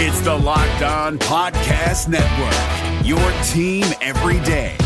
It's 0.00 0.20
the 0.20 0.32
Locked 0.32 0.82
On 0.82 1.18
Podcast 1.18 2.06
Network, 2.06 3.04
your 3.04 3.18
team 3.42 3.84
every 4.00 4.38
day. 4.44 4.76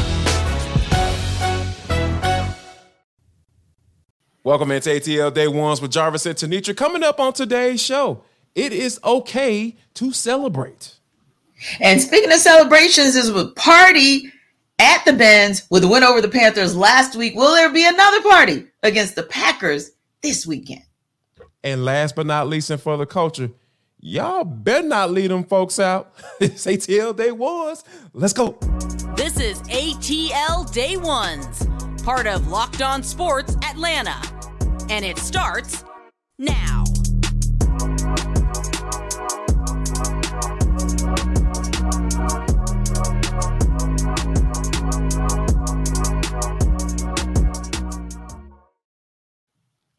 Welcome 4.43 4.71
into 4.71 4.89
ATL 4.89 5.35
Day 5.35 5.49
Ones 5.49 5.83
with 5.83 5.91
Jarvis 5.91 6.25
and 6.25 6.35
Tenitra. 6.35 6.75
Coming 6.75 7.03
up 7.03 7.21
on 7.21 7.35
today's 7.35 7.83
show, 7.83 8.25
it 8.55 8.73
is 8.73 8.99
okay 9.05 9.77
to 9.93 10.13
celebrate. 10.13 10.95
And 11.79 12.01
speaking 12.01 12.33
of 12.33 12.39
celebrations, 12.39 13.15
is 13.15 13.31
with 13.31 13.55
party 13.55 14.33
at 14.79 15.05
the 15.05 15.13
Benz 15.13 15.67
with 15.69 15.83
the 15.83 15.89
win 15.89 16.05
over 16.05 16.23
the 16.23 16.29
Panthers 16.29 16.75
last 16.75 17.17
week. 17.17 17.35
Will 17.35 17.53
there 17.55 17.71
be 17.71 17.87
another 17.87 18.23
party 18.23 18.67
against 18.83 19.15
the 19.17 19.25
Packers 19.25 19.91
this 20.23 20.47
weekend? 20.47 20.85
And 21.63 21.85
last 21.85 22.17
but 22.17 22.25
not 22.25 22.49
least, 22.49 22.71
and 22.71 22.81
for 22.81 22.97
the 22.97 23.05
culture, 23.05 23.51
y'all 24.03 24.45
better 24.45 24.87
not 24.87 25.11
lead 25.11 25.31
them 25.31 25.45
folks 25.45 25.79
out. 25.79 26.13
it's 26.41 26.67
ATL 26.67 27.17
Day 27.17 27.33
Ones. 27.33 27.85
Let's 28.13 28.35
go. 28.35 28.59
This 29.17 29.41
is 29.41 29.63
ATL 29.63 30.71
Day 30.73 30.97
Ones, 30.97 31.67
part 32.03 32.27
of 32.27 32.49
Locked 32.49 32.83
On 32.83 33.03
Sports 33.03 33.57
Atlanta. 33.65 34.21
And 34.91 35.05
it 35.05 35.17
starts 35.19 35.85
now. 36.39 36.85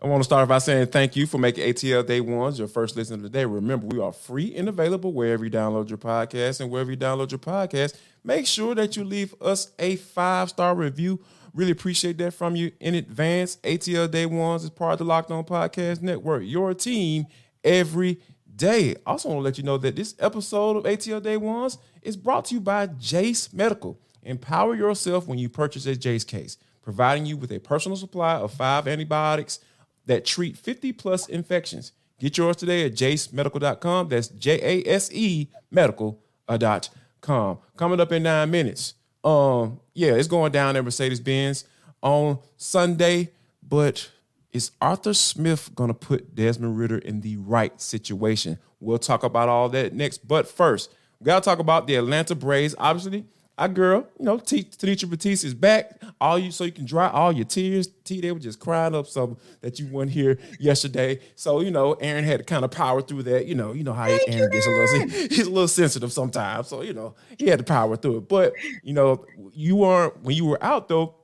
I 0.04 0.08
want 0.08 0.20
to 0.20 0.26
start 0.26 0.50
by 0.50 0.58
saying 0.58 0.88
thank 0.88 1.16
you 1.16 1.26
for 1.26 1.38
making 1.38 1.64
ATL 1.64 2.06
Day 2.06 2.20
Ones 2.20 2.60
your 2.60 2.68
first 2.68 2.98
listen 2.98 3.16
of 3.16 3.22
the 3.22 3.30
day. 3.30 3.46
Remember, 3.46 3.88
we 3.88 4.02
are 4.02 4.12
free 4.12 4.54
and 4.54 4.68
available 4.68 5.14
wherever 5.14 5.46
you 5.46 5.50
download 5.50 5.88
your 5.88 5.98
podcast. 5.98 6.60
And 6.60 6.70
wherever 6.70 6.92
you 6.92 6.98
download 6.98 7.32
your 7.32 7.40
podcast, 7.40 7.96
make 8.22 8.46
sure 8.46 8.76
that 8.76 8.98
you 8.98 9.06
leave 9.06 9.34
us 9.42 9.72
a 9.80 9.96
five 9.96 10.50
star 10.50 10.76
review. 10.76 11.22
Really 11.54 11.72
appreciate 11.72 12.18
that 12.18 12.34
from 12.34 12.58
you 12.58 12.74
in 12.82 12.96
advance. 12.96 13.56
ATL 13.64 14.12
Day 14.12 14.26
Ones 14.26 14.66
is 14.66 14.72
part 14.72 14.92
of 14.92 15.00
the 15.00 15.06
Locked 15.06 15.32
On 15.32 15.46
Podcast 15.46 16.02
Network, 16.02 16.44
your 16.44 16.74
team 16.74 17.26
every 17.64 18.20
day. 18.54 18.98
Also, 19.06 19.30
want 19.30 19.40
to 19.40 19.44
let 19.44 19.58
you 19.58 19.64
know 19.64 19.78
that 19.78 19.96
this 19.96 20.16
episode 20.20 20.76
of 20.76 20.84
ATL 20.84 21.24
Day 21.24 21.38
Ones 21.38 21.78
is 22.02 22.18
brought 22.18 22.44
to 22.46 22.56
you 22.56 22.60
by 22.60 22.88
Jase 22.88 23.54
Medical. 23.54 23.98
Empower 24.22 24.76
yourself 24.76 25.30
when 25.30 25.40
you 25.40 25.48
purchase 25.48 25.86
a 25.86 25.96
Jase 25.96 26.26
case, 26.26 26.58
providing 26.82 27.26
you 27.26 27.38
with 27.38 27.54
a 27.54 27.60
personal 27.60 27.96
supply 27.96 28.34
of 28.34 28.52
five 28.52 28.86
antibiotics 28.86 29.60
that 30.06 30.26
treat 30.26 30.58
50 30.58 30.94
plus 30.94 31.28
infections. 31.28 31.92
Get 32.20 32.38
yours 32.38 32.56
today 32.56 32.86
at 32.86 32.94
jasemedical.com. 32.94 34.10
That's 34.10 34.28
J 34.30 34.60
A 34.62 34.90
S 34.90 35.12
E 35.12 35.50
medical.com. 35.72 37.58
Coming 37.76 38.00
up 38.00 38.12
in 38.12 38.24
nine 38.24 38.52
minutes. 38.52 38.94
Um, 39.24 39.80
yeah, 39.94 40.14
it's 40.14 40.28
going 40.28 40.52
down 40.52 40.76
at 40.76 40.84
Mercedes 40.84 41.20
Benz 41.20 41.66
on 42.02 42.40
Sunday, 42.58 43.32
but 43.62 44.10
is 44.52 44.72
Arthur 44.82 45.14
Smith 45.14 45.72
going 45.74 45.88
to 45.88 45.94
put 45.94 46.36
Desmond 46.36 46.78
Ridder 46.78 46.98
in 46.98 47.22
the 47.22 47.38
right 47.38 47.80
situation? 47.82 48.60
We'll 48.80 49.00
talk 49.00 49.24
about 49.24 49.50
all 49.50 49.70
that 49.70 49.94
next. 49.94 50.28
But 50.28 50.48
first, 50.48 50.94
we 51.20 51.26
got 51.26 51.42
to 51.42 51.50
talk 51.50 51.60
about 51.60 51.88
the 51.88 51.96
Atlanta 51.96 52.36
Braves. 52.36 52.76
Obviously, 52.78 53.26
our 53.58 53.68
girl, 53.68 54.08
you 54.18 54.26
know, 54.26 54.40
T- 54.40 54.64
Tenitra 54.64 55.08
Batiste 55.08 55.44
is 55.44 55.54
back. 55.54 56.02
All 56.20 56.40
you 56.40 56.52
so 56.52 56.64
you 56.64 56.72
can 56.72 56.86
dry 56.86 57.08
all 57.10 57.32
your 57.32 57.46
tears. 57.46 57.88
T, 58.04 58.20
they 58.20 58.32
were 58.32 58.40
just 58.40 58.60
crying 58.60 58.96
up 58.96 59.06
some 59.06 59.38
that 59.62 59.80
you 59.80 59.88
weren't 59.88 60.10
here 60.10 60.40
yesterday. 60.60 61.20
So 61.36 61.62
you 61.62 61.70
know, 61.70 61.94
Aaron 61.94 62.24
had 62.24 62.40
to 62.40 62.46
kind 62.46 62.66
of 62.66 62.72
power 62.72 63.02
through 63.02 63.24
that. 63.24 63.46
You 63.46 63.54
know, 63.54 63.74
you 63.74 63.84
know 63.84 63.94
how 63.94 64.08
Thank 64.08 64.24
Aaron 64.28 64.50
gets 64.50 64.66
a 64.66 64.70
little 64.70 65.10
he's 65.30 65.48
a 65.48 65.52
little 65.52 65.68
sensitive 65.68 66.12
sometimes. 66.12 66.68
So 66.68 66.82
you 66.82 66.94
know, 66.94 67.14
he 67.38 67.48
had 67.48 67.60
to 67.60 67.66
power 67.66 67.96
through 67.96 68.18
it. 68.18 68.28
But 68.28 68.54
you 68.82 68.94
know, 68.94 69.26
you 69.54 69.76
weren't 69.76 70.24
when 70.24 70.36
you 70.36 70.46
were 70.46 70.64
out 70.64 70.88
though. 70.88 71.16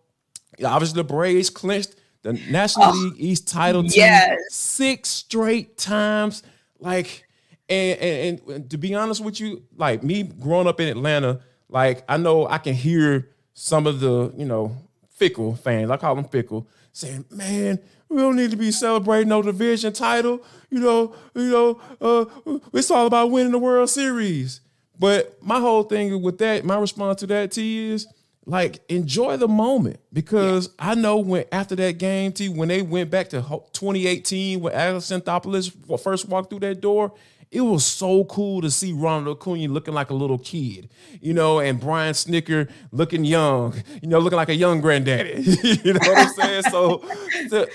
Obviously, 0.64 0.98
the 0.98 1.06
Braves 1.06 1.50
clinched 1.50 1.96
the 2.22 2.34
National 2.34 2.90
oh, 2.90 2.92
League 2.92 3.14
East 3.18 3.48
title 3.48 3.86
yes. 3.86 4.38
six 4.50 5.10
straight 5.10 5.78
times. 5.78 6.44
Like, 6.80 7.26
and, 7.70 8.00
and 8.00 8.42
and 8.50 8.70
to 8.70 8.78
be 8.78 8.94
honest 8.94 9.24
with 9.24 9.40
you, 9.40 9.64
like 9.76 10.04
me 10.04 10.24
growing 10.24 10.68
up 10.68 10.80
in 10.80 10.90
Atlanta 10.90 11.42
like 11.70 12.04
I 12.10 12.18
know 12.18 12.48
I 12.48 12.58
can 12.58 12.74
hear 12.74 13.30
some 13.54 13.88
of 13.88 14.00
the, 14.00 14.34
you 14.38 14.46
know, 14.46 14.76
fickle 15.10 15.56
fans, 15.56 15.92
I 15.92 15.98
call 15.98 16.16
them 16.16 16.26
fickle, 16.26 16.68
saying, 16.92 17.26
man, 17.30 17.80
we 18.08 18.18
don't 18.18 18.36
need 18.36 18.52
to 18.52 18.58
be 18.58 18.72
celebrating 18.72 19.30
no 19.30 19.42
division 19.42 19.94
title. 19.94 20.42
You 20.70 20.80
know, 20.80 21.16
you 21.36 21.52
know, 21.52 21.82
uh, 22.02 22.60
it's 22.74 22.90
all 22.90 23.06
about 23.06 23.32
winning 23.32 23.52
the 23.52 23.60
World 23.60 23.90
Series. 23.90 24.62
But 24.98 25.42
my 25.42 25.60
whole 25.60 25.84
thing 25.84 26.22
with 26.22 26.40
that, 26.40 26.66
my 26.66 26.78
response 26.78 27.20
to 27.22 27.28
that 27.28 27.52
T 27.52 27.92
is 27.92 28.08
like 28.46 28.82
enjoy 28.90 29.38
the 29.38 29.48
moment 29.48 30.00
because 30.12 30.68
yeah. 30.80 30.92
I 30.92 30.96
know 30.96 31.18
when 31.18 31.46
after 31.52 31.76
that 31.76 32.00
game 32.00 32.32
T 32.32 32.50
when 32.50 32.68
they 32.68 32.82
went 32.82 33.12
back 33.12 33.30
to 33.30 33.42
2018 33.42 34.60
when 34.60 34.74
Alex 34.74 35.06
Anthopoulos 35.12 36.00
first 36.02 36.28
walked 36.28 36.50
through 36.50 36.62
that 36.62 36.82
door, 36.82 37.14
it 37.52 37.62
was 37.62 37.84
so 37.84 38.26
cool 38.26 38.62
to 38.62 38.70
see 38.70 38.94
Ronald 38.94 39.38
Acuna 39.38 39.68
looking 39.68 39.94
like 39.94 40.12
a 40.12 40.14
little 40.14 40.38
kid, 40.38 40.90
you 41.20 41.34
know, 41.34 41.60
and 41.60 41.80
Brian 41.80 42.14
Snitker 42.14 42.70
looking 42.92 43.24
young, 43.24 43.74
you 44.02 44.08
know, 44.08 44.20
looking 44.20 44.38
like 44.38 44.50
a 44.50 44.56
young 44.56 44.82
granddaddy. 44.82 45.42
you 45.64 45.94
know 45.94 46.00
what 46.00 46.18
I'm 46.18 46.30
saying? 46.34 46.64
so, 46.70 47.04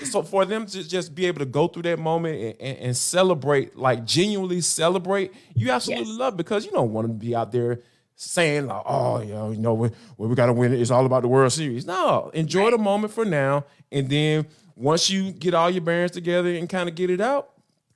so 0.05 0.23
for 0.23 0.45
them 0.45 0.65
to 0.67 0.87
just 0.87 1.13
be 1.13 1.25
able 1.25 1.39
to 1.39 1.45
go 1.45 1.67
through 1.67 1.83
that 1.83 1.99
moment 1.99 2.39
and, 2.41 2.55
and, 2.61 2.77
and 2.87 2.97
celebrate, 2.97 3.75
like 3.75 4.05
genuinely 4.05 4.61
celebrate, 4.61 5.33
you 5.55 5.71
absolutely 5.71 6.07
yes. 6.07 6.19
love 6.19 6.37
because 6.37 6.65
you 6.65 6.71
don't 6.71 6.93
want 6.93 7.07
to 7.07 7.13
be 7.13 7.35
out 7.35 7.51
there 7.51 7.81
saying 8.15 8.67
like, 8.67 8.83
oh, 8.85 9.21
you 9.21 9.33
know, 9.33 9.51
you 9.51 9.57
know, 9.57 9.73
we, 9.73 9.89
we 10.17 10.33
got 10.35 10.45
to 10.45 10.53
win 10.53 10.73
it. 10.73 10.79
It's 10.79 10.91
all 10.91 11.05
about 11.05 11.23
the 11.23 11.27
World 11.27 11.51
Series. 11.51 11.85
No, 11.85 12.31
enjoy 12.33 12.63
right. 12.63 12.71
the 12.71 12.77
moment 12.77 13.11
for 13.11 13.25
now, 13.25 13.65
and 13.91 14.09
then 14.09 14.47
once 14.77 15.09
you 15.09 15.33
get 15.33 15.53
all 15.53 15.69
your 15.69 15.81
bearings 15.81 16.11
together 16.11 16.49
and 16.49 16.69
kind 16.69 16.87
of 16.87 16.95
get 16.95 17.09
it 17.09 17.19
out, 17.19 17.49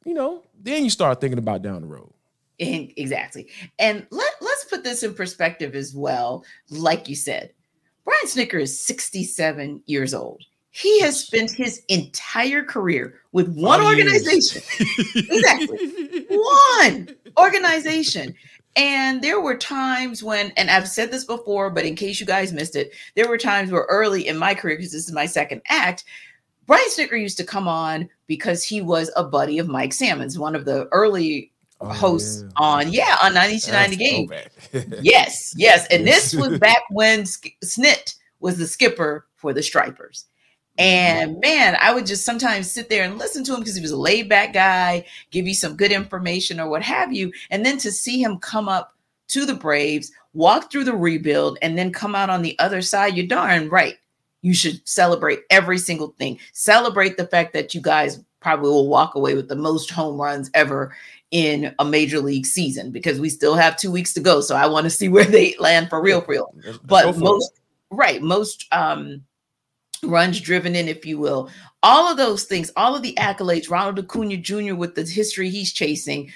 you 0.05 0.13
know, 0.13 0.43
then 0.61 0.83
you 0.83 0.89
start 0.89 1.21
thinking 1.21 1.39
about 1.39 1.61
down 1.61 1.81
the 1.81 1.87
road. 1.87 2.11
Exactly. 2.59 3.47
And 3.77 4.05
let, 4.11 4.33
let's 4.41 4.65
put 4.65 4.83
this 4.83 5.03
in 5.03 5.13
perspective 5.13 5.75
as 5.75 5.95
well. 5.95 6.43
Like 6.69 7.07
you 7.07 7.15
said, 7.15 7.53
Brian 8.03 8.25
Snitker 8.25 8.61
is 8.61 8.81
67 8.81 9.83
years 9.85 10.13
old. 10.13 10.43
He 10.71 10.99
has 11.01 11.19
spent 11.25 11.51
his 11.51 11.83
entire 11.87 12.63
career 12.63 13.21
with 13.31 13.49
oh, 13.57 13.61
one 13.61 13.81
organization. 13.81 14.61
exactly. 15.15 16.25
One 16.29 17.09
organization. 17.37 18.35
And 18.75 19.21
there 19.21 19.41
were 19.41 19.57
times 19.57 20.23
when, 20.23 20.51
and 20.51 20.69
I've 20.69 20.87
said 20.87 21.11
this 21.11 21.25
before, 21.25 21.69
but 21.69 21.85
in 21.85 21.95
case 21.95 22.19
you 22.19 22.25
guys 22.25 22.53
missed 22.53 22.75
it, 22.75 22.93
there 23.15 23.27
were 23.27 23.37
times 23.37 23.71
where 23.71 23.87
early 23.89 24.27
in 24.27 24.37
my 24.37 24.53
career, 24.53 24.77
because 24.77 24.91
this 24.91 25.07
is 25.07 25.11
my 25.11 25.25
second 25.25 25.61
act, 25.69 26.03
Brian 26.69 26.87
Snitker 26.91 27.19
used 27.19 27.37
to 27.37 27.43
come 27.43 27.67
on 27.67 28.07
because 28.27 28.63
he 28.63 28.79
was 28.79 29.09
a 29.15 29.23
buddy 29.23 29.57
of 29.57 29.67
Mike 29.67 29.91
Salmons, 29.91 30.37
one 30.37 30.53
of 30.55 30.65
the 30.65 30.87
early 30.91 31.51
oh, 31.81 31.91
hosts 31.91 32.43
yeah. 32.43 32.49
on 32.57 32.93
yeah 32.93 33.17
on 33.23 33.33
9290 33.33 33.95
game. 34.77 34.93
yes, 35.01 35.55
yes, 35.57 35.87
and 35.89 36.05
this 36.05 36.35
was 36.35 36.59
back 36.59 36.83
when 36.91 37.23
Snit 37.23 38.13
was 38.39 38.59
the 38.59 38.67
skipper 38.67 39.25
for 39.33 39.51
the 39.51 39.63
Stripers. 39.63 40.25
And 40.77 41.31
mm-hmm. 41.31 41.39
man, 41.39 41.75
I 41.81 41.91
would 41.91 42.05
just 42.05 42.23
sometimes 42.23 42.69
sit 42.69 42.87
there 42.87 43.03
and 43.03 43.17
listen 43.17 43.43
to 43.45 43.55
him 43.55 43.61
because 43.61 43.75
he 43.75 43.81
was 43.81 43.89
a 43.89 43.97
laid 43.97 44.29
back 44.29 44.53
guy, 44.53 45.07
give 45.31 45.47
you 45.47 45.55
some 45.55 45.75
good 45.75 45.91
information 45.91 46.59
or 46.59 46.69
what 46.69 46.83
have 46.83 47.11
you. 47.11 47.33
And 47.49 47.65
then 47.65 47.79
to 47.79 47.91
see 47.91 48.21
him 48.21 48.37
come 48.37 48.69
up 48.69 48.93
to 49.29 49.47
the 49.47 49.55
Braves, 49.55 50.11
walk 50.35 50.71
through 50.71 50.83
the 50.83 50.95
rebuild, 50.95 51.57
and 51.63 51.75
then 51.75 51.91
come 51.91 52.13
out 52.13 52.29
on 52.29 52.43
the 52.43 52.57
other 52.59 52.83
side, 52.83 53.17
you're 53.17 53.25
darn 53.25 53.69
right 53.69 53.97
you 54.41 54.53
should 54.53 54.87
celebrate 54.87 55.41
every 55.49 55.77
single 55.77 56.15
thing. 56.17 56.39
Celebrate 56.53 57.17
the 57.17 57.27
fact 57.27 57.53
that 57.53 57.73
you 57.73 57.81
guys 57.81 58.23
probably 58.39 58.69
will 58.69 58.87
walk 58.87 59.15
away 59.15 59.35
with 59.35 59.49
the 59.49 59.55
most 59.55 59.91
home 59.91 60.19
runs 60.19 60.49
ever 60.53 60.95
in 61.31 61.73
a 61.79 61.85
major 61.85 62.19
league 62.19 62.45
season 62.45 62.91
because 62.91 63.19
we 63.19 63.29
still 63.29 63.55
have 63.55 63.77
two 63.77 63.91
weeks 63.91 64.13
to 64.13 64.19
go. 64.19 64.41
So 64.41 64.55
I 64.55 64.65
want 64.67 64.85
to 64.85 64.89
see 64.89 65.09
where 65.09 65.25
they 65.25 65.55
land 65.59 65.89
for 65.89 66.01
real, 66.01 66.21
for 66.21 66.31
real. 66.31 66.53
But 66.85 67.17
most 67.17 67.51
right, 67.91 68.21
most 68.21 68.65
um 68.71 69.23
runs 70.03 70.39
driven 70.39 70.75
in, 70.75 70.87
if 70.87 71.05
you 71.05 71.17
will. 71.17 71.49
All 71.83 72.09
of 72.09 72.17
those 72.17 72.45
things, 72.45 72.71
all 72.75 72.95
of 72.95 73.03
the 73.03 73.15
accolades, 73.15 73.69
Ronald 73.69 73.99
Acuna 73.99 74.37
Jr. 74.37 74.75
with 74.75 74.95
the 74.95 75.03
history 75.03 75.49
he's 75.49 75.71
chasing, 75.71 76.31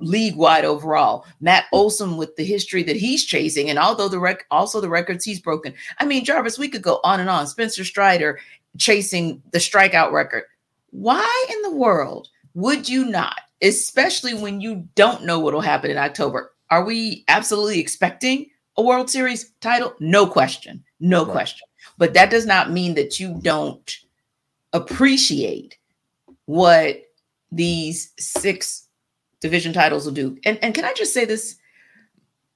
league 0.00 0.36
wide 0.36 0.64
overall. 0.64 1.26
Matt 1.40 1.64
Olson 1.72 2.16
with 2.16 2.36
the 2.36 2.44
history 2.44 2.82
that 2.84 2.96
he's 2.96 3.24
chasing, 3.24 3.70
and 3.70 3.78
although 3.78 4.08
the 4.08 4.18
rec- 4.18 4.46
also 4.50 4.80
the 4.80 4.88
records 4.88 5.24
he's 5.24 5.40
broken. 5.40 5.74
I 5.98 6.06
mean, 6.06 6.24
Jarvis, 6.24 6.58
we 6.58 6.68
could 6.68 6.82
go 6.82 7.00
on 7.04 7.20
and 7.20 7.30
on. 7.30 7.46
Spencer 7.46 7.84
Strider 7.84 8.38
chasing 8.78 9.42
the 9.52 9.58
strikeout 9.58 10.12
record. 10.12 10.44
Why 10.90 11.46
in 11.50 11.62
the 11.62 11.76
world 11.76 12.28
would 12.54 12.88
you 12.88 13.04
not, 13.04 13.40
especially 13.62 14.34
when 14.34 14.60
you 14.60 14.88
don't 14.94 15.24
know 15.24 15.38
what 15.38 15.54
will 15.54 15.60
happen 15.60 15.90
in 15.90 15.98
October? 15.98 16.52
Are 16.70 16.84
we 16.84 17.24
absolutely 17.28 17.80
expecting 17.80 18.46
a 18.76 18.82
World 18.82 19.10
Series 19.10 19.52
title? 19.60 19.94
No 20.00 20.26
question. 20.26 20.84
No 21.00 21.24
right. 21.24 21.32
question. 21.32 21.66
But 21.96 22.14
that 22.14 22.30
does 22.30 22.46
not 22.46 22.70
mean 22.70 22.94
that 22.94 23.18
you 23.18 23.38
don't 23.42 23.96
appreciate 24.72 25.76
what 26.44 27.02
these 27.50 28.12
six 28.18 28.87
division 29.40 29.72
titles 29.72 30.04
will 30.04 30.12
do. 30.12 30.38
And 30.44 30.58
and 30.62 30.74
can 30.74 30.84
I 30.84 30.92
just 30.94 31.14
say 31.14 31.24
this? 31.24 31.56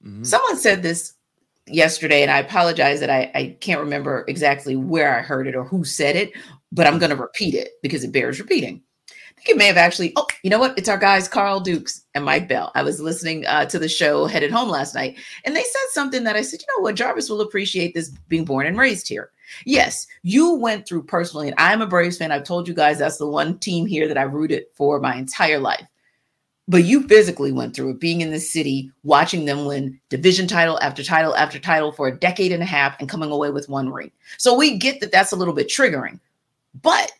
Mm-hmm. 0.03 0.23
Someone 0.23 0.57
said 0.57 0.83
this 0.83 1.13
yesterday, 1.67 2.21
and 2.21 2.31
I 2.31 2.39
apologize 2.39 2.99
that 2.99 3.09
I, 3.09 3.31
I 3.33 3.57
can't 3.61 3.79
remember 3.79 4.25
exactly 4.27 4.75
where 4.75 5.17
I 5.17 5.21
heard 5.21 5.47
it 5.47 5.55
or 5.55 5.63
who 5.63 5.83
said 5.83 6.15
it, 6.15 6.33
but 6.71 6.87
I'm 6.87 6.99
going 6.99 7.09
to 7.09 7.15
repeat 7.15 7.53
it 7.53 7.69
because 7.81 8.03
it 8.03 8.11
bears 8.11 8.39
repeating. 8.39 8.81
I 9.09 9.41
think 9.45 9.49
it 9.49 9.57
may 9.57 9.67
have 9.67 9.77
actually, 9.77 10.13
oh, 10.15 10.27
you 10.43 10.49
know 10.49 10.59
what? 10.59 10.77
It's 10.77 10.89
our 10.89 10.97
guys, 10.97 11.27
Carl 11.27 11.59
Dukes 11.59 12.05
and 12.15 12.23
Mike 12.23 12.47
Bell. 12.47 12.71
I 12.75 12.83
was 12.83 13.01
listening 13.01 13.45
uh, 13.45 13.65
to 13.65 13.79
the 13.79 13.89
show 13.89 14.25
headed 14.25 14.51
home 14.51 14.69
last 14.69 14.93
night, 14.93 15.17
and 15.45 15.55
they 15.55 15.63
said 15.63 15.89
something 15.91 16.23
that 16.23 16.35
I 16.35 16.41
said, 16.41 16.61
you 16.61 16.67
know 16.77 16.83
what? 16.83 16.95
Jarvis 16.95 17.29
will 17.29 17.41
appreciate 17.41 17.93
this 17.93 18.09
being 18.27 18.45
born 18.45 18.67
and 18.67 18.77
raised 18.77 19.07
here. 19.07 19.31
Yes, 19.65 20.07
you 20.23 20.53
went 20.53 20.87
through 20.87 21.03
personally, 21.03 21.47
and 21.47 21.55
I'm 21.57 21.81
a 21.81 21.87
Braves 21.87 22.17
fan. 22.17 22.31
I've 22.31 22.43
told 22.43 22.67
you 22.67 22.73
guys 22.73 22.99
that's 22.99 23.17
the 23.17 23.27
one 23.27 23.59
team 23.59 23.85
here 23.85 24.07
that 24.07 24.17
I 24.17 24.23
rooted 24.23 24.65
for 24.73 24.99
my 24.99 25.15
entire 25.15 25.59
life 25.59 25.85
but 26.67 26.85
you 26.85 27.07
physically 27.07 27.51
went 27.51 27.75
through 27.75 27.91
it 27.91 27.99
being 27.99 28.21
in 28.21 28.31
the 28.31 28.39
city 28.39 28.91
watching 29.03 29.45
them 29.45 29.65
win 29.65 29.99
division 30.09 30.47
title 30.47 30.79
after 30.81 31.03
title 31.03 31.35
after 31.35 31.59
title 31.59 31.91
for 31.91 32.07
a 32.07 32.17
decade 32.17 32.51
and 32.51 32.63
a 32.63 32.67
half 32.67 32.95
and 32.99 33.09
coming 33.09 33.31
away 33.31 33.49
with 33.49 33.69
one 33.69 33.91
ring. 33.91 34.11
So 34.37 34.55
we 34.55 34.77
get 34.77 34.99
that 35.01 35.11
that's 35.11 35.31
a 35.31 35.35
little 35.35 35.53
bit 35.53 35.67
triggering. 35.67 36.19
But 36.81 37.11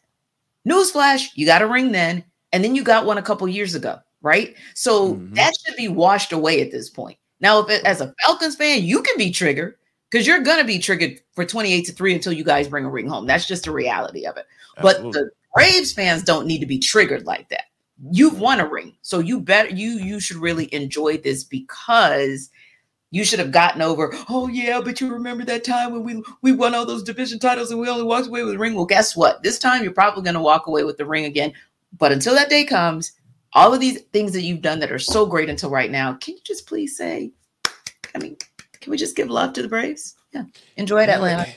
newsflash 0.67 1.29
you 1.35 1.45
got 1.45 1.61
a 1.61 1.67
ring 1.67 1.91
then 1.91 2.23
and 2.53 2.63
then 2.63 2.75
you 2.75 2.83
got 2.83 3.05
one 3.05 3.17
a 3.17 3.23
couple 3.23 3.47
years 3.47 3.75
ago 3.75 3.99
right? 4.21 4.55
So 4.73 5.15
mm-hmm. 5.15 5.33
that 5.33 5.53
should 5.53 5.75
be 5.75 5.89
washed 5.89 6.31
away 6.31 6.61
at 6.61 6.71
this 6.71 6.89
point. 6.89 7.17
Now 7.41 7.59
if 7.59 7.69
it, 7.69 7.83
as 7.83 7.99
a 7.99 8.15
falcons 8.23 8.55
fan 8.55 8.83
you 8.83 9.03
can 9.03 9.17
be 9.17 9.29
triggered 9.29 9.75
because 10.09 10.25
you're 10.25 10.39
going 10.39 10.59
to 10.59 10.65
be 10.65 10.79
triggered 10.79 11.19
for 11.33 11.43
28 11.43 11.85
to 11.85 11.91
3 11.91 12.13
until 12.13 12.31
you 12.31 12.43
guys 12.43 12.67
bring 12.67 12.85
a 12.85 12.89
ring 12.89 13.07
home. 13.07 13.27
That's 13.27 13.47
just 13.47 13.65
the 13.65 13.71
reality 13.71 14.25
of 14.25 14.37
it. 14.37 14.45
Absolutely. 14.77 15.11
but 15.11 15.13
the 15.13 15.29
braves 15.53 15.91
fans 15.91 16.23
don't 16.23 16.47
need 16.47 16.59
to 16.59 16.65
be 16.65 16.79
triggered 16.79 17.25
like 17.25 17.49
that 17.49 17.65
you've 18.11 18.33
mm-hmm. 18.33 18.41
won 18.41 18.59
a 18.59 18.67
ring 18.67 18.95
so 19.01 19.19
you 19.19 19.39
better 19.39 19.69
you 19.69 19.91
you 19.91 20.19
should 20.19 20.37
really 20.37 20.73
enjoy 20.73 21.17
this 21.17 21.43
because 21.43 22.49
you 23.11 23.23
should 23.23 23.39
have 23.39 23.51
gotten 23.51 23.81
over 23.81 24.11
oh 24.29 24.47
yeah 24.47 24.81
but 24.81 24.99
you 24.99 25.11
remember 25.11 25.45
that 25.45 25.63
time 25.63 25.91
when 25.91 26.03
we 26.03 26.23
we 26.41 26.51
won 26.51 26.73
all 26.73 26.85
those 26.85 27.03
division 27.03 27.37
titles 27.37 27.69
and 27.71 27.79
we 27.79 27.87
only 27.87 28.03
walked 28.03 28.27
away 28.27 28.43
with 28.43 28.53
the 28.53 28.59
ring? 28.59 28.73
Well 28.73 28.85
guess 28.85 29.15
what? 29.15 29.43
This 29.43 29.59
time 29.59 29.83
you're 29.83 29.93
probably 29.93 30.23
going 30.23 30.33
to 30.33 30.41
walk 30.41 30.67
away 30.67 30.83
with 30.83 30.97
the 30.97 31.05
ring 31.05 31.25
again 31.25 31.53
but 31.97 32.11
until 32.11 32.33
that 32.33 32.49
day 32.49 32.65
comes 32.65 33.11
all 33.53 33.73
of 33.73 33.79
these 33.79 34.01
things 34.13 34.33
that 34.33 34.41
you've 34.41 34.61
done 34.61 34.79
that 34.79 34.91
are 34.91 34.99
so 34.99 35.25
great 35.25 35.49
until 35.49 35.69
right 35.69 35.91
now 35.91 36.13
can 36.13 36.35
you 36.35 36.41
just 36.43 36.67
please 36.67 36.97
say 36.97 37.31
i 38.15 38.17
mean 38.17 38.35
can 38.81 38.91
we 38.91 38.97
just 38.97 39.15
give 39.15 39.29
love 39.29 39.53
to 39.53 39.61
the 39.61 39.69
braves? 39.69 40.15
Yeah 40.33 40.43
enjoy 40.75 41.03
it 41.03 41.09
atlanta 41.09 41.47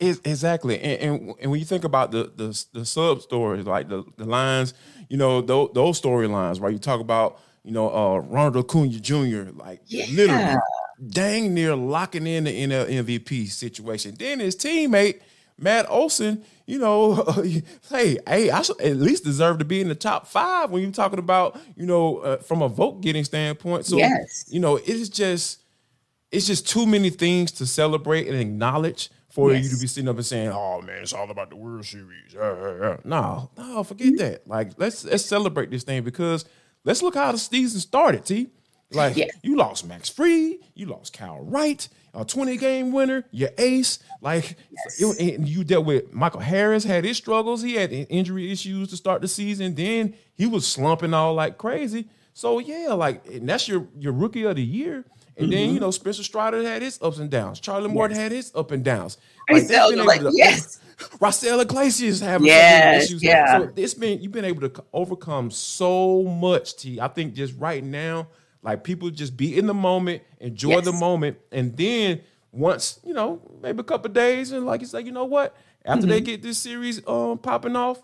exactly 0.00 0.80
and, 0.80 1.02
and, 1.02 1.34
and 1.40 1.50
when 1.50 1.60
you 1.60 1.66
think 1.66 1.84
about 1.84 2.10
the 2.10 2.32
the, 2.36 2.64
the 2.72 2.84
sub 2.84 3.22
stories 3.22 3.66
like 3.66 3.88
the, 3.88 4.04
the 4.16 4.24
lines 4.24 4.74
you 5.08 5.16
know, 5.16 5.40
those, 5.40 5.70
those 5.74 6.00
storylines, 6.00 6.60
right? 6.60 6.72
You 6.72 6.78
talk 6.78 7.00
about, 7.00 7.40
you 7.64 7.72
know, 7.72 7.90
uh, 7.90 8.18
Ronald 8.18 8.56
Acuna 8.56 8.98
Jr., 9.00 9.50
like 9.52 9.80
yeah. 9.86 10.06
literally 10.10 10.56
dang 11.08 11.54
near 11.54 11.74
locking 11.74 12.26
in 12.26 12.44
the 12.44 12.66
NL 12.66 12.88
MVP 12.88 13.48
situation. 13.48 14.14
Then 14.18 14.40
his 14.40 14.56
teammate, 14.56 15.20
Matt 15.58 15.86
Olson, 15.88 16.44
you 16.66 16.78
know, 16.78 17.14
hey, 17.90 18.18
hey, 18.26 18.50
I 18.50 18.62
should 18.62 18.80
at 18.80 18.96
least 18.96 19.24
deserve 19.24 19.58
to 19.58 19.64
be 19.64 19.80
in 19.80 19.88
the 19.88 19.94
top 19.94 20.26
five 20.26 20.70
when 20.70 20.82
you're 20.82 20.92
talking 20.92 21.18
about, 21.18 21.58
you 21.76 21.86
know, 21.86 22.18
uh, 22.18 22.36
from 22.38 22.62
a 22.62 22.68
vote 22.68 23.00
getting 23.00 23.24
standpoint. 23.24 23.86
So, 23.86 23.96
yes. 23.96 24.46
you 24.48 24.60
know, 24.60 24.76
it's 24.76 25.08
just, 25.08 25.60
it's 26.32 26.46
just 26.46 26.68
too 26.68 26.86
many 26.86 27.10
things 27.10 27.52
to 27.52 27.66
celebrate 27.66 28.26
and 28.26 28.36
acknowledge 28.36 29.10
for 29.36 29.52
yes. 29.52 29.64
you 29.64 29.76
to 29.76 29.80
be 29.82 29.86
sitting 29.86 30.08
up 30.08 30.16
and 30.16 30.24
saying, 30.24 30.48
"Oh 30.48 30.80
man, 30.80 31.02
it's 31.02 31.12
all 31.12 31.30
about 31.30 31.50
the 31.50 31.56
World 31.56 31.84
Series." 31.84 32.34
Uh, 32.34 32.40
uh, 32.40 32.86
uh. 32.86 32.96
No, 33.04 33.50
no, 33.58 33.84
forget 33.84 34.06
mm-hmm. 34.06 34.16
that. 34.16 34.48
Like, 34.48 34.70
let's 34.78 35.04
let's 35.04 35.26
celebrate 35.26 35.70
this 35.70 35.84
thing 35.84 36.04
because 36.04 36.46
let's 36.84 37.02
look 37.02 37.14
how 37.16 37.32
the 37.32 37.38
season 37.38 37.80
started. 37.80 38.24
T, 38.24 38.48
like 38.92 39.14
yes. 39.14 39.28
you 39.42 39.56
lost 39.56 39.86
Max 39.86 40.08
Fried, 40.08 40.54
you 40.74 40.86
lost 40.86 41.12
Kyle 41.12 41.44
Wright, 41.44 41.86
a 42.14 42.24
twenty 42.24 42.56
game 42.56 42.92
winner, 42.92 43.24
your 43.30 43.50
ace. 43.58 43.98
Like, 44.22 44.56
yes. 44.70 45.18
it, 45.20 45.36
and 45.36 45.46
you 45.46 45.64
dealt 45.64 45.84
with 45.84 46.14
Michael 46.14 46.40
Harris 46.40 46.84
had 46.84 47.04
his 47.04 47.18
struggles. 47.18 47.60
He 47.60 47.74
had 47.74 47.92
injury 47.92 48.50
issues 48.50 48.88
to 48.88 48.96
start 48.96 49.20
the 49.20 49.28
season. 49.28 49.74
Then 49.74 50.14
he 50.34 50.46
was 50.46 50.66
slumping 50.66 51.12
all 51.12 51.34
like 51.34 51.58
crazy. 51.58 52.08
So 52.32 52.58
yeah, 52.58 52.94
like 52.94 53.26
and 53.26 53.46
that's 53.46 53.68
your 53.68 53.86
your 53.98 54.14
rookie 54.14 54.44
of 54.44 54.56
the 54.56 54.64
year. 54.64 55.04
And 55.36 55.48
mm-hmm. 55.48 55.50
then, 55.50 55.74
you 55.74 55.80
know, 55.80 55.90
Spencer 55.90 56.22
Strider 56.22 56.62
had 56.62 56.80
his 56.80 56.98
ups 57.02 57.18
and 57.18 57.30
downs. 57.30 57.60
Charlie 57.60 57.90
Morton 57.90 58.16
yes. 58.16 58.22
had 58.22 58.32
his 58.32 58.52
up 58.54 58.70
and 58.70 58.82
downs. 58.82 59.18
Like, 59.50 59.68
like 59.68 60.20
to, 60.20 60.30
yes. 60.32 60.80
Raisel 61.20 61.60
Iglesias 61.60 62.20
having 62.20 62.46
yes, 62.46 63.04
issues. 63.04 63.22
Yeah. 63.22 63.58
So 63.58 63.72
it's 63.76 63.92
been 63.92 64.22
you've 64.22 64.32
been 64.32 64.46
able 64.46 64.68
to 64.68 64.84
overcome 64.94 65.50
so 65.50 66.22
much, 66.22 66.76
T. 66.76 67.00
I 67.00 67.08
think 67.08 67.34
just 67.34 67.54
right 67.58 67.84
now, 67.84 68.28
like 68.62 68.82
people 68.82 69.10
just 69.10 69.36
be 69.36 69.58
in 69.58 69.66
the 69.66 69.74
moment, 69.74 70.22
enjoy 70.40 70.70
yes. 70.70 70.84
the 70.86 70.92
moment, 70.92 71.38
and 71.52 71.76
then 71.76 72.22
once, 72.50 72.98
you 73.04 73.12
know, 73.12 73.42
maybe 73.62 73.80
a 73.80 73.84
couple 73.84 74.10
days, 74.10 74.52
and 74.52 74.64
like 74.64 74.80
you 74.80 74.86
say, 74.86 75.02
you 75.02 75.12
know 75.12 75.26
what? 75.26 75.54
After 75.84 76.02
mm-hmm. 76.02 76.10
they 76.10 76.20
get 76.22 76.42
this 76.42 76.56
series 76.56 77.06
um 77.06 77.36
popping 77.38 77.76
off, 77.76 78.00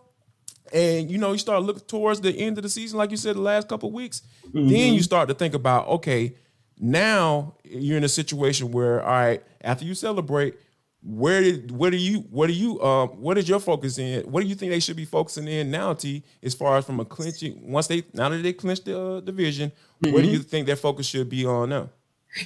and 0.70 1.10
you 1.10 1.16
know, 1.16 1.32
you 1.32 1.38
start 1.38 1.62
looking 1.62 1.84
towards 1.86 2.20
the 2.20 2.30
end 2.30 2.58
of 2.58 2.62
the 2.62 2.68
season, 2.68 2.98
like 2.98 3.10
you 3.10 3.16
said, 3.16 3.36
the 3.36 3.40
last 3.40 3.68
couple 3.68 3.90
weeks, 3.90 4.20
mm-hmm. 4.48 4.68
then 4.68 4.92
you 4.92 5.02
start 5.02 5.28
to 5.28 5.34
think 5.34 5.54
about, 5.54 5.88
okay, 5.88 6.36
now 6.82 7.54
you're 7.62 7.96
in 7.96 8.02
a 8.02 8.08
situation 8.08 8.72
where, 8.72 9.00
all 9.02 9.08
right, 9.08 9.42
after 9.62 9.84
you 9.84 9.94
celebrate, 9.94 10.56
where 11.04 11.40
did 11.40 11.70
what 11.70 11.90
do 11.90 11.96
you 11.96 12.20
what 12.30 12.46
do 12.48 12.52
you 12.52 12.80
um 12.82 13.08
what 13.20 13.38
is 13.38 13.48
your 13.48 13.60
focus 13.60 13.98
in? 13.98 14.22
What 14.22 14.42
do 14.42 14.48
you 14.48 14.54
think 14.54 14.70
they 14.70 14.80
should 14.80 14.96
be 14.96 15.04
focusing 15.04 15.48
in 15.48 15.70
now, 15.70 15.94
T? 15.94 16.24
As 16.42 16.54
far 16.54 16.76
as 16.76 16.84
from 16.84 17.00
a 17.00 17.04
clinching 17.04 17.70
once 17.70 17.86
they 17.86 18.04
now 18.12 18.28
that 18.28 18.42
they 18.42 18.52
clinched 18.52 18.84
the 18.84 19.00
uh, 19.00 19.20
division, 19.20 19.70
mm-hmm. 19.70 20.12
where 20.12 20.22
do 20.22 20.28
you 20.28 20.40
think 20.40 20.66
their 20.66 20.76
focus 20.76 21.06
should 21.06 21.28
be 21.28 21.46
on 21.46 21.70
now? 21.70 21.88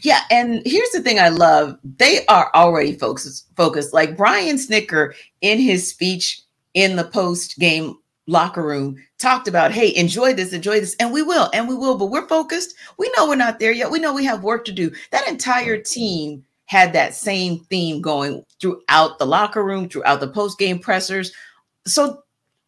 Yeah, 0.02 0.20
and 0.30 0.62
here's 0.66 0.90
the 0.90 1.02
thing 1.02 1.18
I 1.18 1.28
love: 1.28 1.78
they 1.82 2.24
are 2.26 2.50
already 2.54 2.94
focused. 2.94 3.46
Focused 3.56 3.94
like 3.94 4.16
Brian 4.16 4.56
Snitker 4.56 5.14
in 5.40 5.58
his 5.58 5.88
speech 5.88 6.42
in 6.74 6.96
the 6.96 7.04
post 7.04 7.58
game 7.58 7.96
locker 8.26 8.62
room 8.62 8.96
talked 9.18 9.48
about, 9.48 9.72
hey, 9.72 9.94
enjoy 9.94 10.34
this, 10.34 10.52
enjoy 10.52 10.80
this. 10.80 10.96
And 10.98 11.12
we 11.12 11.22
will, 11.22 11.48
and 11.52 11.68
we 11.68 11.74
will, 11.74 11.96
but 11.96 12.06
we're 12.06 12.28
focused. 12.28 12.74
We 12.98 13.10
know 13.16 13.28
we're 13.28 13.36
not 13.36 13.58
there 13.58 13.72
yet. 13.72 13.90
We 13.90 13.98
know 13.98 14.12
we 14.12 14.24
have 14.24 14.42
work 14.42 14.64
to 14.66 14.72
do. 14.72 14.90
That 15.12 15.28
entire 15.28 15.78
team 15.78 16.44
had 16.66 16.92
that 16.92 17.14
same 17.14 17.60
theme 17.70 18.00
going 18.00 18.44
throughout 18.60 19.18
the 19.18 19.26
locker 19.26 19.64
room, 19.64 19.88
throughout 19.88 20.20
the 20.20 20.28
post 20.28 20.58
game 20.58 20.78
pressers. 20.78 21.32
So, 21.86 22.22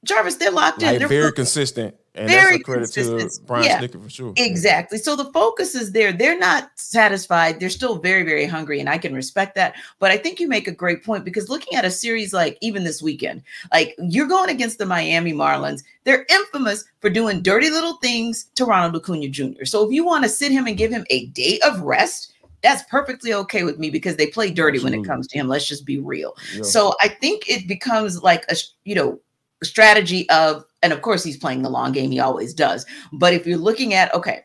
Jarvis, 0.04 0.36
they're 0.36 0.52
locked 0.52 0.82
in. 0.82 0.98
They're 0.98 1.08
very 1.08 1.22
focused. 1.24 1.54
consistent. 1.54 1.96
And 2.18 2.28
Very 2.28 2.56
that's 2.56 2.60
a 2.60 2.64
credit 2.64 2.92
consistent. 2.92 3.32
to 3.32 3.42
Brian 3.42 3.64
yeah, 3.64 3.80
Snitker 3.80 4.02
for 4.02 4.10
sure. 4.10 4.32
Exactly. 4.36 4.98
So 4.98 5.14
the 5.14 5.32
focus 5.32 5.74
is 5.76 5.92
there. 5.92 6.12
They're 6.12 6.38
not 6.38 6.70
satisfied. 6.74 7.60
They're 7.60 7.70
still 7.70 7.98
very, 7.98 8.24
very 8.24 8.44
hungry, 8.44 8.80
and 8.80 8.88
I 8.88 8.98
can 8.98 9.14
respect 9.14 9.54
that. 9.54 9.74
But 10.00 10.10
I 10.10 10.16
think 10.16 10.40
you 10.40 10.48
make 10.48 10.66
a 10.66 10.72
great 10.72 11.04
point 11.04 11.24
because 11.24 11.48
looking 11.48 11.78
at 11.78 11.84
a 11.84 11.90
series 11.90 12.32
like 12.32 12.58
even 12.60 12.82
this 12.82 13.00
weekend, 13.00 13.42
like 13.72 13.94
you're 13.98 14.26
going 14.26 14.50
against 14.50 14.78
the 14.78 14.86
Miami 14.86 15.32
Marlins. 15.32 15.82
They're 16.04 16.26
infamous 16.30 16.84
for 17.00 17.10
doing 17.10 17.42
dirty 17.42 17.70
little 17.70 17.98
things 17.98 18.46
to 18.54 18.64
Ronald 18.64 18.96
Acuna 18.96 19.28
Jr. 19.28 19.64
So 19.64 19.86
if 19.86 19.92
you 19.92 20.04
want 20.04 20.24
to 20.24 20.30
sit 20.30 20.50
him 20.50 20.66
and 20.66 20.76
give 20.76 20.90
him 20.90 21.04
a 21.10 21.26
day 21.26 21.60
of 21.60 21.82
rest, 21.82 22.32
that's 22.62 22.82
perfectly 22.84 23.34
okay 23.34 23.62
with 23.62 23.78
me 23.78 23.90
because 23.90 24.16
they 24.16 24.26
play 24.26 24.50
dirty 24.50 24.78
Absolutely. 24.78 24.98
when 24.98 25.04
it 25.04 25.08
comes 25.08 25.26
to 25.28 25.38
him. 25.38 25.48
Let's 25.48 25.68
just 25.68 25.84
be 25.84 25.98
real. 25.98 26.34
Yeah. 26.54 26.62
So 26.62 26.94
I 27.00 27.08
think 27.08 27.48
it 27.48 27.68
becomes 27.68 28.22
like 28.22 28.44
a 28.50 28.56
you 28.84 28.94
know 28.94 29.20
strategy 29.62 30.28
of 30.30 30.64
and 30.82 30.92
of 30.92 31.02
course, 31.02 31.24
he's 31.24 31.36
playing 31.36 31.62
the 31.62 31.70
long 31.70 31.92
game. 31.92 32.10
He 32.10 32.20
always 32.20 32.54
does. 32.54 32.86
But 33.12 33.34
if 33.34 33.46
you're 33.46 33.58
looking 33.58 33.94
at, 33.94 34.14
okay, 34.14 34.42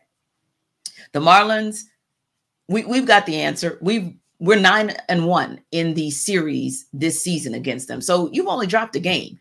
the 1.12 1.20
Marlins, 1.20 1.82
we, 2.68 2.84
we've 2.84 3.06
got 3.06 3.26
the 3.26 3.36
answer. 3.36 3.78
We've 3.80 4.14
we're 4.40 4.58
nine 4.58 4.96
and 5.08 5.26
one 5.26 5.60
in 5.70 5.94
the 5.94 6.10
series 6.10 6.86
this 6.92 7.22
season 7.22 7.54
against 7.54 7.88
them. 7.88 8.00
So 8.00 8.28
you've 8.32 8.48
only 8.48 8.66
dropped 8.66 8.96
a 8.96 9.00
game. 9.00 9.38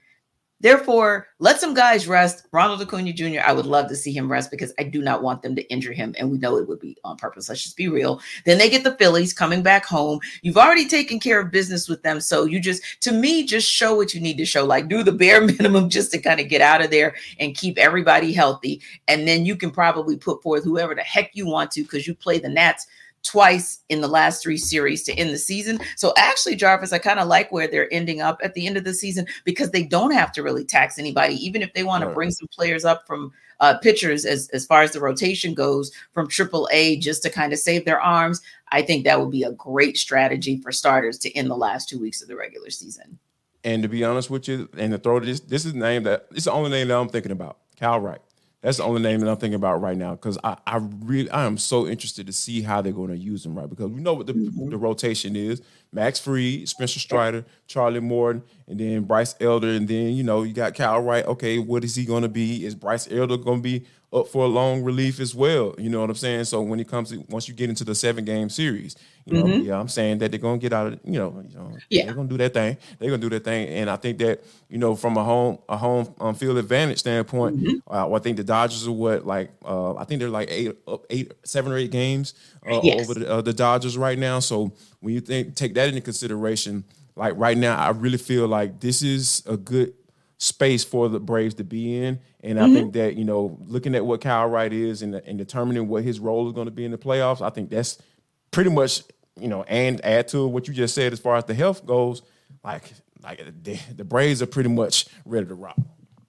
Therefore, 0.64 1.28
let 1.40 1.60
some 1.60 1.74
guys 1.74 2.08
rest. 2.08 2.48
Ronald 2.54 2.82
Acuna 2.82 3.12
Jr., 3.12 3.42
I 3.46 3.52
would 3.52 3.66
love 3.66 3.90
to 3.90 3.98
see 3.98 4.14
him 4.14 4.32
rest 4.32 4.50
because 4.50 4.74
I 4.80 4.84
do 4.84 5.02
not 5.02 5.22
want 5.22 5.42
them 5.42 5.58
to 5.58 5.70
injure 5.70 5.92
him. 5.92 6.16
And 6.18 6.32
we 6.32 6.38
know 6.38 6.56
it 6.56 6.70
would 6.70 6.80
be 6.80 6.98
on 7.04 7.18
purpose. 7.18 7.50
Let's 7.50 7.62
just 7.62 7.76
be 7.76 7.90
real. 7.90 8.22
Then 8.46 8.58
they 8.58 8.70
get 8.70 8.86
the 8.86 8.96
Phillies 8.96 9.34
coming 9.34 9.62
back 9.62 9.84
home. 9.86 10.22
You've 10.42 10.58
already 10.58 10.88
taken 10.88 11.20
care 11.20 11.42
of 11.42 11.52
business 11.52 11.90
with 11.90 12.02
them. 12.02 12.22
So 12.22 12.46
you 12.46 12.62
just, 12.62 12.82
to 13.02 13.12
me, 13.12 13.46
just 13.46 13.70
show 13.70 13.94
what 13.94 14.14
you 14.14 14.22
need 14.22 14.38
to 14.38 14.46
show. 14.46 14.64
Like 14.64 14.88
do 14.88 15.04
the 15.04 15.12
bare 15.12 15.42
minimum 15.46 15.90
just 15.90 16.14
to 16.14 16.18
kind 16.18 16.40
of 16.40 16.48
get 16.48 16.62
out 16.62 16.82
of 16.82 16.92
there 16.92 17.14
and 17.42 17.58
keep 17.58 17.78
everybody 17.78 18.32
healthy. 18.32 18.82
And 19.10 19.28
then 19.28 19.46
you 19.46 19.58
can 19.58 19.70
probably 19.70 20.16
put 20.16 20.42
forth 20.42 20.64
whoever 20.64 20.96
the 20.96 21.02
heck 21.02 21.32
you 21.34 21.46
want 21.46 21.72
to 21.72 21.84
because 21.84 22.08
you 22.08 22.16
play 22.16 22.40
the 22.40 22.48
Nats 22.48 22.88
twice 23.24 23.80
in 23.90 24.02
the 24.02 24.08
last 24.08 24.44
three 24.44 24.58
series 24.58 25.04
to 25.04 25.14
end 25.14 25.30
the 25.30 25.38
season. 25.38 25.80
So 25.96 26.14
actually, 26.18 26.56
Jarvis, 26.56 26.94
I 26.94 27.00
kind 27.00 27.20
of 27.20 27.28
like 27.28 27.52
where 27.52 27.68
they're 27.68 27.92
ending 27.94 28.22
up 28.22 28.40
at 28.44 28.54
the 28.54 28.68
end 28.68 28.78
of 28.78 28.84
the 28.84 28.94
season 28.94 29.26
because 29.44 29.72
they 29.72 29.84
don't 29.84 30.12
have 30.12 30.32
to 30.34 30.44
really 30.44 30.66
tax 30.66 31.00
anybody, 31.00 31.36
even 31.36 31.62
if 31.62 31.74
they 31.74 31.84
want 31.84 32.04
to 32.04 32.10
bring 32.10 32.32
some 32.32 32.48
players 32.50 32.86
up 32.86 33.08
from 33.08 33.32
uh, 33.60 33.78
pitchers 33.78 34.26
as, 34.26 34.50
as 34.50 34.66
far 34.66 34.82
as 34.82 34.92
the 34.92 35.00
rotation 35.00 35.54
goes 35.54 35.92
from 36.12 36.28
Triple 36.28 36.68
A 36.72 36.98
just 36.98 37.24
to 37.24 37.30
kind 37.30 37.54
of 37.54 37.60
save 37.60 37.86
their 37.86 38.02
arms. 38.02 38.42
I 38.72 38.82
think 38.82 39.06
that 39.06 39.20
would 39.20 39.32
be 39.32 39.44
a 39.44 39.52
great 39.54 39.98
strategy 39.98 40.58
for 40.58 40.72
starters 40.72 41.18
to 41.20 41.32
end 41.36 41.50
the 41.50 41.56
last 41.56 41.88
two 41.88 42.00
weeks 42.00 42.22
of 42.22 42.28
the 42.28 42.36
regular 42.36 42.70
season. 42.70 43.18
And 43.64 43.82
to 43.82 43.88
be 43.88 44.04
honest 44.04 44.30
with 44.30 44.50
you, 44.50 44.68
and 44.78 44.92
to 44.92 44.98
throw 44.98 45.22
this, 45.22 45.40
this 45.40 45.64
is 45.64 45.72
the 45.72 45.80
name 45.80 46.04
that 46.04 46.28
it's 46.32 46.46
the 46.46 46.52
only 46.52 46.70
name 46.70 46.90
that 46.90 46.98
I'm 46.98 47.08
thinking 47.08 47.32
about. 47.32 47.60
Kyle 47.80 48.00
Wright. 48.00 48.20
That's 48.64 48.78
the 48.78 48.86
only 48.86 49.02
name 49.02 49.20
that 49.20 49.30
I'm 49.30 49.36
thinking 49.36 49.56
about 49.56 49.82
right 49.82 49.98
now 49.98 50.12
because 50.12 50.38
I, 50.42 50.56
I 50.66 50.78
really 51.02 51.30
I 51.30 51.44
am 51.46 51.58
so 51.58 51.86
interested 51.86 52.26
to 52.28 52.34
see 52.34 52.62
how 52.62 52.82
they're 52.82 52.94
going 52.94 53.10
to 53.12 53.18
use 53.18 53.46
him 53.46 53.56
right 53.56 53.70
because 53.70 53.92
we 53.92 54.02
know 54.02 54.14
what 54.14 54.26
the, 54.26 54.34
Mm-hmm. 54.34 54.70
the 54.70 54.78
rotation 54.78 55.36
is: 55.36 55.62
Max 55.92 56.18
Fried, 56.20 56.68
Spencer 56.70 57.00
Strider, 57.00 57.46
Charlie 57.68 58.00
Morton, 58.00 58.42
and 58.68 58.80
then 58.80 59.04
Bryce 59.04 59.36
Elder, 59.42 59.68
and 59.68 59.88
then 59.88 60.14
you 60.14 60.24
know 60.24 60.44
you 60.44 60.54
got 60.54 60.76
Kyle 60.76 61.02
Wright. 61.02 61.26
Okay, 61.26 61.60
what 61.60 61.84
is 61.84 61.94
he 61.96 62.06
going 62.06 62.24
to 62.24 62.30
be? 62.30 62.66
Is 62.66 62.74
Bryce 62.74 63.08
Elder 63.12 63.36
going 63.38 63.60
to 63.60 63.64
be 63.64 63.86
up 64.14 64.28
for 64.28 64.46
a 64.46 64.48
long 64.48 64.84
relief 64.84 65.20
as 65.20 65.34
well? 65.34 65.74
You 65.78 65.90
know 65.90 66.02
what 66.02 66.10
I'm 66.10 66.16
saying? 66.16 66.46
So 66.46 66.62
when 66.62 66.80
it 66.80 66.88
comes 66.88 67.10
to 67.10 67.24
once 67.30 67.48
you 67.48 67.54
get 67.54 67.70
into 67.70 67.84
the 67.84 67.96
seven 67.96 68.24
game 68.26 68.50
series, 68.50 68.96
you 69.26 69.34
know, 69.42 69.46
yeah, 69.48 69.80
I'm 69.80 69.88
saying 69.88 70.18
that 70.20 70.32
they're 70.32 70.40
to 70.60 70.62
get 70.62 70.74
out 70.74 70.88
of 70.94 71.00
you 71.04 71.14
know, 71.14 71.44
you 71.48 71.56
know, 71.56 71.62
Mm-hmm. 71.64 71.78
Yeah. 71.90 72.06
they're 72.06 72.14
to 72.16 72.24
do 72.26 72.38
that 72.38 72.54
thing. 72.54 72.78
They're 73.00 73.10
to 73.12 73.18
do 73.18 73.30
that 73.30 73.44
thing, 73.44 73.70
and 73.70 73.90
I 73.90 73.96
think 73.96 74.18
that 74.20 74.44
you 74.70 74.78
know 74.78 74.96
from 74.96 75.18
a 75.18 75.24
home 75.24 75.60
a 75.70 75.78
home 75.78 76.14
um, 76.20 76.36
field 76.36 76.58
advantage 76.58 77.00
standpoint, 77.00 77.58
Mm-hmm. 77.58 77.94
uh, 77.94 78.14
I 78.16 78.20
think 78.20 78.38
the 78.38 78.44
Dodgers 78.44 78.88
are 78.88 78.92
what 78.92 79.26
like 79.26 79.52
uh, 79.66 79.96
I 79.96 80.04
think 80.04 80.20
they're 80.20 80.30
like 80.30 80.50
eight 80.52 80.78
up 80.88 81.06
eight 81.10 81.34
seven 81.44 81.72
or 81.72 81.78
eight 81.78 81.92
games 81.92 82.34
uh, 82.70 82.80
Yes. 82.84 83.02
over 83.10 83.20
the, 83.20 83.32
uh, 83.32 83.42
the 83.42 83.54
Dodgers 83.54 83.98
right 83.98 84.18
now. 84.20 84.40
So 84.40 84.74
when 85.00 85.14
you 85.14 85.22
think 85.22 85.56
take 85.56 85.74
that 85.76 85.90
into 85.90 86.02
consideration, 86.02 86.84
like 87.16 87.34
right 87.38 87.58
now, 87.58 87.78
I 87.78 87.90
really 87.90 88.18
feel 88.18 88.48
like 88.48 88.80
this 88.80 89.02
is 89.02 89.44
a 89.48 89.58
good 89.58 89.94
space 90.44 90.84
for 90.84 91.08
the 91.08 91.22
Braves 91.22 91.56
to 91.56 91.64
be 91.64 92.04
in. 92.04 92.20
And 92.42 92.60
I 92.60 92.66
think 92.66 92.90
mm-hmm. 92.90 93.00
that, 93.00 93.16
you 93.16 93.24
know, 93.24 93.58
looking 93.66 93.96
at 93.96 94.06
what 94.06 94.20
Kyle 94.20 94.46
Wright 94.48 94.74
is 94.74 95.02
and, 95.02 95.16
and 95.16 95.38
determining 95.38 95.88
what 95.88 96.04
his 96.04 96.20
role 96.20 96.46
is 96.48 96.54
going 96.54 96.66
to 96.66 96.72
be 96.72 96.84
in 96.84 96.92
the 96.92 96.98
playoffs, 96.98 97.40
I 97.40 97.50
think 97.50 97.70
that's 97.70 97.98
pretty 98.52 98.70
much, 98.70 99.04
you 99.40 99.48
know, 99.48 99.64
and 99.64 100.04
add 100.04 100.28
to 100.30 100.46
what 100.46 100.68
you 100.68 100.74
just 100.74 100.96
said 100.96 101.14
as 101.14 101.20
far 101.22 101.38
as 101.38 101.46
the 101.46 101.54
health 101.54 101.86
goes, 101.86 102.24
like 102.62 102.92
like 103.24 103.42
the, 103.64 103.80
the 103.96 104.04
Braves 104.04 104.42
are 104.42 104.46
pretty 104.46 104.68
much 104.68 105.06
ready 105.24 105.46
to 105.46 105.56
rock. 105.56 105.78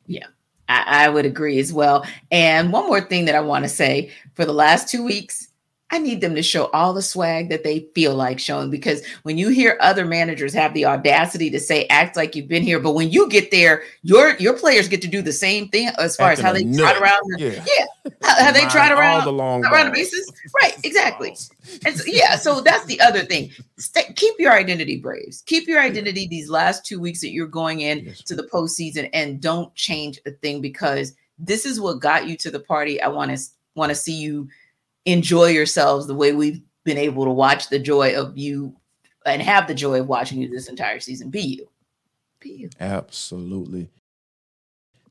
Yeah, 0.06 0.28
I, 0.68 1.06
I 1.06 1.08
would 1.08 1.26
agree 1.26 1.58
as 1.58 1.72
well. 1.72 2.06
And 2.30 2.72
one 2.72 2.86
more 2.86 3.00
thing 3.00 3.24
that 3.24 3.34
I 3.34 3.40
want 3.40 3.64
to 3.64 3.68
say 3.68 4.12
for 4.34 4.44
the 4.44 4.52
last 4.54 4.88
two 4.88 5.02
weeks, 5.02 5.48
I 5.94 5.98
need 5.98 6.20
them 6.20 6.34
to 6.34 6.42
show 6.42 6.66
all 6.72 6.92
the 6.92 7.02
swag 7.02 7.50
that 7.50 7.62
they 7.62 7.86
feel 7.94 8.16
like 8.16 8.40
showing 8.40 8.68
because 8.68 9.06
when 9.22 9.38
you 9.38 9.48
hear 9.50 9.78
other 9.80 10.04
managers 10.04 10.52
have 10.52 10.74
the 10.74 10.84
audacity 10.84 11.50
to 11.50 11.60
say 11.60 11.86
act 11.86 12.16
like 12.16 12.34
you've 12.34 12.48
been 12.48 12.64
here, 12.64 12.80
but 12.80 12.94
when 12.94 13.10
you 13.10 13.28
get 13.28 13.52
there, 13.52 13.84
your 14.02 14.34
your 14.38 14.54
players 14.54 14.88
get 14.88 15.00
to 15.02 15.06
do 15.06 15.22
the 15.22 15.32
same 15.32 15.68
thing 15.68 15.90
as 16.00 16.16
far 16.16 16.32
as 16.32 16.40
how 16.40 16.52
they 16.52 16.62
Acting 16.64 16.78
trot 16.78 17.00
around. 17.00 17.22
Yeah. 17.38 17.64
yeah, 17.64 18.10
how, 18.22 18.44
how 18.46 18.50
they 18.50 18.62
trot 18.62 18.90
all 18.90 18.98
around 18.98 19.24
the 19.24 19.32
long 19.32 19.64
around 19.64 19.86
the 19.86 19.92
bases. 19.92 20.32
Right, 20.60 20.76
exactly. 20.82 21.36
And 21.86 21.96
so, 21.96 22.02
yeah, 22.06 22.34
so 22.34 22.60
that's 22.60 22.86
the 22.86 23.00
other 23.00 23.20
thing. 23.20 23.52
Stay, 23.78 24.12
keep 24.16 24.34
your 24.40 24.52
identity, 24.52 24.98
Braves. 24.98 25.42
Keep 25.46 25.68
your 25.68 25.80
identity 25.80 26.26
these 26.26 26.50
last 26.50 26.84
two 26.84 26.98
weeks 26.98 27.20
that 27.20 27.30
you're 27.30 27.46
going 27.46 27.82
in 27.82 28.06
Yes. 28.06 28.22
to 28.22 28.34
the 28.34 28.48
postseason, 28.52 29.08
and 29.12 29.40
don't 29.40 29.72
change 29.76 30.18
a 30.26 30.32
thing 30.32 30.60
because 30.60 31.14
this 31.38 31.64
is 31.64 31.80
what 31.80 32.00
got 32.00 32.26
you 32.26 32.36
to 32.38 32.50
the 32.50 32.58
party. 32.58 33.00
I 33.00 33.06
want 33.06 33.30
to 33.30 33.40
want 33.76 33.90
to 33.90 33.94
see 33.94 34.14
you 34.14 34.48
enjoy 35.04 35.46
yourselves 35.46 36.06
the 36.06 36.14
way 36.14 36.32
we've 36.32 36.60
been 36.84 36.98
able 36.98 37.24
to 37.24 37.30
watch 37.30 37.68
the 37.68 37.78
joy 37.78 38.14
of 38.14 38.36
you 38.36 38.74
and 39.26 39.42
have 39.42 39.66
the 39.66 39.74
joy 39.74 40.00
of 40.00 40.08
watching 40.08 40.40
you 40.40 40.48
this 40.48 40.68
entire 40.68 41.00
season. 41.00 41.30
Be 41.30 41.40
you. 41.40 41.68
Be 42.40 42.50
you. 42.50 42.70
Absolutely. 42.78 43.88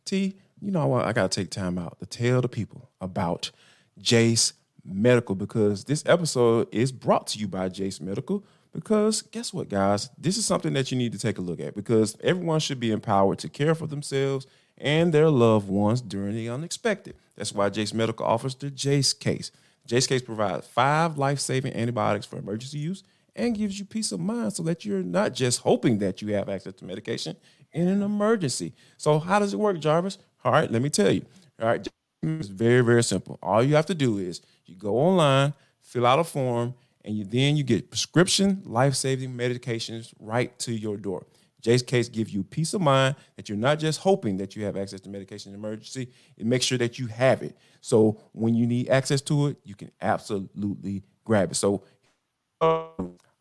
T, 0.05 0.35
you 0.61 0.71
know 0.71 0.87
what? 0.87 1.05
I 1.05 1.13
got 1.13 1.31
to 1.31 1.41
take 1.41 1.49
time 1.49 1.77
out 1.77 1.99
to 1.99 2.05
tell 2.05 2.41
the 2.41 2.47
people 2.47 2.89
about 3.01 3.51
Jase 3.99 4.53
Medical 4.85 5.35
because 5.35 5.85
this 5.85 6.03
episode 6.05 6.67
is 6.71 6.91
brought 6.91 7.27
to 7.27 7.39
you 7.39 7.47
by 7.47 7.69
Jase 7.69 8.01
Medical. 8.01 8.43
Because 8.73 9.21
guess 9.21 9.53
what, 9.53 9.69
guys? 9.69 10.09
This 10.17 10.35
is 10.35 10.45
something 10.45 10.73
that 10.73 10.91
you 10.91 10.97
need 10.97 11.11
to 11.13 11.19
take 11.19 11.37
a 11.37 11.41
look 11.41 11.59
at 11.59 11.75
because 11.75 12.17
everyone 12.23 12.59
should 12.59 12.79
be 12.79 12.91
empowered 12.91 13.39
to 13.39 13.49
care 13.49 13.75
for 13.75 13.87
themselves 13.87 14.47
and 14.77 15.13
their 15.13 15.29
loved 15.29 15.69
ones 15.69 16.01
during 16.01 16.35
the 16.35 16.49
unexpected. 16.49 17.15
That's 17.35 17.53
why 17.53 17.69
Jase 17.69 17.93
Medical 17.93 18.25
offers 18.25 18.55
the 18.55 18.71
Jase 18.71 19.13
case. 19.13 19.51
Case 19.87 20.21
provides 20.21 20.67
five 20.67 21.17
life 21.17 21.39
saving 21.39 21.73
antibiotics 21.73 22.25
for 22.25 22.37
emergency 22.37 22.79
use 22.79 23.03
and 23.35 23.55
gives 23.55 23.79
you 23.79 23.85
peace 23.85 24.11
of 24.11 24.19
mind 24.19 24.53
so 24.53 24.63
that 24.63 24.85
you're 24.85 25.03
not 25.03 25.33
just 25.33 25.61
hoping 25.61 25.99
that 25.99 26.21
you 26.21 26.33
have 26.33 26.49
access 26.49 26.73
to 26.75 26.85
medication 26.85 27.35
in 27.73 27.87
an 27.87 28.01
emergency. 28.01 28.73
So, 28.97 29.19
how 29.19 29.39
does 29.39 29.53
it 29.53 29.59
work, 29.59 29.79
Jarvis? 29.79 30.17
All 30.43 30.51
right, 30.51 30.71
let 30.71 30.81
me 30.81 30.89
tell 30.89 31.11
you. 31.11 31.25
All 31.61 31.67
right, 31.67 31.87
it's 32.23 32.47
very, 32.47 32.81
very 32.81 33.03
simple. 33.03 33.39
All 33.41 33.63
you 33.63 33.75
have 33.75 33.85
to 33.87 33.95
do 33.95 34.17
is 34.17 34.41
you 34.65 34.75
go 34.75 34.97
online, 34.97 35.53
fill 35.81 36.05
out 36.05 36.19
a 36.19 36.23
form, 36.23 36.75
and 37.05 37.17
you 37.17 37.25
then 37.25 37.57
you 37.57 37.63
get 37.63 37.89
prescription 37.89 38.61
life-saving 38.65 39.33
medications 39.33 40.13
right 40.19 40.57
to 40.59 40.73
your 40.73 40.97
door. 40.97 41.25
Jase 41.63 41.81
Case 41.81 42.09
gives 42.09 42.33
you 42.33 42.43
peace 42.43 42.73
of 42.73 42.81
mind 42.81 43.15
that 43.37 43.47
you're 43.47 43.57
not 43.57 43.79
just 43.79 44.01
hoping 44.01 44.35
that 44.37 44.55
you 44.55 44.65
have 44.65 44.75
access 44.75 44.99
to 45.01 45.09
medication 45.09 45.53
in 45.53 45.57
emergency. 45.57 46.09
It 46.37 46.45
makes 46.45 46.65
sure 46.65 46.77
that 46.77 46.99
you 46.99 47.07
have 47.07 47.41
it. 47.41 47.57
So 47.79 48.19
when 48.33 48.53
you 48.53 48.67
need 48.67 48.89
access 48.89 49.21
to 49.21 49.47
it, 49.47 49.57
you 49.63 49.73
can 49.73 49.89
absolutely 50.01 51.03
grab 51.23 51.51
it. 51.51 51.55
So 51.55 51.83
uh, 52.59 52.87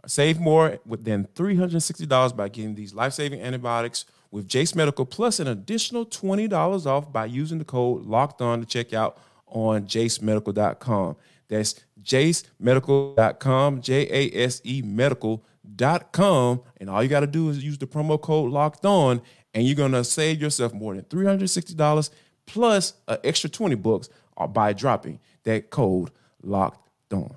save 0.06 0.38
more 0.38 0.78
than 0.86 1.26
$360 1.34 2.36
by 2.36 2.48
getting 2.48 2.76
these 2.76 2.94
life-saving 2.94 3.40
antibiotics 3.40 4.04
with 4.30 4.46
Jase 4.46 4.76
Medical 4.76 5.04
plus 5.04 5.40
an 5.40 5.48
additional 5.48 6.06
$20 6.06 6.86
off 6.86 7.12
by 7.12 7.26
using 7.26 7.58
the 7.58 7.64
code 7.64 8.04
locked 8.04 8.40
on 8.40 8.60
to 8.60 8.66
check 8.66 8.92
out 8.92 9.18
on 9.46 9.84
jasemedical.com. 9.86 11.16
That's 11.48 11.74
jasemedical.com, 12.00 13.82
J 13.82 14.08
A 14.10 14.44
S 14.44 14.62
E 14.64 14.80
medical.com. 14.80 15.48
Dot 15.76 16.12
com, 16.12 16.62
and 16.78 16.90
all 16.90 17.02
you 17.02 17.08
got 17.08 17.20
to 17.20 17.26
do 17.26 17.48
is 17.48 17.62
use 17.62 17.78
the 17.78 17.86
promo 17.86 18.20
code 18.20 18.50
locked 18.50 18.84
on, 18.84 19.22
and 19.54 19.64
you're 19.64 19.88
to 19.88 20.02
save 20.02 20.42
yourself 20.42 20.72
more 20.74 20.94
than 20.94 21.04
$360 21.04 22.10
plus 22.46 22.94
an 23.06 23.18
extra 23.22 23.48
20 23.48 23.76
bucks 23.76 24.08
uh, 24.36 24.46
by 24.46 24.72
dropping 24.72 25.20
that 25.44 25.70
code 25.70 26.10
locked 26.42 27.12
on. 27.12 27.36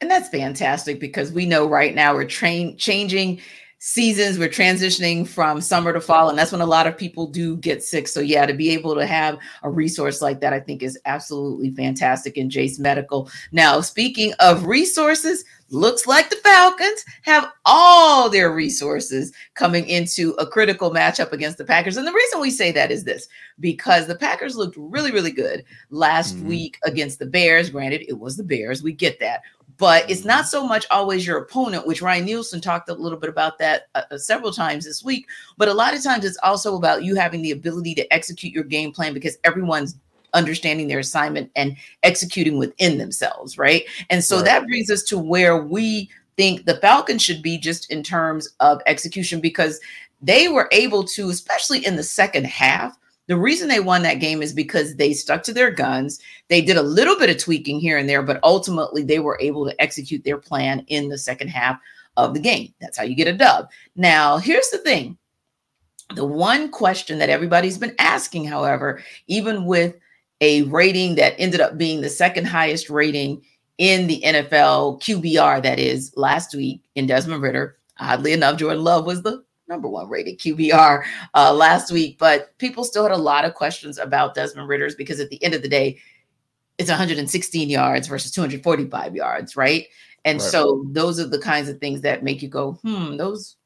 And 0.00 0.10
that's 0.10 0.28
fantastic 0.28 1.00
because 1.00 1.32
we 1.32 1.46
know 1.46 1.66
right 1.66 1.94
now 1.94 2.14
we're 2.14 2.26
train 2.26 2.76
changing 2.76 3.40
seasons, 3.78 4.38
we're 4.38 4.48
transitioning 4.48 5.26
from 5.26 5.60
summer 5.60 5.92
to 5.92 6.00
fall, 6.00 6.28
and 6.28 6.38
that's 6.38 6.52
when 6.52 6.60
a 6.60 6.66
lot 6.66 6.86
of 6.86 6.96
people 6.96 7.26
do 7.26 7.56
get 7.56 7.82
sick. 7.82 8.08
So, 8.08 8.20
yeah, 8.20 8.46
to 8.46 8.54
be 8.54 8.70
able 8.70 8.94
to 8.94 9.06
have 9.06 9.38
a 9.62 9.70
resource 9.70 10.22
like 10.22 10.40
that, 10.40 10.52
I 10.52 10.60
think 10.60 10.82
is 10.82 10.98
absolutely 11.04 11.70
fantastic 11.70 12.36
in 12.36 12.50
Jase 12.50 12.78
Medical. 12.78 13.30
Now, 13.52 13.80
speaking 13.80 14.32
of 14.40 14.66
resources, 14.66 15.44
looks 15.70 16.06
like 16.06 16.30
the 16.30 16.36
Falcons 16.36 17.04
have 17.22 17.50
all 17.64 18.30
their 18.30 18.52
resources 18.52 19.32
coming 19.54 19.86
into 19.88 20.30
a 20.38 20.46
critical 20.46 20.90
matchup 20.90 21.32
against 21.32 21.58
the 21.58 21.64
Packers. 21.64 21.96
And 21.96 22.06
the 22.06 22.12
reason 22.12 22.40
we 22.40 22.50
say 22.50 22.70
that 22.72 22.90
is 22.90 23.04
this 23.04 23.28
because 23.60 24.06
the 24.06 24.16
Packers 24.16 24.56
looked 24.56 24.76
really, 24.78 25.10
really 25.10 25.32
good 25.32 25.64
last 25.90 26.36
Mhm. 26.36 26.44
week 26.44 26.78
against 26.84 27.18
the 27.18 27.26
Bears. 27.26 27.70
Granted, 27.70 28.04
it 28.08 28.18
was 28.18 28.36
the 28.36 28.44
Bears, 28.44 28.82
we 28.82 28.92
get 28.92 29.18
that 29.20 29.42
but 29.78 30.08
it's 30.10 30.24
not 30.24 30.48
so 30.48 30.66
much 30.66 30.86
always 30.90 31.26
your 31.26 31.38
opponent, 31.38 31.86
which 31.86 32.00
Ryan 32.00 32.24
Nielsen 32.24 32.60
talked 32.60 32.88
a 32.88 32.94
little 32.94 33.18
bit 33.18 33.28
about 33.28 33.58
that 33.58 33.88
uh, 33.94 34.02
uh, 34.10 34.18
several 34.18 34.52
times 34.52 34.84
this 34.84 35.04
week. 35.04 35.26
But 35.58 35.68
a 35.68 35.74
lot 35.74 35.94
of 35.94 36.02
times 36.02 36.24
it's 36.24 36.38
also 36.42 36.76
about 36.76 37.04
you 37.04 37.14
having 37.14 37.42
the 37.42 37.50
ability 37.50 37.94
to 37.96 38.12
execute 38.12 38.54
your 38.54 38.64
game 38.64 38.92
plan 38.92 39.12
because 39.12 39.36
everyone's 39.44 39.96
understanding 40.36 40.86
their 40.86 41.00
assignment 41.00 41.50
and 41.56 41.76
executing 42.04 42.58
within 42.58 42.98
themselves, 42.98 43.58
right? 43.58 43.84
And 44.10 44.22
so 44.22 44.36
Right. 44.36 44.44
that 44.44 44.66
brings 44.66 44.90
us 44.90 45.02
to 45.04 45.18
where 45.18 45.60
we 45.60 46.08
think 46.36 46.66
the 46.66 46.76
Falcons 46.76 47.22
should 47.22 47.42
be 47.42 47.58
just 47.58 47.90
in 47.90 48.02
terms 48.02 48.48
of 48.60 48.80
execution 48.86 49.40
because 49.40 49.80
they 50.20 50.48
were 50.48 50.68
able 50.70 51.04
to, 51.04 51.30
especially 51.30 51.84
in 51.84 51.96
the 51.96 52.02
second 52.02 52.46
half. 52.46 52.96
The 53.26 53.36
reason 53.36 53.68
they 53.68 53.80
won 53.80 54.02
that 54.02 54.20
game 54.20 54.40
is 54.42 54.52
because 54.52 54.94
they 54.94 55.12
stuck 55.12 55.42
to 55.44 55.52
their 55.52 55.70
guns. 55.70 56.20
They 56.48 56.60
did 56.62 56.76
a 56.76 56.82
little 56.82 57.18
bit 57.18 57.30
of 57.30 57.38
tweaking 57.38 57.80
here 57.80 57.98
and 57.98 58.08
there, 58.08 58.22
but 58.22 58.38
ultimately 58.44 59.02
they 59.02 59.18
were 59.18 59.38
able 59.40 59.64
to 59.66 59.82
execute 59.82 60.22
their 60.22 60.38
plan 60.38 60.84
in 60.86 61.08
the 61.08 61.18
second 61.18 61.48
half 61.48 61.80
of 62.16 62.34
the 62.34 62.40
game. 62.40 62.72
That's 62.80 62.96
how 62.96 63.04
you 63.04 63.16
get 63.16 63.26
a 63.26 63.32
dub. 63.32 63.68
Now, 63.96 64.38
here's 64.38 64.70
the 64.70 64.78
thing 64.78 65.18
the 66.14 66.24
one 66.24 66.70
question 66.70 67.18
that 67.18 67.30
everybody's 67.30 67.78
been 67.78 67.94
asking, 67.98 68.44
however, 68.44 69.02
even 69.26 69.64
with 69.64 69.96
a 70.40 70.62
rating 70.62 71.14
that 71.16 71.34
ended 71.38 71.60
up 71.60 71.78
being 71.78 72.00
the 72.00 72.08
second 72.10 72.46
highest 72.46 72.90
rating 72.90 73.42
in 73.78 74.06
the 74.06 74.22
NFL 74.24 75.00
QBR, 75.02 75.62
that 75.62 75.78
is 75.78 76.12
last 76.16 76.54
week 76.54 76.82
in 76.94 77.06
Desmond 77.06 77.42
Ridder. 77.42 77.76
Oddly 77.98 78.32
enough, 78.32 78.58
Jordan 78.58 78.84
Love 78.84 79.06
was 79.06 79.22
the 79.22 79.44
number 79.68 79.88
one 79.88 80.08
rated 80.08 80.38
QBR 80.38 81.04
uh, 81.34 81.52
last 81.52 81.90
week, 81.90 82.18
but 82.18 82.56
people 82.58 82.84
still 82.84 83.02
had 83.02 83.12
a 83.12 83.16
lot 83.16 83.44
of 83.44 83.54
questions 83.54 83.98
about 83.98 84.34
Desmond 84.34 84.68
Ridder's 84.68 84.94
because 84.94 85.20
at 85.20 85.30
the 85.30 85.42
end 85.42 85.54
of 85.54 85.62
the 85.62 85.68
day, 85.68 85.98
it's 86.78 86.90
116 86.90 87.68
yards 87.70 88.06
versus 88.06 88.30
245 88.32 89.16
yards, 89.16 89.56
right? 89.56 89.86
And 90.24 90.40
Right. 90.40 90.50
so 90.50 90.84
those 90.90 91.18
are 91.18 91.26
the 91.26 91.38
kinds 91.38 91.68
of 91.68 91.78
things 91.78 92.02
that 92.02 92.22
make 92.22 92.42
you 92.42 92.48
go, 92.48 92.72
hmm, 92.82 93.16
those 93.16 93.56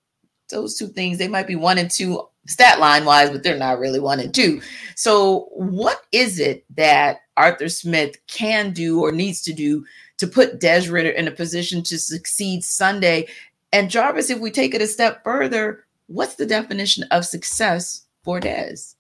those 0.50 0.76
two 0.76 0.88
things 0.88 1.16
they 1.18 1.28
might 1.28 1.46
be 1.46 1.54
one 1.56 1.78
and 1.78 1.90
two 1.90 2.22
stat 2.46 2.80
line 2.80 3.04
wise, 3.04 3.30
but 3.30 3.42
they're 3.42 3.56
not 3.56 3.78
really 3.78 4.00
one 4.00 4.20
and 4.20 4.34
two. 4.34 4.60
So 4.94 5.48
what 5.52 6.02
is 6.12 6.38
it 6.38 6.64
that 6.76 7.20
Arthur 7.36 7.68
Smith 7.68 8.16
can 8.26 8.72
do 8.72 9.00
or 9.00 9.12
needs 9.12 9.42
to 9.42 9.52
do 9.52 9.84
to 10.18 10.26
put 10.26 10.60
Des 10.60 10.90
Ridder 10.90 11.10
in 11.10 11.28
a 11.28 11.32
position 11.32 11.82
to 11.84 11.98
succeed 11.98 12.64
Sunday? 12.64 13.28
And 13.72 13.90
Jarvis, 13.90 14.30
if 14.30 14.40
we 14.40 14.50
take 14.50 14.74
it 14.74 14.82
a 14.82 14.86
step 14.86 15.22
further, 15.22 15.84
what's 16.06 16.34
the 16.34 16.46
definition 16.46 17.04
of 17.10 17.24
success 17.24 18.06
for 18.24 18.40
Des? 18.40 18.94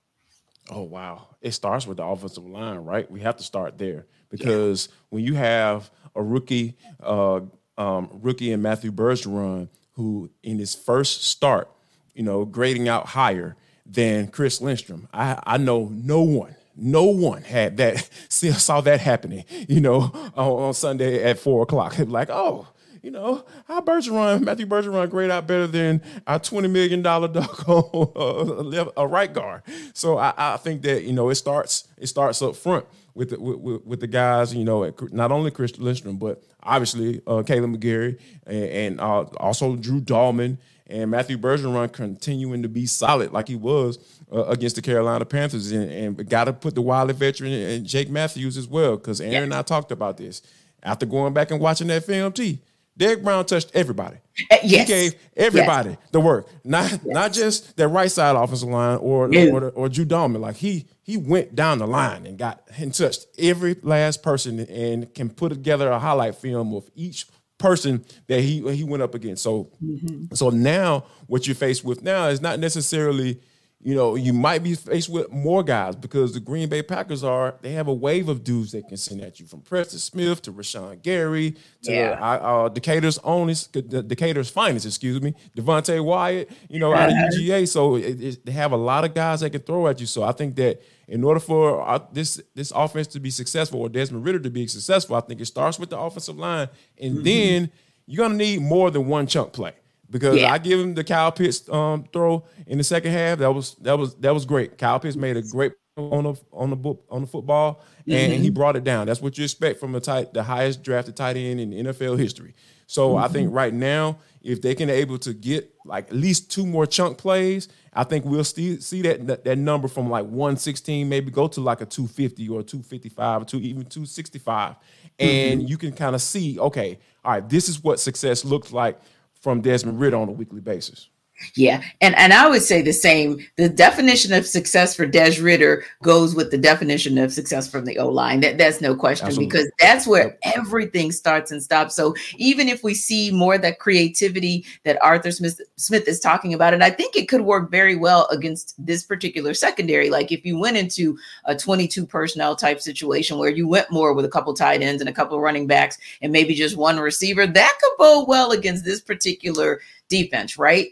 Oh 0.70 0.82
wow! 0.82 1.34
It 1.40 1.52
starts 1.52 1.86
with 1.86 1.96
the 1.96 2.04
offensive 2.04 2.46
line, 2.46 2.78
right? 2.78 3.10
We 3.10 3.20
have 3.20 3.36
to 3.38 3.42
start 3.42 3.76
there 3.76 4.06
because 4.30 4.88
yeah. 4.88 4.94
when 5.08 5.24
you 5.24 5.34
have 5.34 5.90
a 6.14 6.22
rookie, 6.22 6.76
uh, 7.02 7.40
um, 7.76 8.20
rookie 8.22 8.52
and 8.52 8.62
Matthew 8.62 8.92
Bergeron, 8.92 9.68
who 9.92 10.30
in 10.42 10.58
his 10.58 10.74
first 10.74 11.24
start, 11.24 11.68
you 12.14 12.22
know, 12.22 12.44
grading 12.44 12.88
out 12.88 13.06
higher 13.06 13.56
than 13.86 14.28
Chris 14.28 14.60
Lindstrom, 14.60 15.08
I, 15.12 15.40
I 15.44 15.56
know 15.56 15.88
no 15.90 16.22
one, 16.22 16.54
no 16.76 17.04
one 17.04 17.42
had 17.42 17.76
that 17.78 18.08
saw 18.28 18.80
that 18.82 19.00
happening. 19.00 19.44
You 19.68 19.80
know, 19.80 20.10
on, 20.36 20.62
on 20.62 20.74
Sunday 20.74 21.22
at 21.24 21.38
four 21.38 21.62
o'clock, 21.62 21.98
like, 22.06 22.30
oh, 22.30 22.68
you 23.02 23.10
know, 23.10 23.44
how 23.66 23.80
Bergeron, 23.80 24.42
Matthew 24.42 24.66
Bergeron, 24.66 25.08
grade 25.08 25.30
out 25.30 25.46
better 25.46 25.66
than 25.66 26.02
our 26.26 26.38
twenty 26.38 26.68
million 26.68 27.02
dollar 27.02 27.28
dog 27.32 27.68
on 27.68 28.74
uh, 28.74 28.84
a 28.96 29.06
right 29.06 29.32
guard. 29.32 29.62
So 29.94 30.18
I, 30.18 30.34
I, 30.36 30.56
think 30.58 30.82
that 30.82 31.04
you 31.04 31.12
know 31.12 31.30
it 31.30 31.36
starts 31.36 31.88
it 31.96 32.08
starts 32.08 32.42
up 32.42 32.56
front 32.56 32.86
with 33.14 33.30
the, 33.30 33.40
with, 33.40 33.84
with 33.84 34.00
the 34.00 34.06
guys. 34.06 34.54
You 34.54 34.64
know, 34.64 34.92
not 35.12 35.32
only 35.32 35.50
Chris 35.50 35.78
Lindstrom, 35.78 36.16
but 36.16 36.42
obviously 36.62 37.20
uh, 37.26 37.42
Kaleb 37.42 37.76
McGary 37.76 38.18
and, 38.46 38.64
and 38.64 39.00
uh, 39.00 39.22
also 39.38 39.76
Drew 39.76 40.00
Dalman 40.00 40.58
and 40.90 41.10
Matthew 41.10 41.38
Bergeron 41.38 41.92
continuing 41.92 42.62
to 42.62 42.68
be 42.68 42.84
solid 42.84 43.32
like 43.32 43.48
he 43.48 43.56
was 43.56 43.98
uh, 44.32 44.44
against 44.44 44.76
the 44.76 44.82
Carolina 44.82 45.24
Panthers, 45.24 45.70
and, 45.70 45.90
and 45.90 46.28
got 46.28 46.44
to 46.44 46.52
put 46.52 46.74
the 46.74 46.82
wily 46.82 47.14
veteran 47.14 47.52
and 47.52 47.86
Jake 47.86 48.10
Matthews 48.10 48.56
as 48.56 48.66
well 48.66 48.96
because 48.96 49.20
Aaron 49.20 49.32
yeah. 49.32 49.42
and 49.42 49.54
I 49.54 49.62
talked 49.62 49.92
about 49.92 50.16
this 50.16 50.42
after 50.82 51.06
going 51.06 51.32
back 51.32 51.50
and 51.50 51.60
watching 51.60 51.86
that 51.88 52.04
film. 52.04 52.32
T. 52.32 52.60
Derrick 52.96 53.22
Brown 53.22 53.46
touched 53.46 53.70
everybody. 53.74 54.16
Uh, 54.50 54.56
yes. 54.62 54.86
He 54.88 54.94
gave 54.94 55.14
everybody 55.36 55.90
yes. 55.90 55.98
the 56.12 56.20
work, 56.20 56.48
not 56.64 56.90
yes. 56.90 57.00
not 57.04 57.32
just 57.32 57.76
that 57.76 57.88
right 57.88 58.10
side 58.10 58.36
offensive 58.36 58.68
line 58.68 58.98
or 58.98 59.28
no. 59.28 59.50
or, 59.50 59.70
or 59.70 59.88
Drew 59.88 60.04
Dalman. 60.04 60.40
Like 60.40 60.56
he 60.56 60.86
he 61.02 61.16
went 61.16 61.54
down 61.54 61.78
the 61.78 61.86
line 61.86 62.26
and 62.26 62.38
got 62.38 62.62
and 62.76 62.92
touched 62.94 63.26
every 63.38 63.76
last 63.82 64.22
person 64.22 64.60
and 64.60 65.12
can 65.14 65.30
put 65.30 65.50
together 65.50 65.90
a 65.90 65.98
highlight 65.98 66.34
film 66.36 66.74
of 66.74 66.90
each 66.94 67.26
person 67.58 68.04
that 68.26 68.40
he 68.40 68.60
he 68.74 68.84
went 68.84 69.02
up 69.02 69.14
against. 69.14 69.42
So 69.42 69.70
mm-hmm. 69.82 70.34
so 70.34 70.50
now 70.50 71.04
what 71.26 71.46
you're 71.46 71.54
faced 71.54 71.84
with 71.84 72.02
now 72.02 72.28
is 72.28 72.40
not 72.40 72.58
necessarily 72.58 73.40
you 73.82 73.94
know, 73.94 74.14
you 74.14 74.34
might 74.34 74.62
be 74.62 74.74
faced 74.74 75.08
with 75.08 75.32
more 75.32 75.62
guys 75.62 75.96
because 75.96 76.34
the 76.34 76.40
Green 76.40 76.68
Bay 76.68 76.82
Packers 76.82 77.24
are, 77.24 77.54
they 77.62 77.72
have 77.72 77.88
a 77.88 77.94
wave 77.94 78.28
of 78.28 78.44
dudes 78.44 78.72
they 78.72 78.82
can 78.82 78.98
send 78.98 79.22
at 79.22 79.40
you 79.40 79.46
from 79.46 79.62
Preston 79.62 79.98
Smith 79.98 80.42
to 80.42 80.52
Rashan 80.52 81.00
Gary 81.00 81.56
to 81.82 81.92
yeah. 81.92 82.18
uh, 82.20 82.64
uh, 82.64 82.68
Decatur's 82.68 83.18
ownest, 83.24 83.72
Decatur's 83.72 84.50
finest, 84.50 84.84
excuse 84.84 85.22
me, 85.22 85.34
Devonte 85.56 86.04
Wyatt, 86.04 86.50
you 86.68 86.78
know, 86.78 86.92
out 86.92 87.08
of 87.08 87.14
UGA. 87.14 87.66
So 87.66 87.96
it, 87.96 88.22
it, 88.22 88.44
they 88.44 88.52
have 88.52 88.72
a 88.72 88.76
lot 88.76 89.04
of 89.04 89.14
guys 89.14 89.40
that 89.40 89.48
can 89.48 89.62
throw 89.62 89.88
at 89.88 89.98
you. 89.98 90.06
So 90.06 90.24
I 90.24 90.32
think 90.32 90.56
that 90.56 90.82
in 91.08 91.24
order 91.24 91.40
for 91.40 91.80
uh, 91.80 92.00
this 92.12 92.40
this 92.54 92.72
offense 92.76 93.06
to 93.08 93.20
be 93.20 93.30
successful 93.30 93.80
or 93.80 93.88
Desmond 93.88 94.26
Ridder 94.26 94.40
to 94.40 94.50
be 94.50 94.66
successful, 94.66 95.16
I 95.16 95.20
think 95.20 95.40
it 95.40 95.46
starts 95.46 95.78
with 95.78 95.88
the 95.88 95.98
offensive 95.98 96.36
line. 96.36 96.68
And 97.00 97.14
mm-hmm. 97.14 97.24
then 97.24 97.70
you're 98.06 98.28
going 98.28 98.38
to 98.38 98.44
need 98.44 98.60
more 98.60 98.90
than 98.90 99.06
one 99.06 99.26
chunk 99.26 99.54
play 99.54 99.72
because 100.10 100.40
yeah. 100.40 100.52
I 100.52 100.58
give 100.58 100.80
him 100.80 100.94
the 100.94 101.04
Kyle 101.04 101.32
Pitts 101.32 101.68
um, 101.68 102.04
throw 102.12 102.44
in 102.66 102.78
the 102.78 102.84
second 102.84 103.12
half. 103.12 103.38
That 103.38 103.52
was 103.52 103.74
that 103.76 103.98
was 103.98 104.14
that 104.16 104.34
was 104.34 104.44
great. 104.44 104.76
Kyle 104.76 104.98
Pitts 104.98 105.16
made 105.16 105.36
a 105.36 105.42
great 105.42 105.72
on 105.96 106.24
the 106.24 106.34
on 106.52 106.70
the 106.70 106.76
book 106.76 107.04
on 107.10 107.22
the 107.22 107.26
football, 107.26 107.82
mm-hmm. 108.00 108.12
and 108.12 108.32
he 108.42 108.50
brought 108.50 108.76
it 108.76 108.84
down. 108.84 109.06
That's 109.06 109.20
what 109.20 109.38
you 109.38 109.44
expect 109.44 109.80
from 109.80 109.94
a 109.94 110.00
tight, 110.00 110.34
the 110.34 110.42
highest 110.42 110.82
drafted 110.82 111.16
tight 111.16 111.36
end 111.36 111.60
in 111.60 111.70
NFL 111.70 112.18
history. 112.18 112.54
So 112.86 113.10
mm-hmm. 113.10 113.24
I 113.24 113.28
think 113.28 113.54
right 113.54 113.72
now, 113.72 114.18
if 114.42 114.62
they 114.62 114.74
can 114.74 114.90
able 114.90 115.18
to 115.18 115.32
get 115.32 115.72
like 115.84 116.08
at 116.08 116.16
least 116.16 116.50
two 116.50 116.66
more 116.66 116.86
chunk 116.86 117.18
plays, 117.18 117.68
I 117.92 118.04
think 118.04 118.24
we'll 118.24 118.44
see 118.44 118.80
see 118.80 119.02
that, 119.02 119.26
that, 119.26 119.44
that 119.44 119.58
number 119.58 119.88
from 119.88 120.10
like 120.10 120.24
116 120.24 121.08
maybe 121.08 121.30
go 121.30 121.46
to 121.48 121.60
like 121.60 121.80
a 121.80 121.86
250 121.86 122.48
or 122.48 122.62
255 122.62 123.42
or 123.42 123.44
two, 123.44 123.58
even 123.58 123.84
265. 123.84 124.76
And 125.18 125.60
mm-hmm. 125.60 125.68
you 125.68 125.76
can 125.76 125.92
kind 125.92 126.14
of 126.14 126.22
see, 126.22 126.58
okay, 126.58 126.98
all 127.24 127.32
right, 127.32 127.48
this 127.48 127.68
is 127.68 127.82
what 127.82 128.00
success 128.00 128.44
looks 128.44 128.72
like 128.72 128.98
from 129.40 129.60
Desmond 129.60 129.98
Ridder 129.98 130.16
on 130.16 130.28
a 130.28 130.32
weekly 130.32 130.60
basis. 130.60 131.08
Yeah, 131.54 131.82
and 132.00 132.16
and 132.16 132.32
I 132.32 132.48
would 132.48 132.62
say 132.62 132.82
the 132.82 132.92
same. 132.92 133.44
The 133.56 133.68
definition 133.68 134.32
of 134.32 134.46
success 134.46 134.94
for 134.94 135.06
Des 135.06 135.40
Ridder 135.40 135.84
goes 136.02 136.34
with 136.34 136.50
the 136.50 136.58
definition 136.58 137.18
of 137.18 137.32
success 137.32 137.70
from 137.70 137.84
the 137.84 137.98
O 137.98 138.08
line. 138.08 138.40
That 138.40 138.58
that's 138.58 138.80
no 138.80 138.94
question 138.94 139.28
Absolutely. 139.28 139.50
because 139.50 139.70
that's 139.78 140.06
where 140.06 140.38
everything 140.42 141.12
starts 141.12 141.50
and 141.50 141.62
stops. 141.62 141.94
So 141.94 142.14
even 142.36 142.68
if 142.68 142.84
we 142.84 142.94
see 142.94 143.30
more 143.30 143.58
that 143.58 143.78
creativity 143.78 144.64
that 144.84 145.02
Arthur 145.02 145.30
Smith 145.30 145.60
Smith 145.76 146.06
is 146.08 146.20
talking 146.20 146.52
about, 146.52 146.74
and 146.74 146.84
I 146.84 146.90
think 146.90 147.16
it 147.16 147.28
could 147.28 147.42
work 147.42 147.70
very 147.70 147.96
well 147.96 148.26
against 148.30 148.74
this 148.84 149.02
particular 149.02 149.54
secondary. 149.54 150.10
Like 150.10 150.32
if 150.32 150.44
you 150.44 150.58
went 150.58 150.76
into 150.76 151.18
a 151.46 151.56
22 151.56 152.06
personnel 152.06 152.54
type 152.54 152.80
situation 152.80 153.38
where 153.38 153.50
you 153.50 153.66
went 153.66 153.90
more 153.90 154.12
with 154.12 154.24
a 154.24 154.30
couple 154.30 154.52
tight 154.54 154.82
ends 154.82 155.00
and 155.00 155.08
a 155.08 155.14
couple 155.14 155.40
running 155.40 155.66
backs 155.66 155.98
and 156.22 156.32
maybe 156.32 156.54
just 156.54 156.76
one 156.76 156.98
receiver, 156.98 157.46
that 157.46 157.78
could 157.80 157.92
bode 157.98 158.28
well 158.28 158.52
against 158.52 158.84
this 158.84 159.00
particular 159.00 159.80
defense, 160.08 160.58
right? 160.58 160.90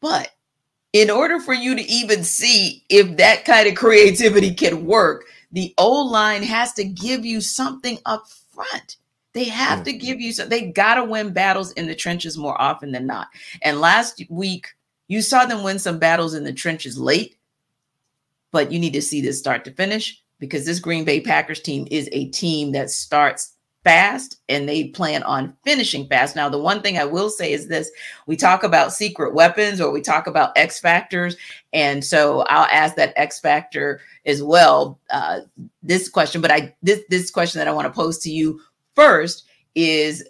But 0.00 0.30
in 0.92 1.10
order 1.10 1.40
for 1.40 1.54
you 1.54 1.74
to 1.74 1.82
even 1.82 2.24
see 2.24 2.84
if 2.88 3.16
that 3.16 3.44
kind 3.44 3.68
of 3.68 3.74
creativity 3.74 4.54
can 4.54 4.86
work, 4.86 5.26
the 5.52 5.74
O 5.78 6.02
line 6.02 6.42
has 6.42 6.72
to 6.74 6.84
give 6.84 7.24
you 7.24 7.40
something 7.40 7.98
up 8.06 8.26
front. 8.54 8.96
They 9.34 9.44
have 9.44 9.84
to 9.84 9.92
mm-hmm. 9.92 10.04
give 10.04 10.20
you 10.20 10.32
so 10.32 10.46
they 10.46 10.70
got 10.70 10.94
to 10.94 11.04
win 11.04 11.32
battles 11.32 11.72
in 11.72 11.86
the 11.86 11.94
trenches 11.94 12.36
more 12.36 12.60
often 12.60 12.92
than 12.92 13.06
not. 13.06 13.28
And 13.62 13.80
last 13.80 14.22
week, 14.30 14.68
you 15.06 15.22
saw 15.22 15.46
them 15.46 15.62
win 15.62 15.78
some 15.78 15.98
battles 15.98 16.34
in 16.34 16.44
the 16.44 16.52
trenches 16.52 16.98
late, 16.98 17.36
but 18.50 18.72
you 18.72 18.78
need 18.78 18.94
to 18.94 19.02
see 19.02 19.20
this 19.20 19.38
start 19.38 19.64
to 19.64 19.70
finish 19.72 20.22
because 20.38 20.64
this 20.64 20.80
Green 20.80 21.04
Bay 21.04 21.20
Packers 21.20 21.60
team 21.60 21.86
is 21.90 22.08
a 22.12 22.26
team 22.30 22.72
that 22.72 22.90
starts 22.90 23.54
fast 23.88 24.36
and 24.50 24.68
they 24.68 24.88
plan 24.88 25.22
on 25.22 25.56
finishing 25.64 26.06
fast. 26.08 26.36
Now, 26.36 26.50
the 26.50 26.58
one 26.58 26.82
thing 26.82 26.98
I 26.98 27.06
will 27.06 27.30
say 27.30 27.54
is 27.54 27.68
this 27.68 27.90
we 28.26 28.36
talk 28.36 28.62
about 28.62 28.92
secret 28.92 29.32
weapons 29.32 29.80
or 29.80 29.90
we 29.90 30.02
talk 30.02 30.26
about 30.26 30.52
X 30.56 30.78
factors. 30.78 31.38
And 31.72 32.04
so 32.04 32.40
I'll 32.50 32.68
ask 32.70 32.96
that 32.96 33.14
X 33.16 33.40
factor 33.40 34.02
as 34.26 34.42
well. 34.42 35.00
Uh, 35.08 35.40
this 35.82 36.10
question, 36.10 36.42
but 36.42 36.50
I 36.50 36.74
this 36.82 37.00
this 37.08 37.30
question 37.30 37.60
that 37.60 37.68
I 37.68 37.72
want 37.72 37.86
to 37.86 37.92
pose 37.92 38.18
to 38.18 38.30
you 38.30 38.60
first 38.94 39.46
is 39.74 40.22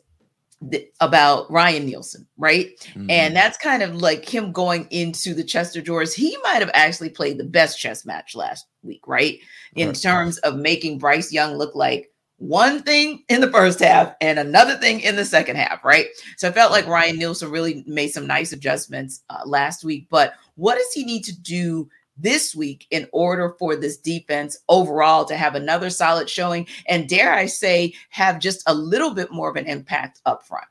th- 0.70 0.92
about 1.00 1.50
Ryan 1.50 1.84
Nielsen, 1.84 2.28
right? 2.36 2.78
Mm-hmm. 2.90 3.10
And 3.10 3.34
that's 3.34 3.58
kind 3.58 3.82
of 3.82 3.96
like 3.96 4.24
him 4.28 4.52
going 4.52 4.86
into 4.90 5.34
the 5.34 5.42
Chester 5.42 5.80
drawers. 5.80 6.14
He 6.14 6.36
might 6.44 6.60
have 6.60 6.70
actually 6.74 7.10
played 7.10 7.38
the 7.38 7.44
best 7.44 7.80
chess 7.80 8.06
match 8.06 8.36
last 8.36 8.66
week, 8.84 9.08
right? 9.08 9.40
In 9.74 9.88
right. 9.88 10.00
terms 10.00 10.38
of 10.38 10.54
making 10.54 10.98
Bryce 10.98 11.32
Young 11.32 11.56
look 11.56 11.74
like 11.74 12.12
one 12.38 12.82
thing 12.82 13.24
in 13.28 13.40
the 13.40 13.50
first 13.50 13.80
half 13.80 14.14
and 14.20 14.38
another 14.38 14.76
thing 14.76 15.00
in 15.00 15.16
the 15.16 15.24
second 15.24 15.56
half, 15.56 15.84
right? 15.84 16.06
So 16.36 16.48
I 16.48 16.52
felt 16.52 16.72
like 16.72 16.86
Ryan 16.86 17.18
Nielsen 17.18 17.50
really 17.50 17.84
made 17.86 18.08
some 18.08 18.26
nice 18.26 18.52
adjustments 18.52 19.22
uh, 19.28 19.40
last 19.44 19.84
week. 19.84 20.06
But 20.08 20.34
what 20.54 20.76
does 20.76 20.92
he 20.92 21.04
need 21.04 21.24
to 21.24 21.38
do 21.38 21.90
this 22.16 22.54
week 22.54 22.86
in 22.90 23.08
order 23.12 23.54
for 23.58 23.76
this 23.76 23.96
defense 23.96 24.58
overall 24.68 25.24
to 25.24 25.36
have 25.36 25.54
another 25.54 25.90
solid 25.90 26.30
showing 26.30 26.66
and, 26.88 27.08
dare 27.08 27.32
I 27.32 27.46
say, 27.46 27.94
have 28.10 28.38
just 28.38 28.62
a 28.66 28.74
little 28.74 29.14
bit 29.14 29.30
more 29.32 29.50
of 29.50 29.56
an 29.56 29.66
impact 29.66 30.20
up 30.24 30.46
front? 30.46 30.66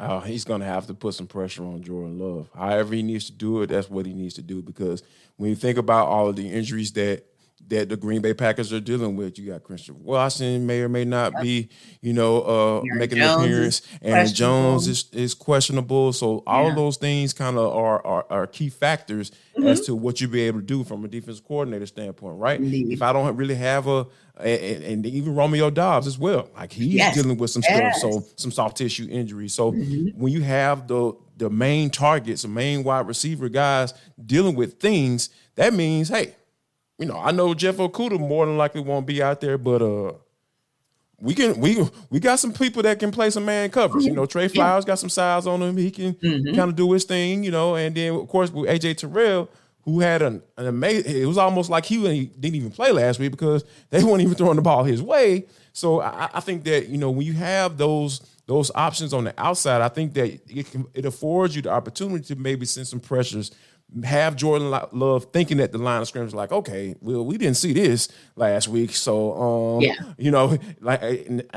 Oh, 0.00 0.20
he's 0.20 0.44
going 0.44 0.60
to 0.60 0.66
have 0.66 0.86
to 0.86 0.94
put 0.94 1.14
some 1.14 1.26
pressure 1.26 1.64
on 1.64 1.82
Jordan 1.82 2.18
Love. 2.18 2.50
However, 2.54 2.94
he 2.94 3.02
needs 3.02 3.26
to 3.26 3.32
do 3.32 3.62
it, 3.62 3.68
that's 3.68 3.90
what 3.90 4.04
he 4.04 4.14
needs 4.14 4.34
to 4.34 4.42
do. 4.42 4.62
Because 4.62 5.02
when 5.36 5.50
you 5.50 5.56
think 5.56 5.78
about 5.78 6.08
all 6.08 6.28
of 6.28 6.36
the 6.36 6.50
injuries 6.50 6.92
that 6.92 7.24
that 7.72 7.88
the 7.88 7.96
Green 7.96 8.20
Bay 8.20 8.34
Packers 8.34 8.70
are 8.70 8.80
dealing 8.80 9.16
with. 9.16 9.38
You 9.38 9.50
got 9.50 9.62
Christian 9.62 10.04
Watson 10.04 10.66
may 10.66 10.82
or 10.82 10.90
may 10.90 11.06
not 11.06 11.32
be, 11.40 11.70
you 12.02 12.12
know, 12.12 12.42
uh, 12.42 12.82
making 12.96 13.16
Jones 13.16 13.38
an 13.38 13.44
appearance. 13.44 13.82
And 14.02 14.34
Jones 14.34 14.86
is, 14.86 15.06
is 15.12 15.32
questionable. 15.32 16.12
So 16.12 16.42
all 16.46 16.64
yeah. 16.64 16.70
of 16.70 16.76
those 16.76 16.98
things 16.98 17.32
kind 17.32 17.56
of 17.56 17.74
are, 17.74 18.06
are, 18.06 18.26
are 18.28 18.46
key 18.46 18.68
factors 18.68 19.30
mm-hmm. 19.56 19.66
as 19.66 19.80
to 19.86 19.94
what 19.94 20.20
you 20.20 20.28
be 20.28 20.42
able 20.42 20.60
to 20.60 20.66
do 20.66 20.84
from 20.84 21.02
a 21.06 21.08
defense 21.08 21.40
coordinator 21.40 21.86
standpoint, 21.86 22.38
right? 22.38 22.60
Indeed. 22.60 22.92
If 22.92 23.00
I 23.00 23.14
don't 23.14 23.34
really 23.36 23.54
have 23.54 23.86
a 23.86 24.06
and, 24.36 24.84
and, 24.84 25.06
even 25.06 25.34
Romeo 25.34 25.70
Doubs 25.70 26.06
as 26.06 26.18
well, 26.18 26.50
like 26.54 26.72
he's 26.72 26.94
yes. 26.94 27.14
dealing 27.14 27.38
with 27.38 27.50
some 27.50 27.62
yes. 27.66 28.00
stuff, 28.00 28.12
so 28.12 28.26
some 28.36 28.50
soft 28.50 28.76
tissue 28.76 29.06
injuries. 29.10 29.54
So 29.54 29.72
mm-hmm. 29.72 30.20
when 30.20 30.32
you 30.32 30.42
have 30.42 30.88
the 30.88 31.14
the 31.36 31.48
main 31.48 31.90
targets, 31.90 32.42
the 32.42 32.48
main 32.48 32.82
wide 32.82 33.06
receiver 33.06 33.48
guys 33.48 33.94
dealing 34.24 34.56
with 34.56 34.80
things, 34.80 35.30
that 35.54 35.72
means 35.74 36.08
hey 36.08 36.34
you 37.02 37.08
know, 37.08 37.18
I 37.18 37.32
know 37.32 37.52
Jeff 37.52 37.76
Okudah 37.76 38.20
more 38.20 38.46
than 38.46 38.56
likely 38.56 38.80
won't 38.80 39.06
be 39.06 39.22
out 39.22 39.40
there, 39.40 39.58
but 39.58 39.82
uh 39.82 40.12
we 41.18 41.34
can 41.34 41.58
we 41.60 41.84
we 42.10 42.20
got 42.20 42.38
some 42.38 42.52
people 42.52 42.82
that 42.82 42.98
can 42.98 43.10
play 43.10 43.30
some 43.30 43.44
man 43.44 43.70
covers. 43.70 44.04
You 44.04 44.12
know, 44.12 44.26
Trey 44.26 44.48
Flowers 44.48 44.84
got 44.84 44.98
some 44.98 45.08
size 45.08 45.46
on 45.46 45.62
him. 45.62 45.76
He 45.76 45.90
can 45.90 46.14
mm-hmm. 46.14 46.54
kind 46.54 46.68
of 46.68 46.76
do 46.76 46.92
his 46.92 47.04
thing, 47.04 47.44
you 47.44 47.50
know. 47.50 47.76
And 47.76 47.94
then 47.94 48.14
of 48.14 48.28
course 48.28 48.50
with 48.50 48.68
AJ 48.68 48.98
Terrell, 48.98 49.48
who 49.82 50.00
had 50.00 50.22
an, 50.22 50.42
an 50.56 50.66
amazing 50.66 51.16
it 51.16 51.26
was 51.26 51.38
almost 51.38 51.70
like 51.70 51.84
he 51.84 52.26
didn't 52.26 52.54
even 52.54 52.70
play 52.70 52.92
last 52.92 53.18
week 53.18 53.32
because 53.32 53.64
they 53.90 54.02
weren't 54.02 54.22
even 54.22 54.34
throwing 54.34 54.56
the 54.56 54.62
ball 54.62 54.84
his 54.84 55.02
way. 55.02 55.46
So 55.72 56.00
I, 56.00 56.28
I 56.34 56.40
think 56.40 56.64
that, 56.64 56.88
you 56.88 56.98
know, 56.98 57.10
when 57.10 57.26
you 57.26 57.32
have 57.32 57.78
those 57.78 58.20
those 58.46 58.70
options 58.74 59.14
on 59.14 59.24
the 59.24 59.34
outside, 59.38 59.80
I 59.80 59.88
think 59.88 60.14
that 60.14 60.40
it 60.48 60.70
can, 60.70 60.86
it 60.94 61.04
affords 61.04 61.54
you 61.54 61.62
the 61.62 61.70
opportunity 61.70 62.24
to 62.34 62.36
maybe 62.36 62.66
send 62.66 62.86
some 62.88 63.00
pressures 63.00 63.52
have 64.04 64.36
Jordan 64.36 64.70
Love 64.92 65.26
thinking 65.32 65.58
that 65.58 65.72
the 65.72 65.78
line 65.78 66.00
of 66.00 66.08
scrimmage 66.08 66.32
like, 66.34 66.50
okay, 66.52 66.94
well, 67.00 67.24
we 67.24 67.36
didn't 67.36 67.56
see 67.56 67.72
this 67.72 68.08
last 68.36 68.68
week, 68.68 68.94
so 68.94 69.76
um, 69.76 69.80
Yeah. 69.82 69.94
you 70.18 70.30
know, 70.30 70.56
like 70.80 71.00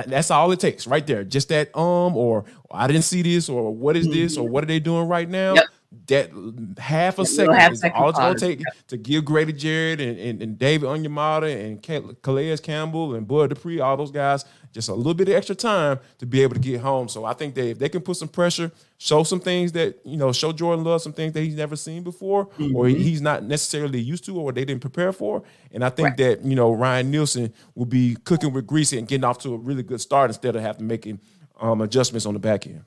that's 0.08 0.32
all 0.32 0.52
it 0.52 0.60
takes 0.60 0.86
right 0.88 1.06
there. 1.08 1.24
Just 1.24 1.50
that 1.50 1.76
um, 1.78 2.15
or 2.17 2.45
I 2.71 2.88
didn't 2.88 3.04
see 3.06 3.21
this, 3.21 3.48
or 3.50 3.74
what 3.74 3.95
is 3.95 4.08
this, 4.08 4.38
or 4.38 4.48
what 4.48 4.63
are 4.63 4.67
they 4.67 4.80
doing 4.80 5.08
right 5.08 5.30
now? 5.30 5.54
Yep. 5.56 5.63
That 6.08 6.76
half 6.78 7.19
a 7.19 7.21
That 7.21 7.28
second 7.28 7.54
half 7.54 7.71
is 7.71 7.80
second 7.80 7.98
all 8.02 8.10
it's 8.10 8.19
gonna 8.19 8.38
take 8.38 8.62
to 8.89 8.98
give 8.98 9.24
Grady 9.24 9.54
Jarrett 9.54 10.02
and, 10.02 10.19
and, 10.19 10.41
and 10.41 10.60
David 10.60 10.89
Onyemata 10.89 11.65
and 11.65 11.82
Ca- 11.82 12.13
Calais 12.21 12.58
Campbell 12.58 13.15
and 13.15 13.26
Bud 13.26 13.52
Dupree, 13.52 13.80
all 13.80 13.95
those 13.95 14.12
guys, 14.12 14.43
just 14.75 14.89
a 14.89 14.93
little 14.93 15.15
bit 15.15 15.29
of 15.29 15.35
extra 15.35 15.55
time 15.55 15.99
to 16.19 16.25
be 16.27 16.43
able 16.43 16.53
to 16.53 16.59
get 16.59 16.81
home. 16.81 17.07
So 17.07 17.25
I 17.25 17.33
think 17.33 17.55
that 17.55 17.65
if 17.65 17.79
they 17.79 17.89
can 17.89 18.01
put 18.01 18.17
some 18.17 18.27
pressure, 18.27 18.71
show 18.97 19.23
some 19.23 19.39
things 19.39 19.71
that 19.71 19.99
you 20.03 20.17
know, 20.17 20.33
show 20.33 20.51
Jordan 20.51 20.83
Love 20.83 21.01
some 21.01 21.13
things 21.13 21.33
that 21.33 21.41
he's 21.41 21.55
never 21.55 21.77
seen 21.77 22.03
before, 22.03 22.49
or 22.73 22.85
Mm-hmm. 22.85 22.99
he's 22.99 23.21
not 23.21 23.43
necessarily 23.43 23.99
used 24.01 24.25
to, 24.25 24.38
or 24.39 24.51
they 24.51 24.65
didn't 24.65 24.81
prepare 24.81 25.13
for. 25.13 25.43
And 25.71 25.83
I 25.83 25.89
think 25.89 26.17
that 26.17 26.43
you 26.43 26.55
know 26.55 26.73
Ryan 26.73 27.09
Nielsen 27.09 27.53
will 27.75 27.85
be 27.85 28.17
cooking 28.25 28.53
with 28.53 28.67
grease 28.67 28.91
and 28.93 29.07
getting 29.07 29.23
off 29.23 29.39
to 29.39 29.53
a 29.53 29.57
really 29.57 29.83
good 29.83 30.01
start 30.01 30.29
instead 30.29 30.55
of 30.57 30.61
having 30.61 30.79
to 30.79 30.85
making 30.85 31.21
um, 31.61 31.81
adjustments 31.81 32.25
on 32.25 32.33
the 32.33 32.39
back 32.39 32.67
end. 32.67 32.83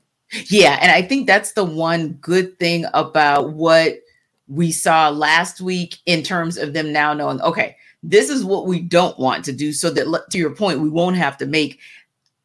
Yeah, 0.50 0.78
and 0.80 0.92
I 0.92 1.02
think 1.02 1.26
that's 1.26 1.52
the 1.52 1.64
one 1.64 2.14
good 2.14 2.58
thing 2.58 2.84
about 2.94 3.54
what 3.54 4.00
we 4.46 4.72
saw 4.72 5.08
last 5.08 5.60
week 5.60 5.96
in 6.06 6.22
terms 6.22 6.58
of 6.58 6.74
them 6.74 6.92
now 6.92 7.14
knowing, 7.14 7.40
okay, 7.40 7.76
this 8.02 8.30
is 8.30 8.44
what 8.44 8.66
we 8.66 8.80
don't 8.80 9.18
want 9.18 9.44
to 9.46 9.52
do, 9.52 9.72
so 9.72 9.90
that 9.90 10.26
to 10.30 10.38
your 10.38 10.54
point, 10.54 10.80
we 10.80 10.88
won't 10.88 11.16
have 11.16 11.36
to 11.38 11.46
make 11.46 11.80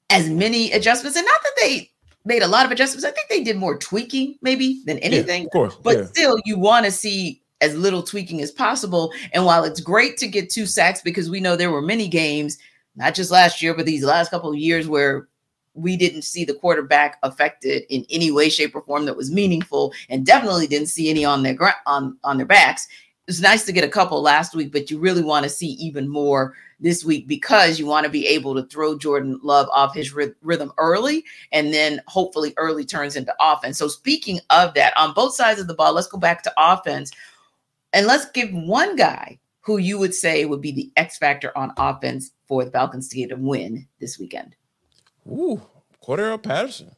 as 0.09 0.29
many 0.29 0.71
adjustments. 0.71 1.17
And 1.17 1.25
not 1.25 1.43
that 1.43 1.53
they 1.61 1.91
made 2.25 2.41
a 2.41 2.47
lot 2.47 2.65
of 2.65 2.71
adjustments. 2.71 3.05
I 3.05 3.11
think 3.11 3.29
they 3.29 3.43
did 3.43 3.57
more 3.57 3.77
tweaking 3.77 4.35
maybe 4.41 4.81
than 4.85 4.97
anything. 4.99 5.45
of 5.45 5.51
course, 5.51 5.75
But 5.75 5.97
yeah. 5.97 6.05
still, 6.05 6.37
you 6.45 6.57
want 6.57 6.85
to 6.85 6.91
see 6.91 7.41
as 7.61 7.75
little 7.75 8.03
tweaking 8.03 8.41
as 8.41 8.51
possible. 8.51 9.13
And 9.33 9.45
while 9.45 9.63
it's 9.63 9.79
great 9.79 10.17
to 10.17 10.27
get 10.27 10.49
two 10.49 10.65
sacks, 10.65 11.01
because 11.01 11.29
we 11.29 11.39
know 11.39 11.55
there 11.55 11.71
were 11.71 11.81
many 11.81 12.07
games, 12.07 12.57
not 12.95 13.13
just 13.13 13.31
last 13.31 13.61
year, 13.61 13.73
but 13.73 13.85
these 13.85 14.03
last 14.03 14.29
couple 14.29 14.49
of 14.49 14.57
years 14.57 14.87
where 14.87 15.27
we 15.73 15.97
didn't 15.97 16.21
see 16.21 16.45
the 16.45 16.53
quarterback 16.53 17.17
affected 17.23 17.83
in 17.89 18.05
any 18.09 18.29
way, 18.31 18.47
shape, 18.47 18.75
or 18.75 18.83
form 18.83 19.05
that 19.05 19.17
was 19.17 19.31
meaningful, 19.31 19.91
and 20.09 20.25
definitely 20.25 20.67
didn't 20.67 20.89
see 20.89 21.09
any 21.09 21.25
on 21.25 21.41
their 21.41 21.55
gra- 21.55 21.75
on 21.87 22.17
on 22.23 22.37
their 22.37 22.45
backs. 22.45 22.87
It's 23.27 23.39
nice 23.39 23.65
to 23.65 23.71
get 23.71 23.85
a 23.85 23.89
couple 23.89 24.21
last 24.21 24.53
week, 24.53 24.73
but 24.73 24.91
you 24.91 24.99
really 24.99 25.23
want 25.23 25.43
to 25.43 25.49
see 25.49 25.67
even 25.73 26.09
more 26.09 26.55
this 26.81 27.05
week 27.05 27.25
because 27.25 27.79
you 27.79 27.85
want 27.85 28.03
to 28.03 28.09
be 28.09 28.27
able 28.27 28.53
to 28.55 28.63
throw 28.63 28.97
Jordan 28.97 29.39
Love 29.41 29.69
off 29.71 29.95
his 29.95 30.13
ryth- 30.13 30.35
rhythm 30.41 30.73
early, 30.77 31.23
and 31.53 31.73
then 31.73 32.01
hopefully 32.07 32.53
early 32.57 32.83
turns 32.83 33.15
into 33.15 33.33
offense. 33.39 33.77
So 33.77 33.87
speaking 33.87 34.41
of 34.49 34.73
that, 34.73 34.91
on 34.97 35.13
both 35.13 35.35
sides 35.35 35.61
of 35.61 35.67
the 35.67 35.73
ball, 35.73 35.93
let's 35.93 36.07
go 36.07 36.17
back 36.17 36.43
to 36.43 36.53
offense, 36.57 37.11
and 37.93 38.07
let's 38.07 38.29
give 38.31 38.49
one 38.51 38.97
guy 38.97 39.39
who 39.61 39.77
you 39.77 39.97
would 39.97 40.13
say 40.13 40.43
would 40.43 40.61
be 40.61 40.73
the 40.73 40.91
X 40.97 41.17
factor 41.17 41.57
on 41.57 41.71
offense 41.77 42.31
for 42.45 42.65
the 42.65 42.71
Falcons 42.71 43.07
to 43.07 43.15
get 43.15 43.31
a 43.31 43.37
win 43.37 43.87
this 44.01 44.19
weekend. 44.19 44.55
Ooh, 45.25 45.61
Cordarrelle 46.05 46.43
Patterson. 46.43 46.91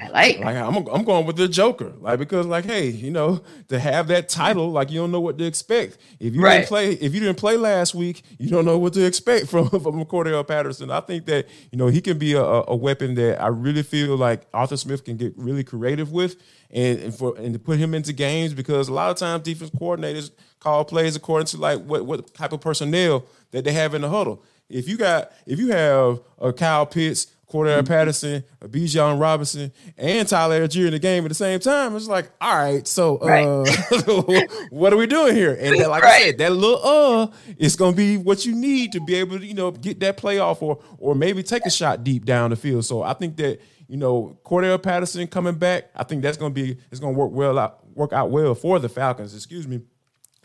I 0.00 0.08
like. 0.08 0.38
Like 0.38 0.56
I'm, 0.56 0.74
I'm 0.88 1.04
going 1.04 1.26
with 1.26 1.36
the 1.36 1.48
Joker, 1.48 1.92
like 2.00 2.18
because 2.18 2.46
like 2.46 2.64
hey, 2.64 2.88
you 2.88 3.10
know, 3.10 3.42
to 3.68 3.78
have 3.78 4.08
that 4.08 4.28
title, 4.28 4.70
like 4.70 4.90
you 4.90 4.98
don't 5.00 5.10
know 5.12 5.20
what 5.20 5.36
to 5.36 5.44
expect. 5.44 5.98
If 6.18 6.34
you 6.34 6.40
Right. 6.40 6.56
didn't 6.58 6.68
play, 6.68 6.92
if 6.92 7.12
you 7.12 7.20
didn't 7.20 7.36
play 7.36 7.58
last 7.58 7.94
week, 7.94 8.22
you 8.38 8.48
don't 8.48 8.64
know 8.64 8.78
what 8.78 8.94
to 8.94 9.04
expect 9.04 9.46
from 9.50 9.68
from 9.68 10.02
Cordarrelle 10.06 10.46
Patterson. 10.46 10.90
I 10.90 11.00
think 11.00 11.26
that 11.26 11.46
you 11.70 11.76
know 11.76 11.88
he 11.88 12.00
can 12.00 12.16
be 12.18 12.32
a, 12.32 12.42
a 12.42 12.74
weapon 12.74 13.14
that 13.16 13.42
I 13.42 13.48
really 13.48 13.82
feel 13.82 14.16
like 14.16 14.46
Arthur 14.54 14.78
Smith 14.78 15.04
can 15.04 15.18
get 15.18 15.34
really 15.36 15.62
creative 15.62 16.10
with, 16.10 16.36
and, 16.70 16.98
and 16.98 17.14
for 17.14 17.36
and 17.36 17.52
to 17.52 17.58
put 17.58 17.78
him 17.78 17.92
into 17.92 18.14
games 18.14 18.54
because 18.54 18.88
a 18.88 18.94
lot 18.94 19.10
of 19.10 19.18
times 19.18 19.42
defense 19.42 19.70
coordinators 19.72 20.30
call 20.58 20.86
plays 20.86 21.16
according 21.16 21.46
to 21.48 21.58
like 21.58 21.80
what 21.84 22.06
what 22.06 22.32
type 22.32 22.52
of 22.52 22.62
personnel 22.62 23.26
that 23.50 23.64
they 23.64 23.72
have 23.72 23.92
in 23.92 24.00
the 24.00 24.08
huddle. 24.08 24.42
If 24.70 24.88
you 24.88 24.96
got 24.96 25.32
if 25.44 25.58
you 25.58 25.68
have 25.68 26.20
a 26.40 26.50
Kyle 26.50 26.86
Pitts, 26.86 27.26
Cordarrelle 27.52 27.86
Patterson, 27.86 28.42
a 28.62 28.68
Bijan 28.68 29.20
Robinson, 29.20 29.72
and 29.98 30.26
Tyler 30.26 30.66
Allgeier 30.66 30.86
in 30.86 30.92
the 30.92 30.98
game 30.98 31.24
at 31.24 31.28
the 31.28 31.34
same 31.34 31.60
time. 31.60 31.94
It's 31.94 32.08
like, 32.08 32.30
all 32.40 32.56
right, 32.56 32.86
so 32.88 33.18
uh, 33.18 33.64
what 34.70 34.92
are 34.92 34.96
we 34.96 35.06
doing 35.06 35.34
here? 35.34 35.56
And 35.60 35.78
that, 35.78 35.90
like 35.90 36.02
I 36.02 36.22
said, 36.22 36.38
that 36.38 36.52
little 36.52 36.80
uh 36.82 37.26
is 37.58 37.76
gonna 37.76 37.94
be 37.94 38.16
what 38.16 38.46
you 38.46 38.54
need 38.54 38.92
to 38.92 39.00
be 39.00 39.14
able 39.16 39.38
to, 39.38 39.44
you 39.46 39.52
know, 39.54 39.70
get 39.70 40.00
that 40.00 40.16
playoff 40.16 40.62
or 40.62 40.82
or 40.98 41.14
maybe 41.14 41.42
take 41.42 41.66
a 41.66 41.70
shot 41.70 42.02
deep 42.02 42.24
down 42.24 42.50
the 42.50 42.56
field. 42.56 42.86
So 42.86 43.02
I 43.02 43.12
think 43.12 43.36
that, 43.36 43.60
you 43.86 43.98
know, 43.98 44.38
Cordarrelle 44.44 44.82
Patterson 44.82 45.26
coming 45.26 45.56
back, 45.56 45.90
I 45.94 46.04
think 46.04 46.22
that's 46.22 46.38
gonna 46.38 46.54
be 46.54 46.78
it's 46.90 47.00
gonna 47.00 47.12
work 47.12 47.32
well 47.32 47.58
out 47.58 47.86
work 47.94 48.14
out 48.14 48.30
well 48.30 48.54
for 48.54 48.78
the 48.78 48.88
Falcons, 48.88 49.34
excuse 49.34 49.68
me, 49.68 49.82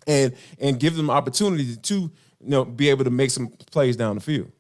and 0.06 0.36
and 0.60 0.78
give 0.78 0.98
them 0.98 1.10
opportunity 1.10 1.78
to, 1.78 1.96
you 1.96 2.12
know, 2.42 2.66
be 2.66 2.90
able 2.90 3.06
to 3.06 3.12
make 3.12 3.32
some 3.32 3.48
plays 3.72 3.96
down 3.96 4.16
the 4.16 4.22
field. 4.22 4.52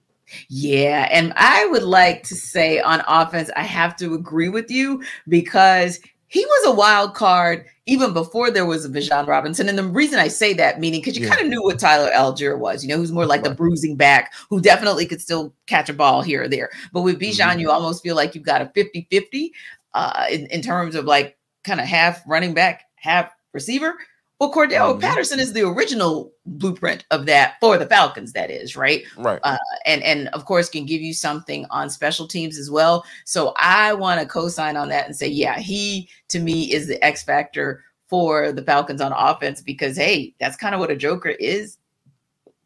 Yeah, 0.49 1.07
and 1.11 1.33
I 1.35 1.65
would 1.67 1.83
like 1.83 2.23
to 2.23 2.35
say 2.35 2.79
on 2.79 3.01
offense, 3.07 3.49
I 3.55 3.63
have 3.63 3.95
to 3.97 4.13
agree 4.13 4.49
with 4.49 4.69
you 4.69 5.03
because 5.27 5.99
he 6.29 6.43
was 6.45 6.65
a 6.67 6.71
wild 6.75 7.13
card 7.13 7.65
even 7.85 8.11
before 8.11 8.51
there 8.51 8.65
was 8.65 8.83
a 8.83 8.89
Bijan 8.89 9.27
Robinson. 9.27 9.69
And 9.69 9.77
the 9.77 9.83
reason 9.85 10.19
I 10.19 10.27
say 10.27 10.53
that, 10.55 10.77
meaning 10.79 10.99
because 10.99 11.17
you 11.17 11.23
Yeah. 11.25 11.31
kind 11.33 11.41
of 11.43 11.47
knew 11.47 11.63
what 11.63 11.79
Tyler 11.79 12.11
Allgeier 12.13 12.59
was, 12.59 12.83
you 12.83 12.89
know, 12.89 12.97
who's 12.97 13.13
more 13.13 13.25
like 13.25 13.43
the 13.43 13.55
bruising 13.55 13.95
back 13.95 14.33
who 14.49 14.59
definitely 14.59 15.05
could 15.05 15.21
still 15.21 15.53
catch 15.67 15.87
a 15.87 15.93
ball 15.93 16.21
here 16.21 16.43
or 16.43 16.47
there. 16.49 16.69
But 16.91 17.03
with 17.03 17.17
Bijan, 17.19 17.55
Mhm. 17.55 17.59
you 17.61 17.71
almost 17.71 18.03
feel 18.03 18.17
like 18.17 18.35
you've 18.35 18.43
got 18.43 18.61
a 18.61 18.69
50 18.75 19.07
50 19.09 19.53
uh, 19.93 20.25
in, 20.29 20.47
in 20.47 20.61
terms 20.61 20.95
of 20.95 21.05
like 21.05 21.37
kind 21.63 21.79
of 21.79 21.85
half 21.85 22.21
running 22.27 22.53
back, 22.53 22.83
half 22.97 23.31
receiver. 23.53 23.95
Well, 24.39 24.51
Cordarrelle 24.51 24.97
Mhm. 24.97 25.01
Patterson 25.01 25.39
is 25.39 25.53
the 25.53 25.67
original 25.67 26.31
blueprint 26.45 27.05
of 27.09 27.25
that 27.25 27.55
for 27.59 27.77
the 27.77 27.87
Falcons, 27.87 28.33
that 28.33 28.51
is, 28.51 28.75
right? 28.75 29.03
Right. 29.17 29.39
uh, 29.43 29.57
and 29.85 30.03
and 30.03 30.27
of 30.29 30.45
course 30.45 30.69
can 30.69 30.85
give 30.85 31.01
you 31.01 31.13
something 31.13 31.65
on 31.71 31.89
special 31.89 32.27
teams 32.27 32.57
as 32.59 32.69
well. 32.69 33.03
So 33.25 33.53
I 33.57 33.93
want 33.93 34.19
to 34.21 34.27
co-sign 34.27 34.77
on 34.77 34.89
that 34.89 35.07
and 35.07 35.15
say, 35.15 35.27
yeah, 35.27 35.57
he 35.59 36.07
to 36.29 36.39
me 36.39 36.71
is 36.71 36.87
the 36.87 37.03
X 37.03 37.23
factor 37.23 37.83
for 38.07 38.51
the 38.51 38.61
Falcons 38.63 39.01
on 39.01 39.11
offense 39.11 39.59
because 39.61 39.97
hey, 39.97 40.35
that's 40.39 40.55
kind 40.55 40.75
of 40.75 40.79
what 40.79 40.91
a 40.91 40.95
Joker 40.95 41.29
is. 41.29 41.77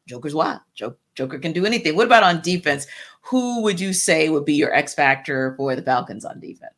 Joker's 0.07 0.35
wild. 0.35 0.59
Jo- 0.75 0.95
Joker 1.15 1.39
can 1.39 1.53
do 1.53 1.65
anything. 1.65 1.95
What 1.95 2.05
about 2.05 2.23
on 2.23 2.41
defense? 2.41 2.85
Who 3.21 3.61
would 3.61 3.79
you 3.79 3.93
say 3.93 4.27
would 4.29 4.45
be 4.45 4.55
your 4.55 4.73
X 4.73 4.93
factor 4.93 5.53
for 5.55 5.73
the 5.75 5.81
Falcons 5.81 6.25
on 6.25 6.39
defense? 6.41 6.73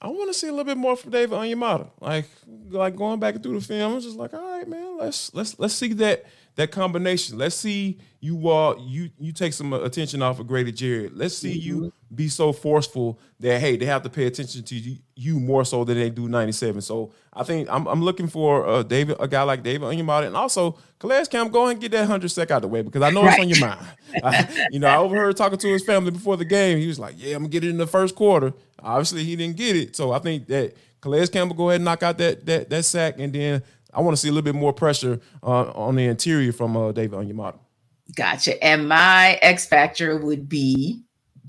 I 0.00 0.08
want 0.08 0.28
to 0.30 0.34
see 0.34 0.48
a 0.48 0.50
little 0.50 0.64
bit 0.64 0.76
more 0.76 0.96
from 0.96 1.10
David 1.10 1.36
Onyemata. 1.36 1.90
Like, 2.00 2.26
like 2.68 2.96
going 2.96 3.18
back 3.18 3.42
through 3.42 3.58
the 3.58 3.66
film, 3.66 3.94
I'm 3.94 4.00
just 4.00 4.16
like, 4.16 4.34
all 4.34 4.58
right, 4.58 4.68
man, 4.68 4.98
let's 4.98 5.32
let's 5.34 5.58
let's 5.58 5.74
see 5.74 5.92
that 5.94 6.26
that 6.56 6.70
combination. 6.70 7.38
Let's 7.38 7.54
see 7.56 7.98
you 8.20 8.48
uh 8.48 8.74
you 8.80 9.10
you 9.18 9.32
take 9.32 9.52
some 9.52 9.72
attention 9.72 10.20
off 10.22 10.40
of 10.40 10.46
Grady 10.46 10.72
Jarrett. 10.72 11.16
Let's 11.16 11.36
see 11.36 11.52
you 11.52 11.92
be 12.14 12.28
so 12.28 12.52
forceful 12.52 13.18
that 13.40 13.60
hey, 13.60 13.76
they 13.76 13.84
have 13.86 14.02
to 14.02 14.08
pay 14.10 14.26
attention 14.26 14.62
to 14.64 14.74
you, 14.74 14.96
you 15.14 15.38
more 15.38 15.64
so 15.64 15.84
than 15.84 15.98
they 15.98 16.08
do 16.10 16.28
97. 16.28 16.80
So 16.80 17.12
I 17.32 17.44
think 17.44 17.68
I'm 17.70 17.86
I'm 17.86 18.02
looking 18.02 18.26
for 18.26 18.66
uh 18.66 18.82
David 18.82 19.16
a 19.20 19.28
guy 19.28 19.42
like 19.42 19.62
David 19.62 19.82
Onyemata 19.86 20.26
and 20.26 20.36
also 20.36 20.78
Calais 20.98 21.26
Camp. 21.26 21.52
Go 21.52 21.64
ahead 21.64 21.72
and 21.72 21.80
get 21.80 21.92
that 21.92 22.06
hundred 22.06 22.30
sec 22.30 22.50
out 22.50 22.62
the 22.62 22.68
way 22.68 22.82
because 22.82 23.02
I 23.02 23.10
know 23.10 23.26
it's 23.26 23.38
on 23.38 23.48
your 23.48 23.60
mind. 23.60 23.80
I- 24.24 24.66
you 24.72 24.78
know, 24.78 24.88
I 24.88 24.96
overheard 24.96 25.36
talking 25.36 25.58
to 25.58 25.68
his 25.68 25.84
family 25.84 26.10
before 26.10 26.36
the 26.36 26.44
game. 26.46 26.78
He 26.78 26.86
was 26.88 26.98
like, 26.98 27.14
"Yeah, 27.18 27.36
I'm 27.36 27.42
gonna 27.42 27.50
get 27.50 27.64
it 27.64 27.70
in 27.70 27.76
the 27.76 27.86
first 27.86 28.14
quarter." 28.14 28.54
Obviously, 28.82 29.24
he 29.24 29.36
didn't 29.36 29.56
get 29.56 29.76
it, 29.76 29.94
so 29.94 30.12
I 30.12 30.18
think 30.20 30.46
that 30.48 30.74
Calais 31.02 31.26
Campbell 31.28 31.54
go 31.56 31.68
ahead 31.68 31.76
and 31.80 31.84
knock 31.84 32.02
out 32.02 32.16
that 32.18 32.46
that 32.46 32.70
that 32.70 32.84
sack, 32.84 33.16
and 33.18 33.32
then 33.32 33.62
I 33.96 34.00
want 34.00 34.14
to 34.16 34.20
see 34.20 34.28
a 34.28 34.30
little 34.32 34.44
bit 34.44 34.54
more 34.54 34.72
pressure 34.72 35.20
uh, 35.42 35.70
on 35.72 35.96
the 35.96 36.04
interior 36.04 36.52
from 36.52 36.76
uh, 36.76 36.92
David 36.92 37.18
Onyemata. 37.18 37.58
Gotcha. 38.14 38.62
And 38.62 38.88
my 38.88 39.38
X 39.42 39.66
factor 39.66 40.18
would 40.18 40.48
be 40.48 41.02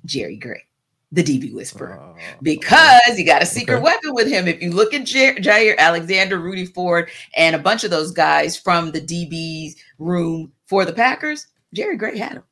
Jerry 0.05 0.38
Gray, 0.38 0.63
the 1.12 1.23
DB 1.23 1.53
whisperer. 1.53 1.99
Uh, 2.01 2.19
because 2.41 3.17
you 3.19 3.25
got 3.25 3.41
a 3.43 3.45
secret 3.45 3.75
Okay. 3.75 3.83
weapon 3.83 4.13
with 4.13 4.27
him. 4.27 4.47
If 4.47 4.62
you 4.62 4.71
look 4.71 4.93
at 4.93 5.05
J- 5.05 5.36
Jaire 5.36 5.77
Alexander, 5.77 6.39
Rudy 6.39 6.65
Ford, 6.65 7.10
and 7.36 7.55
a 7.55 7.60
bunch 7.60 7.83
of 7.83 7.91
those 7.91 8.12
guys 8.12 8.57
from 8.57 8.91
the 8.91 9.01
DB's 9.01 9.75
room 9.99 10.51
for 10.65 10.86
the 10.86 10.93
Packers, 10.93 11.47
Jerry 11.73 11.97
Gray 11.97 12.17
had 12.17 12.31
him. 12.33 12.43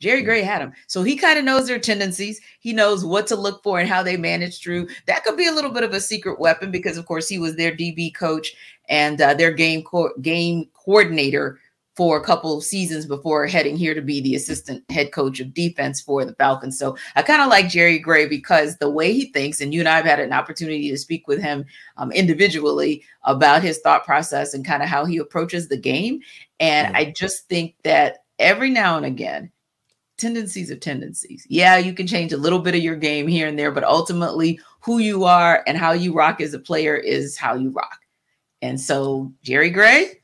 Jerry 0.00 0.22
Gray 0.22 0.42
had 0.42 0.62
him. 0.62 0.72
So 0.86 1.02
he 1.02 1.16
kind 1.16 1.38
of 1.38 1.44
knows 1.44 1.66
their 1.66 1.78
tendencies. 1.78 2.40
He 2.60 2.72
knows 2.72 3.04
what 3.04 3.26
to 3.28 3.36
look 3.36 3.62
for 3.62 3.78
and 3.78 3.88
how 3.88 4.02
they 4.02 4.16
manage 4.16 4.60
through. 4.60 4.88
That 5.06 5.24
could 5.24 5.36
be 5.36 5.46
a 5.46 5.52
little 5.52 5.70
bit 5.70 5.84
of 5.84 5.92
a 5.92 6.00
secret 6.00 6.40
weapon 6.40 6.70
because, 6.70 6.96
of 6.96 7.06
course, 7.06 7.28
he 7.28 7.38
was 7.38 7.56
their 7.56 7.72
DB 7.72 8.14
coach 8.14 8.54
and 8.88 9.20
uh, 9.20 9.34
their 9.34 9.52
game 9.52 9.82
co- 9.82 10.14
game 10.20 10.68
coordinator 10.74 11.60
for 11.96 12.16
a 12.16 12.24
couple 12.24 12.56
of 12.56 12.64
seasons 12.64 13.04
before 13.04 13.46
heading 13.46 13.76
here 13.76 13.92
to 13.92 14.00
be 14.00 14.22
the 14.22 14.34
assistant 14.34 14.82
head 14.90 15.12
coach 15.12 15.38
of 15.38 15.52
defense 15.52 16.00
for 16.00 16.24
the 16.24 16.34
Falcons. 16.36 16.78
So 16.78 16.96
I 17.14 17.20
kind 17.20 17.42
of 17.42 17.48
like 17.48 17.68
Jerry 17.68 17.98
Gray 17.98 18.26
because 18.26 18.78
the 18.78 18.88
way 18.88 19.12
he 19.12 19.26
thinks, 19.26 19.60
and 19.60 19.74
you 19.74 19.80
and 19.80 19.88
I 19.88 19.96
have 19.96 20.06
had 20.06 20.20
an 20.20 20.32
opportunity 20.32 20.88
to 20.88 20.96
speak 20.96 21.28
with 21.28 21.42
him 21.42 21.66
um, 21.98 22.10
individually 22.12 23.04
about 23.24 23.62
his 23.62 23.80
thought 23.80 24.06
process 24.06 24.54
and 24.54 24.64
kind 24.64 24.82
of 24.82 24.88
how 24.88 25.04
he 25.04 25.18
approaches 25.18 25.68
the 25.68 25.76
game. 25.76 26.20
And 26.58 26.96
I 26.96 27.12
just 27.14 27.48
think 27.48 27.74
that 27.84 28.24
every 28.38 28.70
now 28.70 28.96
and 28.96 29.04
again, 29.04 29.50
tendencies 30.20 30.70
of 30.70 30.80
tendencies. 30.80 31.46
Yeah, 31.48 31.78
you 31.78 31.92
can 31.92 32.06
change 32.06 32.32
a 32.32 32.36
little 32.36 32.58
bit 32.58 32.74
of 32.74 32.82
your 32.82 32.96
game 32.96 33.26
here 33.26 33.48
and 33.48 33.58
there, 33.58 33.72
but 33.72 33.84
ultimately, 33.84 34.60
who 34.80 34.98
you 34.98 35.24
are 35.24 35.62
and 35.66 35.76
how 35.76 35.92
you 35.92 36.12
rock 36.12 36.40
as 36.40 36.54
a 36.54 36.58
player 36.58 36.96
is 36.96 37.36
how 37.36 37.54
you 37.54 37.70
rock. 37.70 37.98
And 38.62 38.80
so, 38.80 39.32
Jerry 39.42 39.70
Gray, 39.70 40.19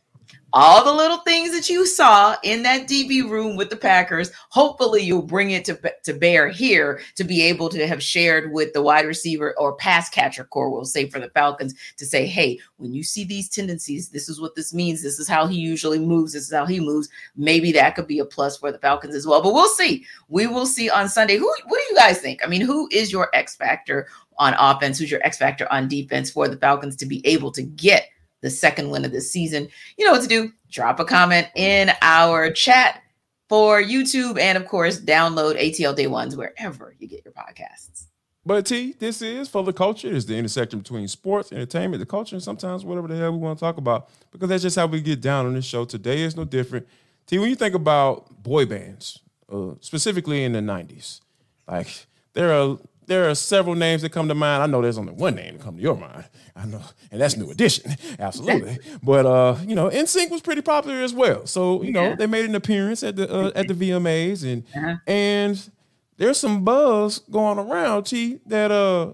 all 0.56 0.82
the 0.82 0.92
little 0.92 1.18
things 1.18 1.52
that 1.52 1.68
you 1.68 1.84
saw 1.84 2.34
in 2.42 2.62
that 2.62 2.88
DB 2.88 3.28
room 3.28 3.56
with 3.56 3.68
the 3.68 3.76
Packers, 3.76 4.32
hopefully 4.48 5.02
you'll 5.02 5.20
bring 5.20 5.50
it 5.50 5.66
to, 5.66 5.78
to 6.02 6.14
bear 6.14 6.48
here 6.48 6.98
to 7.16 7.24
be 7.24 7.42
able 7.42 7.68
to 7.68 7.86
have 7.86 8.02
shared 8.02 8.50
with 8.50 8.72
the 8.72 8.80
wide 8.80 9.04
receiver 9.04 9.54
or 9.58 9.76
pass 9.76 10.08
catcher 10.08 10.44
core, 10.44 10.70
we'll 10.70 10.86
say 10.86 11.10
for 11.10 11.20
the 11.20 11.28
Falcons, 11.28 11.74
to 11.98 12.06
say, 12.06 12.24
hey, 12.24 12.58
when 12.78 12.94
you 12.94 13.04
see 13.04 13.22
these 13.22 13.50
tendencies, 13.50 14.08
this 14.08 14.30
is 14.30 14.40
what 14.40 14.54
this 14.54 14.72
means. 14.72 15.02
This 15.02 15.18
is 15.18 15.28
how 15.28 15.46
he 15.46 15.58
usually 15.58 15.98
moves. 15.98 16.32
This 16.32 16.44
is 16.44 16.54
how 16.54 16.64
he 16.64 16.80
moves. 16.80 17.10
Maybe 17.36 17.70
that 17.72 17.94
could 17.94 18.06
be 18.06 18.20
a 18.20 18.24
plus 18.24 18.56
for 18.56 18.72
the 18.72 18.78
Falcons 18.78 19.14
as 19.14 19.26
well. 19.26 19.42
But 19.42 19.52
we'll 19.52 19.68
see. 19.68 20.06
We 20.30 20.46
will 20.46 20.64
see 20.64 20.88
on 20.88 21.10
Sunday. 21.10 21.36
Who 21.36 21.54
what 21.66 21.82
do 21.86 21.94
you 21.94 21.96
guys 21.96 22.18
think? 22.22 22.42
I 22.42 22.46
mean, 22.46 22.62
who 22.62 22.88
is 22.90 23.12
your 23.12 23.28
X 23.34 23.56
factor 23.56 24.08
on 24.38 24.54
offense? 24.58 24.98
Who's 24.98 25.10
your 25.10 25.22
X 25.22 25.36
factor 25.36 25.70
on 25.70 25.86
defense 25.86 26.30
for 26.30 26.48
the 26.48 26.56
Falcons 26.56 26.96
to 26.96 27.04
be 27.04 27.20
able 27.26 27.52
to 27.52 27.62
get 27.62 28.08
the 28.46 28.50
second 28.50 28.90
win 28.90 29.04
of 29.04 29.10
the 29.10 29.20
season. 29.20 29.68
You 29.98 30.06
know 30.06 30.12
what 30.12 30.22
to 30.22 30.28
do. 30.28 30.52
Drop 30.70 31.00
a 31.00 31.04
comment 31.04 31.48
in 31.56 31.90
our 32.00 32.50
chat 32.52 33.02
for 33.48 33.82
YouTube 33.82 34.38
and, 34.38 34.56
of 34.56 34.66
course, 34.68 35.00
download 35.00 35.60
ATL 35.60 35.96
Day 35.96 36.06
Ones 36.06 36.36
wherever 36.36 36.94
you 37.00 37.08
get 37.08 37.24
your 37.24 37.34
podcasts. 37.34 38.04
But 38.44 38.64
T, 38.64 38.94
this 39.00 39.20
is 39.22 39.48
for 39.48 39.64
the 39.64 39.72
culture. 39.72 40.14
It's 40.14 40.26
the 40.26 40.36
intersection 40.36 40.78
between 40.78 41.08
sports, 41.08 41.50
entertainment, 41.50 41.98
the 41.98 42.06
culture, 42.06 42.36
and 42.36 42.42
sometimes 42.42 42.84
whatever 42.84 43.08
the 43.08 43.16
hell 43.16 43.32
we 43.32 43.38
want 43.38 43.58
to 43.58 43.64
talk 43.64 43.76
about. 43.76 44.08
Because 44.30 44.48
that's 44.48 44.62
just 44.62 44.76
how 44.76 44.86
we 44.86 45.00
get 45.00 45.20
down 45.20 45.46
on 45.46 45.54
this 45.54 45.64
show. 45.64 45.84
Today 45.84 46.22
is 46.22 46.36
no 46.36 46.44
different. 46.44 46.86
T, 47.26 47.40
when 47.40 47.50
you 47.50 47.56
think 47.56 47.74
about 47.74 48.44
boy 48.44 48.64
bands, 48.64 49.18
uh, 49.52 49.72
specifically 49.80 50.44
in 50.44 50.52
the 50.52 50.60
'90s, 50.60 51.20
like 51.66 52.06
there 52.34 52.52
are 52.52 52.78
there 53.06 53.28
are 53.30 53.34
several 53.34 53.74
names 53.74 54.02
that 54.02 54.10
come 54.10 54.28
to 54.28 54.34
mind. 54.34 54.62
I 54.62 54.66
know 54.66 54.82
there's 54.82 54.98
only 54.98 55.12
one 55.12 55.36
name 55.36 55.56
that 55.56 55.62
come 55.62 55.76
to 55.76 55.82
your 55.82 55.96
mind. 55.96 56.24
I 56.54 56.66
know, 56.66 56.82
and 57.10 57.20
that's 57.20 57.36
New 57.36 57.50
Edition, 57.50 57.94
absolutely. 58.18 58.78
But 59.02 59.26
uh, 59.26 59.56
you 59.66 59.74
know, 59.74 59.88
NSYNC 59.88 60.30
was 60.30 60.40
pretty 60.40 60.62
popular 60.62 60.96
as 61.02 61.14
well. 61.14 61.46
So 61.46 61.82
you 61.82 61.92
know, 61.92 62.14
they 62.16 62.26
made 62.26 62.44
an 62.44 62.54
appearance 62.54 63.02
at 63.02 63.16
the 63.16 63.32
uh, 63.32 63.52
at 63.54 63.68
the 63.68 63.74
VMAs, 63.74 64.44
and 64.44 64.64
uh-huh. 64.74 64.96
and 65.06 65.70
there's 66.16 66.38
some 66.38 66.64
buzz 66.64 67.20
going 67.30 67.58
around, 67.58 68.04
T, 68.04 68.40
that 68.46 68.70
uh 68.70 69.12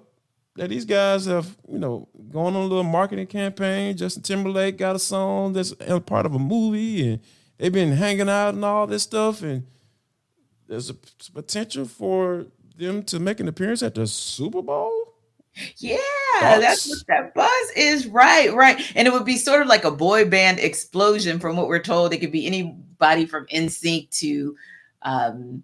that 0.56 0.68
these 0.68 0.84
guys 0.84 1.26
have 1.26 1.56
you 1.68 1.78
know 1.78 2.08
going 2.30 2.54
on 2.56 2.62
a 2.62 2.66
little 2.66 2.84
marketing 2.84 3.26
campaign. 3.26 3.96
Justin 3.96 4.22
Timberlake 4.22 4.78
got 4.78 4.96
a 4.96 5.00
song 5.00 5.52
that's 5.52 5.74
part 6.06 6.26
of 6.26 6.34
a 6.34 6.38
movie, 6.38 7.08
and 7.08 7.20
they've 7.58 7.72
been 7.72 7.92
hanging 7.92 8.28
out 8.28 8.54
and 8.54 8.64
all 8.64 8.86
this 8.86 9.02
stuff, 9.02 9.42
and 9.42 9.66
there's 10.68 10.90
a 10.90 10.94
potential 11.34 11.84
for 11.84 12.46
them 12.82 13.02
to 13.04 13.18
make 13.18 13.40
an 13.40 13.48
appearance 13.48 13.82
at 13.82 13.94
the 13.94 14.06
Super 14.06 14.62
Bowl? 14.62 14.90
Yeah, 15.76 15.96
Thoughts? 16.40 16.60
that's 16.60 16.88
what 16.88 17.06
that 17.08 17.34
buzz 17.34 17.70
is. 17.76 18.06
Right, 18.06 18.52
right. 18.54 18.80
And 18.94 19.06
it 19.06 19.12
would 19.12 19.24
be 19.24 19.36
sort 19.36 19.62
of 19.62 19.68
like 19.68 19.84
a 19.84 19.90
boy 19.90 20.28
band 20.28 20.58
explosion 20.58 21.38
from 21.38 21.56
what 21.56 21.68
we're 21.68 21.82
told. 21.82 22.12
It 22.12 22.18
could 22.18 22.32
be 22.32 22.46
anybody 22.46 23.26
from 23.26 23.46
NSYNC 23.46 24.10
to 24.20 24.56
um, 25.02 25.62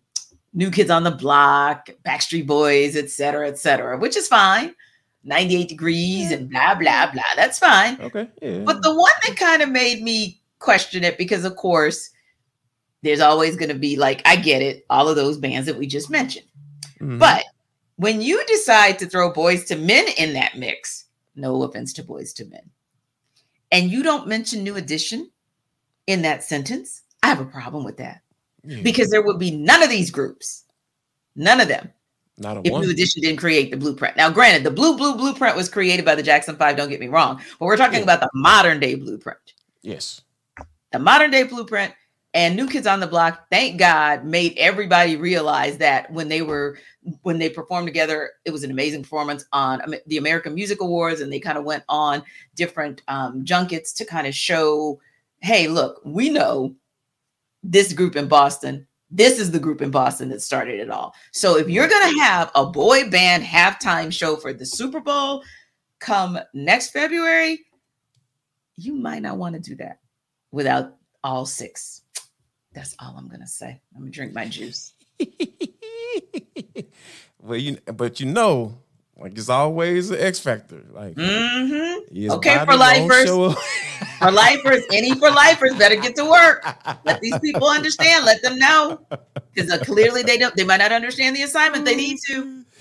New 0.53 0.71
Kids 0.71 0.91
on 0.91 1.05
the 1.05 1.11
Block, 1.11 1.89
Backstreet 2.07 2.47
Boys, 2.47 2.97
et 2.97 3.11
cetera, 3.11 3.49
et 3.49 3.59
cetera, 3.59 3.99
which 3.99 4.17
is 4.17 4.29
fine. 4.29 4.75
98 5.25 5.69
degrees 5.69 6.33
and 6.33 6.51
blah, 6.51 6.75
blah, 6.75 7.11
blah. 7.11 7.23
That's 7.37 7.59
fine. 7.59 7.99
Okay. 8.01 8.29
Yeah. 8.41 8.61
But 8.61 8.83
the 8.83 8.95
one 8.95 9.13
that 9.27 9.37
kind 9.37 9.63
of 9.63 9.71
made 9.71 10.03
me 10.03 10.41
question 10.59 11.05
it 11.05 11.19
because, 11.19 11.45
of 11.45 11.57
course, 11.57 12.11
there's 13.03 13.21
always 13.21 13.57
going 13.57 13.69
to 13.69 13.79
be 13.79 13.97
like, 13.97 14.23
I 14.25 14.37
get 14.37 14.63
it, 14.63 14.85
all 14.91 15.09
of 15.09 15.17
those 15.17 15.39
bands 15.39 15.67
that 15.67 15.79
we 15.79 15.87
just 15.87 16.11
mentioned. 16.11 16.47
Mm-hmm. 17.01 17.19
But 17.19 17.45
when 17.97 18.21
you 18.21 18.45
decide 18.47 18.99
to 18.99 19.07
throw 19.07 19.33
Boyz 19.33 19.71
II 19.71 19.85
Men 19.85 20.07
in 20.17 20.33
that 20.35 20.57
mix, 20.57 21.07
no 21.35 21.63
offense 21.63 21.93
to 21.95 22.03
Boyz 22.03 22.39
II 22.41 22.49
Men, 22.49 22.71
and 23.71 23.91
you 23.91 24.03
don't 24.03 24.29
mention 24.29 24.63
New 24.63 24.77
Edition 24.77 25.31
in 26.07 26.23
that 26.23 26.43
sentence, 26.43 27.03
I 27.23 27.29
have 27.29 27.41
a 27.41 27.45
problem 27.45 27.85
with 27.85 27.99
that. 27.99 28.23
Mm-hmm. 28.67 28.83
Because 28.83 29.11
there 29.11 29.23
would 29.23 29.39
be 29.39 29.51
none 29.51 29.83
of 29.83 29.91
these 29.91 30.11
groups, 30.11 30.65
none 31.37 31.61
of 31.61 31.69
them, 31.69 31.93
not 32.39 32.65
if 32.65 32.73
one. 32.73 32.83
New 32.83 32.91
Edition 32.91 33.23
didn't 33.23 33.39
create 33.39 33.71
the 33.71 33.77
blueprint. 33.77 34.17
Now, 34.17 34.31
granted, 34.31 34.65
the 34.65 34.71
blue 34.71 34.97
blue 34.97 35.17
blueprint 35.17 35.57
was 35.57 35.69
created 35.69 36.05
by 36.05 36.15
the 36.15 36.23
Jackson 36.23 36.57
Five. 36.57 36.77
Don't 36.77 36.89
get 36.89 37.01
me 37.01 37.09
wrong, 37.09 37.41
but 37.59 37.67
we're 37.67 37.77
talking 37.77 37.99
yeah. 37.99 38.05
about 38.05 38.21
the 38.21 38.31
modern 38.35 38.81
day 38.81 38.95
blueprint. 38.95 39.39
Yes, 39.83 40.23
the 40.93 40.99
modern 40.99 41.31
day 41.31 41.45
blueprint 41.45 41.95
and 42.35 42.57
New 42.57 42.69
Kids 42.69 42.87
on 42.87 43.01
the 43.01 43.07
Block, 43.07 43.47
thank 43.51 43.79
God, 43.79 44.25
made 44.25 44.55
everybody 44.59 45.17
realize 45.17 45.79
that 45.79 46.11
when 46.13 46.29
they 46.29 46.43
were 46.43 46.79
when 47.23 47.39
they 47.39 47.49
performed 47.49 47.87
together, 47.87 48.33
it 48.45 48.51
was 48.51 48.65
an 48.65 48.71
amazing 48.71 49.03
performance 49.03 49.47
on 49.53 49.81
the 50.07 50.19
American 50.19 50.55
Music 50.55 50.81
Awards, 50.83 51.21
and 51.21 51.33
they 51.33 51.41
kind 51.41 51.57
of 51.57 51.65
went 51.65 51.85
on 51.89 52.23
different 52.55 53.03
um, 53.09 53.45
junkets 53.45 53.93
to 53.95 54.05
kind 54.05 54.27
of 54.27 54.35
show, 54.35 55.01
hey, 55.41 55.69
look, 55.69 56.03
we 56.05 56.29
know 56.29 56.75
this 57.63 57.95
group 57.95 58.15
in 58.15 58.29
Boston. 58.29 58.87
This 59.11 59.39
is 59.39 59.51
the 59.51 59.59
group 59.59 59.81
in 59.81 59.91
Boston 59.91 60.29
that 60.29 60.43
started 60.43 60.81
it 60.81 60.91
all. 60.91 61.15
So 61.33 61.57
if 61.57 61.71
you're 61.71 61.89
going 61.89 62.15
to 62.15 62.21
have 62.21 62.51
a 62.55 62.67
boy 62.67 63.09
band 63.09 63.43
halftime 63.43 64.13
show 64.13 64.37
for 64.37 64.53
the 64.53 64.67
Super 64.67 65.01
Bowl 65.01 65.43
come 65.99 66.39
next 66.53 66.91
February, 66.91 67.65
you 68.77 68.95
might 68.95 69.23
not 69.23 69.39
want 69.39 69.55
to 69.55 69.61
do 69.61 69.77
that 69.77 70.01
without 70.53 70.95
all 71.25 71.47
six. 71.47 72.03
That's 72.79 72.95
all 73.01 73.17
I'm 73.19 73.27
gonna 73.27 73.49
say. 73.49 73.81
I'm 73.93 74.03
gonna 74.03 74.13
drink 74.13 74.33
my 74.33 74.47
juice. 74.47 74.93
well, 77.43 77.59
you 77.59 77.77
but 77.93 78.21
you 78.21 78.27
know, 78.27 78.79
like 79.17 79.37
it's 79.37 79.49
always 79.49 80.13
an 80.13 80.21
X 80.21 80.39
factor. 80.39 80.85
Like, 80.93 81.17
mm-hmm. 81.17 82.31
okay, 82.31 82.65
for 82.65 82.77
lifers, 82.77 83.29
for 84.21 84.31
lifers, 84.31 84.85
any 84.93 85.13
for 85.17 85.29
lifers, 85.29 85.75
better 85.75 85.97
get 85.97 86.15
to 86.15 86.25
work. 86.25 86.65
Let 87.05 87.21
these 87.21 87.37
people 87.41 87.67
understand. 87.67 88.25
Let 88.25 88.43
them 88.43 88.61
know, 88.61 89.05
because 89.53 89.73
uh, 89.73 89.79
clearly 89.79 90.23
they 90.23 90.39
don't. 90.39 90.55
They 90.55 90.63
might 90.63 90.77
not 90.77 90.93
understand 90.93 91.35
the 91.35 91.43
assignment. 91.43 91.85
They 91.85 91.97
need 91.97 92.19
to. 92.29 92.65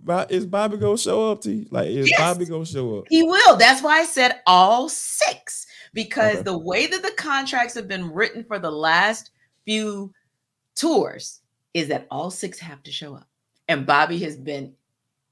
But 0.00 0.30
is 0.30 0.46
Bobby 0.46 0.78
gonna 0.78 0.96
show 0.96 1.32
up 1.32 1.42
to 1.42 1.52
you? 1.52 1.66
Like, 1.70 1.88
is 1.88 2.08
yes, 2.08 2.18
Bobby 2.18 2.46
gonna 2.46 2.64
show 2.64 2.98
up? 2.98 3.04
He 3.10 3.22
will. 3.22 3.56
That's 3.56 3.82
why 3.82 3.98
I 4.00 4.04
said 4.04 4.40
all 4.46 4.88
six 4.88 5.66
because 5.94 6.34
okay. 6.34 6.42
the 6.42 6.58
way 6.58 6.86
that 6.86 7.02
the 7.02 7.12
contracts 7.12 7.74
have 7.74 7.88
been 7.88 8.12
written 8.12 8.44
for 8.44 8.58
the 8.58 8.70
last 8.70 9.30
few 9.64 10.12
tours 10.74 11.40
is 11.74 11.88
that 11.88 12.06
all 12.10 12.30
six 12.30 12.58
have 12.58 12.82
to 12.84 12.92
show 12.92 13.14
up. 13.14 13.28
And 13.68 13.86
Bobby 13.86 14.18
has 14.20 14.36
been 14.36 14.72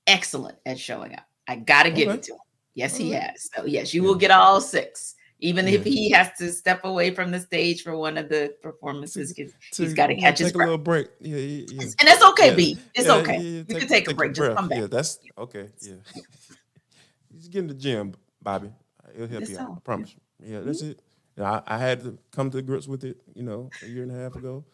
excellent 0.06 0.58
at 0.66 0.78
showing 0.78 1.14
up. 1.14 1.26
I 1.48 1.56
got 1.56 1.84
to 1.84 1.90
give 1.90 2.08
okay. 2.08 2.18
it 2.18 2.22
to 2.24 2.32
him. 2.32 2.40
Yes, 2.74 2.96
he 2.96 3.12
has. 3.12 3.48
So, 3.54 3.64
yes, 3.64 3.94
you 3.94 4.02
yeah. 4.02 4.08
will 4.08 4.14
get 4.16 4.30
all 4.30 4.60
six. 4.60 5.14
Even 5.40 5.66
yeah. 5.66 5.74
if 5.74 5.84
he 5.84 6.10
has 6.10 6.30
to 6.38 6.50
step 6.50 6.84
away 6.84 7.14
from 7.14 7.30
the 7.30 7.40
stage 7.40 7.82
for 7.82 7.96
one 7.96 8.16
of 8.16 8.28
the 8.28 8.54
performances, 8.62 9.34
to, 9.34 9.48
he's 9.74 9.94
got 9.94 10.06
to 10.08 10.16
catch 10.16 10.38
his 10.38 10.52
breath. 10.52 10.66
a 10.66 10.70
little 10.70 10.82
break. 10.82 11.08
Yeah, 11.20 11.36
yeah. 11.36 11.82
And 11.82 12.08
that's 12.08 12.24
okay, 12.24 12.54
B. 12.54 12.78
It's 12.94 13.08
okay. 13.08 13.38
you 13.40 13.64
take, 13.64 13.78
can 13.78 13.88
take, 13.88 14.04
take 14.06 14.10
a 14.10 14.14
break. 14.14 14.32
Just 14.32 14.56
come 14.56 14.68
back. 14.68 14.78
Yeah, 14.78 14.86
that's 14.86 15.18
okay. 15.36 15.68
Yeah. 15.80 15.94
Just 17.36 17.50
get 17.50 17.60
in 17.60 17.66
the 17.66 17.74
gym, 17.74 18.14
Bobby. 18.42 18.70
It'll 19.14 19.28
help 19.28 19.48
you 19.48 19.58
out. 19.58 19.72
I 19.76 19.80
promise 19.80 20.14
you. 20.14 20.20
Yeah, 20.42 20.60
that's 20.60 20.82
mm-hmm. 20.82 20.92
it. 20.92 21.00
I, 21.38 21.62
I, 21.66 21.78
had 21.78 22.02
to 22.02 22.18
come 22.30 22.50
to 22.50 22.62
grips 22.62 22.88
with 22.88 23.04
it, 23.04 23.18
you 23.34 23.42
know, 23.42 23.68
a 23.82 23.86
year 23.86 24.02
and 24.02 24.12
a 24.12 24.14
half 24.14 24.36
ago. 24.36 24.64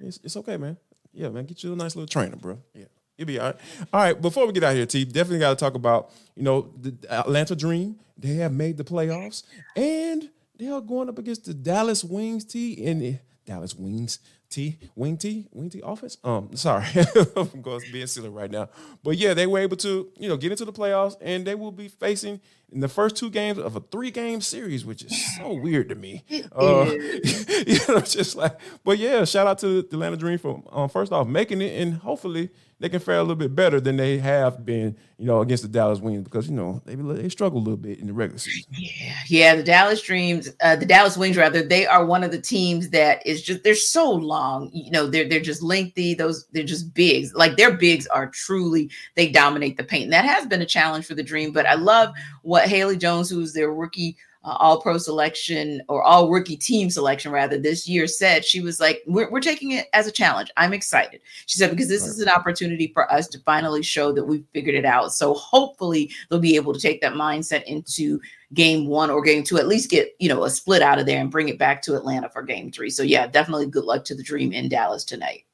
It's, 0.00 0.20
it's 0.22 0.36
okay, 0.36 0.56
man. 0.56 0.76
Yeah, 1.12 1.28
man, 1.28 1.44
get 1.44 1.62
you 1.62 1.72
a 1.72 1.76
nice 1.76 1.96
little 1.96 2.06
trainer, 2.06 2.36
bro. 2.36 2.58
Yeah, 2.74 2.84
you'll 3.16 3.26
be 3.26 3.38
all 3.38 3.46
right. 3.46 3.56
All 3.92 4.00
right, 4.00 4.20
before 4.20 4.46
we 4.46 4.52
get 4.52 4.64
out 4.64 4.74
here, 4.74 4.86
T, 4.86 5.04
definitely 5.04 5.40
got 5.40 5.50
to 5.50 5.56
talk 5.56 5.74
about, 5.74 6.10
you 6.34 6.42
know, 6.42 6.72
the 6.80 6.94
Atlanta 7.10 7.56
Dream. 7.56 7.96
They 8.16 8.34
have 8.34 8.52
made 8.52 8.76
the 8.76 8.84
playoffs, 8.84 9.42
and 9.76 10.30
they 10.56 10.68
are 10.68 10.80
going 10.80 11.08
up 11.08 11.18
against 11.18 11.44
the 11.46 11.54
Dallas 11.54 12.04
Wings, 12.04 12.44
T, 12.44 12.84
and 12.84 13.00
the 13.00 13.18
Dallas 13.44 13.74
Wings, 13.74 14.20
T, 14.48 14.78
Wing 14.94 15.16
T, 15.16 15.46
Wing 15.52 15.70
T 15.70 15.80
offense. 15.84 16.16
Um, 16.22 16.54
sorry, 16.54 16.86
I'm 17.36 17.60
going 17.60 17.80
being 17.92 18.06
silly 18.06 18.28
right 18.28 18.50
now, 18.50 18.68
but 19.02 19.16
yeah, 19.16 19.34
they 19.34 19.46
were 19.46 19.58
able 19.58 19.76
to, 19.78 20.08
you 20.16 20.28
know, 20.28 20.36
get 20.36 20.52
into 20.52 20.64
the 20.64 20.72
playoffs, 20.72 21.16
and 21.20 21.46
they 21.46 21.54
will 21.54 21.72
be 21.72 21.88
facing 21.88 22.40
in 22.74 22.80
the 22.80 22.88
first 22.88 23.16
two 23.16 23.30
games 23.30 23.58
of 23.58 23.76
a 23.76 23.80
three 23.80 24.10
game 24.10 24.40
series, 24.40 24.84
which 24.84 25.04
is 25.04 25.36
so 25.36 25.54
weird 25.54 25.88
to 25.88 25.94
me. 25.94 26.24
Uh, 26.52 26.90
you 27.66 27.78
know, 27.88 28.00
just 28.00 28.36
like, 28.36 28.58
but 28.82 28.98
yeah, 28.98 29.24
shout 29.24 29.46
out 29.46 29.58
to 29.60 29.82
the 29.82 29.88
Atlanta 29.88 30.16
Dream 30.16 30.38
for 30.38 30.62
um, 30.72 30.88
first 30.88 31.12
off 31.12 31.26
making 31.26 31.62
it, 31.62 31.80
and 31.80 31.94
hopefully 31.94 32.50
they 32.80 32.88
can 32.88 33.00
fare 33.00 33.16
a 33.16 33.22
little 33.22 33.36
bit 33.36 33.54
better 33.54 33.80
than 33.80 33.96
they 33.96 34.18
have 34.18 34.66
been, 34.66 34.96
you 35.16 35.26
know, 35.26 35.40
against 35.40 35.62
the 35.62 35.68
Dallas 35.68 36.00
Wings 36.00 36.22
because 36.22 36.48
you 36.48 36.54
know 36.54 36.82
they 36.84 36.96
they 36.96 37.28
struggle 37.28 37.58
a 37.58 37.62
little 37.62 37.76
bit 37.76 37.98
in 37.98 38.08
the 38.08 38.12
regular 38.12 38.38
season. 38.38 38.70
Yeah, 38.76 39.14
yeah. 39.28 39.56
The 39.56 39.62
Dallas 39.62 40.02
Dreams, 40.02 40.50
uh, 40.60 40.76
the 40.76 40.84
Dallas 40.84 41.16
Wings, 41.16 41.36
rather, 41.36 41.62
they 41.62 41.86
are 41.86 42.04
one 42.04 42.24
of 42.24 42.32
the 42.32 42.40
teams 42.40 42.90
that 42.90 43.24
is 43.26 43.42
just 43.42 43.62
they're 43.62 43.74
so 43.74 44.10
long. 44.10 44.70
You 44.72 44.90
know, 44.90 45.06
they're 45.06 45.28
they're 45.28 45.40
just 45.40 45.62
lengthy. 45.62 46.14
Those 46.14 46.46
they're 46.52 46.64
just 46.64 46.92
bigs. 46.92 47.32
Like 47.34 47.56
their 47.56 47.72
bigs 47.76 48.06
are 48.08 48.28
truly 48.28 48.90
they 49.14 49.30
dominate 49.30 49.76
the 49.76 49.84
paint, 49.84 50.04
and 50.04 50.12
that 50.12 50.24
has 50.24 50.46
been 50.46 50.60
a 50.60 50.66
challenge 50.66 51.06
for 51.06 51.14
the 51.14 51.22
Dream. 51.22 51.52
But 51.52 51.66
I 51.66 51.74
love 51.74 52.12
what 52.42 52.63
Haley 52.66 52.96
Jones, 52.96 53.30
who's 53.30 53.52
their 53.52 53.72
rookie 53.72 54.16
uh, 54.44 54.56
all 54.60 54.80
pro 54.80 54.98
selection 54.98 55.80
or 55.88 56.02
all 56.02 56.30
rookie 56.30 56.56
team 56.56 56.90
selection 56.90 57.32
rather 57.32 57.58
this 57.58 57.88
year 57.88 58.06
said 58.06 58.44
she 58.44 58.60
was 58.60 58.78
like 58.78 59.02
we're, 59.06 59.30
we're 59.30 59.40
taking 59.40 59.70
it 59.70 59.86
as 59.94 60.06
a 60.06 60.12
challenge. 60.12 60.50
I'm 60.56 60.74
excited. 60.74 61.20
She 61.46 61.58
said 61.58 61.70
because 61.70 61.88
this 61.88 62.02
right. 62.02 62.10
is 62.10 62.20
an 62.20 62.28
opportunity 62.28 62.90
for 62.92 63.10
us 63.10 63.26
to 63.28 63.38
finally 63.40 63.82
show 63.82 64.12
that 64.12 64.24
we've 64.24 64.44
figured 64.52 64.74
it 64.74 64.84
out. 64.84 65.12
So 65.14 65.32
hopefully 65.34 66.10
they'll 66.28 66.40
be 66.40 66.56
able 66.56 66.74
to 66.74 66.80
take 66.80 67.00
that 67.00 67.14
mindset 67.14 67.64
into 67.64 68.20
game 68.52 68.86
one 68.86 69.10
or 69.10 69.22
game 69.22 69.42
two 69.42 69.58
at 69.58 69.66
least 69.66 69.90
get 69.90 70.14
you 70.20 70.28
know 70.28 70.44
a 70.44 70.50
split 70.50 70.82
out 70.82 70.98
of 70.98 71.06
there 71.06 71.20
and 71.20 71.30
bring 71.30 71.48
it 71.48 71.58
back 71.58 71.82
to 71.82 71.96
atlanta 71.96 72.28
for 72.28 72.42
game 72.42 72.70
three. 72.70 72.90
So 72.90 73.02
yeah 73.02 73.26
definitely 73.26 73.66
good 73.66 73.84
luck 73.84 74.04
to 74.04 74.14
the 74.14 74.22
dream 74.22 74.52
in 74.52 74.68
dallas 74.68 75.04
tonight. 75.04 75.44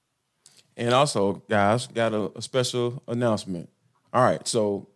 And 0.77 0.93
also 0.93 1.35
guys 1.49 1.87
got 1.87 2.13
a, 2.13 2.31
a 2.37 2.43
special 2.43 3.03
announcement. 3.07 3.71
All 4.13 4.25
right 4.25 4.47
so 4.49 4.89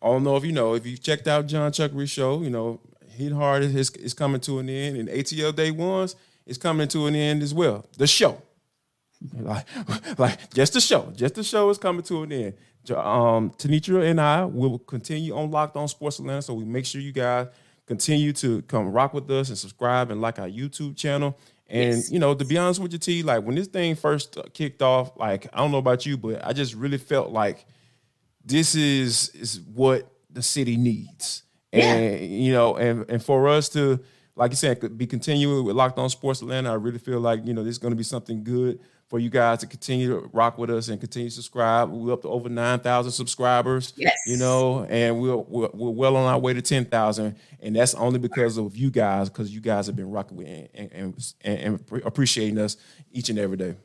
I 0.00 0.06
don't 0.06 0.24
know 0.24 0.36
if 0.36 0.44
you 0.44 0.52
know 0.52 0.74
if 0.74 0.86
you 0.86 0.96
checked 0.96 1.26
out 1.26 1.46
John 1.46 1.72
Chuckery's 1.72 2.10
show, 2.10 2.42
you 2.42 2.50
know 2.50 2.80
Heat 3.18 3.32
Hard 3.32 3.64
is, 3.64 3.90
is 3.90 4.14
coming 4.14 4.40
to 4.42 4.60
an 4.60 4.68
end, 4.68 4.96
and 4.96 5.08
ATL 5.08 5.54
Day 5.54 5.72
Ones 5.72 6.14
is 6.46 6.56
coming 6.56 6.86
to 6.88 7.06
an 7.06 7.16
end 7.16 7.42
as 7.42 7.52
well. 7.52 7.84
The 7.96 8.06
show, 8.06 8.40
like, 9.38 9.66
like 10.18 10.54
just 10.54 10.74
the 10.74 10.80
show, 10.80 11.12
just 11.16 11.34
the 11.34 11.42
show 11.42 11.68
is 11.70 11.78
coming 11.78 12.02
to 12.04 12.22
an 12.22 12.32
end. 12.32 12.54
Um, 12.90 13.50
Tenitra 13.50 14.08
and 14.08 14.20
I 14.20 14.44
will 14.44 14.78
continue 14.78 15.36
on 15.36 15.50
Locked 15.50 15.76
On 15.76 15.88
Sports 15.88 16.20
Atlanta, 16.20 16.42
so 16.42 16.54
we 16.54 16.64
make 16.64 16.86
sure 16.86 17.00
you 17.00 17.12
guys 17.12 17.48
continue 17.86 18.32
to 18.34 18.62
come 18.62 18.92
rock 18.92 19.12
with 19.12 19.28
us 19.30 19.48
and 19.48 19.58
subscribe 19.58 20.10
and 20.10 20.20
like 20.20 20.38
our 20.38 20.48
YouTube 20.48 20.96
channel. 20.96 21.36
And 21.66 21.96
yes. 21.96 22.10
you 22.10 22.18
know, 22.18 22.34
to 22.34 22.44
be 22.44 22.56
honest 22.56 22.80
with 22.80 22.92
you, 22.92 22.98
T, 22.98 23.22
like 23.22 23.44
when 23.44 23.56
this 23.56 23.66
thing 23.66 23.94
first 23.94 24.38
kicked 24.54 24.80
off, 24.80 25.16
like 25.16 25.48
I 25.52 25.58
don't 25.58 25.72
know 25.72 25.78
about 25.78 26.06
you, 26.06 26.16
but 26.16 26.46
I 26.46 26.52
just 26.52 26.74
really 26.74 26.98
felt 26.98 27.30
like 27.30 27.66
this 28.44 28.74
is 28.74 29.30
is 29.30 29.60
what 29.60 30.10
the 30.30 30.42
city 30.42 30.76
needs. 30.76 31.42
And 31.72 32.20
you 32.20 32.52
know, 32.52 32.76
and 32.76 33.04
and 33.10 33.22
for 33.22 33.48
us 33.48 33.68
to, 33.70 34.00
like 34.36 34.52
you 34.52 34.56
said, 34.56 34.96
be 34.96 35.06
continuing 35.06 35.64
with 35.64 35.76
Locked 35.76 35.98
On 35.98 36.08
Sports 36.08 36.40
Atlanta, 36.40 36.70
I 36.70 36.74
really 36.74 36.98
feel 36.98 37.20
like 37.20 37.44
you 37.46 37.52
know 37.52 37.62
this 37.62 37.72
is 37.72 37.78
going 37.78 37.92
to 37.92 37.96
be 37.96 38.02
something 38.04 38.42
good 38.42 38.80
for 39.08 39.18
you 39.18 39.30
guys 39.30 39.58
to 39.58 39.66
continue 39.66 40.08
to 40.20 40.30
rock 40.32 40.58
with 40.58 40.70
us 40.70 40.88
and 40.88 41.00
continue 41.00 41.28
to 41.28 41.34
subscribe. 41.34 41.90
We're 41.90 42.12
up 42.12 42.22
to 42.22 42.28
over 42.28 42.48
nine 42.48 42.80
thousand 42.80 43.12
subscribers. 43.12 43.92
Yes, 43.96 44.16
you 44.26 44.36
know, 44.36 44.84
and 44.84 45.20
we're, 45.20 45.36
we're, 45.36 45.70
we're 45.72 45.90
well 45.90 46.16
on 46.16 46.24
our 46.32 46.38
way 46.38 46.54
to 46.54 46.62
ten 46.62 46.84
thousand, 46.84 47.36
and 47.60 47.76
that's 47.76 47.94
only 47.94 48.18
because 48.18 48.56
of 48.56 48.76
you 48.76 48.90
guys, 48.90 49.28
because 49.28 49.54
you 49.54 49.60
guys 49.60 49.86
have 49.86 49.96
been 49.96 50.10
rocking 50.10 50.36
with 50.36 50.48
and, 50.48 50.92
and, 50.92 51.32
and, 51.42 51.58
and 51.58 52.02
appreciating 52.04 52.58
us 52.58 52.76
each 53.12 53.28
and 53.28 53.38
every 53.38 53.56
day. 53.56 53.76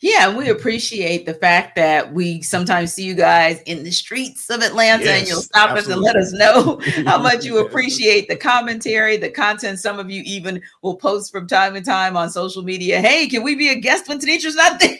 Yeah, 0.00 0.36
we 0.36 0.48
appreciate 0.48 1.26
the 1.26 1.34
fact 1.34 1.76
that 1.76 2.12
we 2.12 2.42
sometimes 2.42 2.92
see 2.92 3.04
you 3.04 3.14
guys 3.14 3.60
in 3.66 3.84
the 3.84 3.90
streets 3.90 4.50
of 4.50 4.62
Atlanta 4.62 5.04
yes, 5.04 5.20
and 5.20 5.28
you'll 5.28 5.40
stop 5.40 5.70
absolutely. 5.70 5.92
us 5.92 5.96
and 5.96 6.02
let 6.02 6.16
us 6.16 6.32
know 6.32 7.04
how 7.10 7.22
much 7.22 7.44
you 7.44 7.58
appreciate 7.66 8.28
the 8.28 8.36
commentary, 8.36 9.16
the 9.16 9.30
content. 9.30 9.78
Some 9.78 9.98
of 9.98 10.10
you 10.10 10.22
even 10.24 10.62
will 10.82 10.96
post 10.96 11.30
from 11.30 11.46
time 11.46 11.74
to 11.74 11.80
time 11.80 12.16
on 12.16 12.30
social 12.30 12.62
media, 12.62 13.00
hey, 13.00 13.26
can 13.28 13.42
we 13.42 13.54
be 13.54 13.68
a 13.68 13.76
guest 13.76 14.08
when 14.08 14.18
Tenitra's 14.18 14.56
not 14.56 14.80
there? 14.80 14.98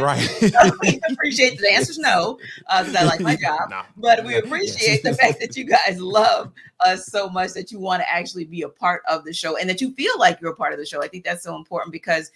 right. 0.00 0.20
so 0.20 0.70
we 0.82 1.00
appreciate 1.10 1.58
the 1.58 1.72
answers 1.72 1.98
no, 1.98 2.38
because 2.68 2.94
uh, 2.94 2.98
I 3.00 3.04
like 3.04 3.20
my 3.20 3.36
job. 3.36 3.70
Nah. 3.70 3.84
But 3.96 4.24
we 4.24 4.36
appreciate 4.36 5.02
the 5.02 5.14
fact 5.14 5.40
that 5.40 5.56
you 5.56 5.64
guys 5.64 6.00
love 6.00 6.52
us 6.84 7.06
so 7.06 7.28
much 7.28 7.52
that 7.52 7.72
you 7.72 7.78
want 7.78 8.02
to 8.02 8.12
actually 8.12 8.44
be 8.44 8.62
a 8.62 8.68
part 8.68 9.02
of 9.08 9.24
the 9.24 9.32
show 9.32 9.56
and 9.56 9.68
that 9.68 9.80
you 9.80 9.92
feel 9.94 10.18
like 10.18 10.40
you're 10.40 10.52
a 10.52 10.56
part 10.56 10.72
of 10.72 10.78
the 10.78 10.86
show. 10.86 11.02
I 11.02 11.08
think 11.08 11.24
that's 11.24 11.44
so 11.44 11.56
important 11.56 11.92
because 11.92 12.30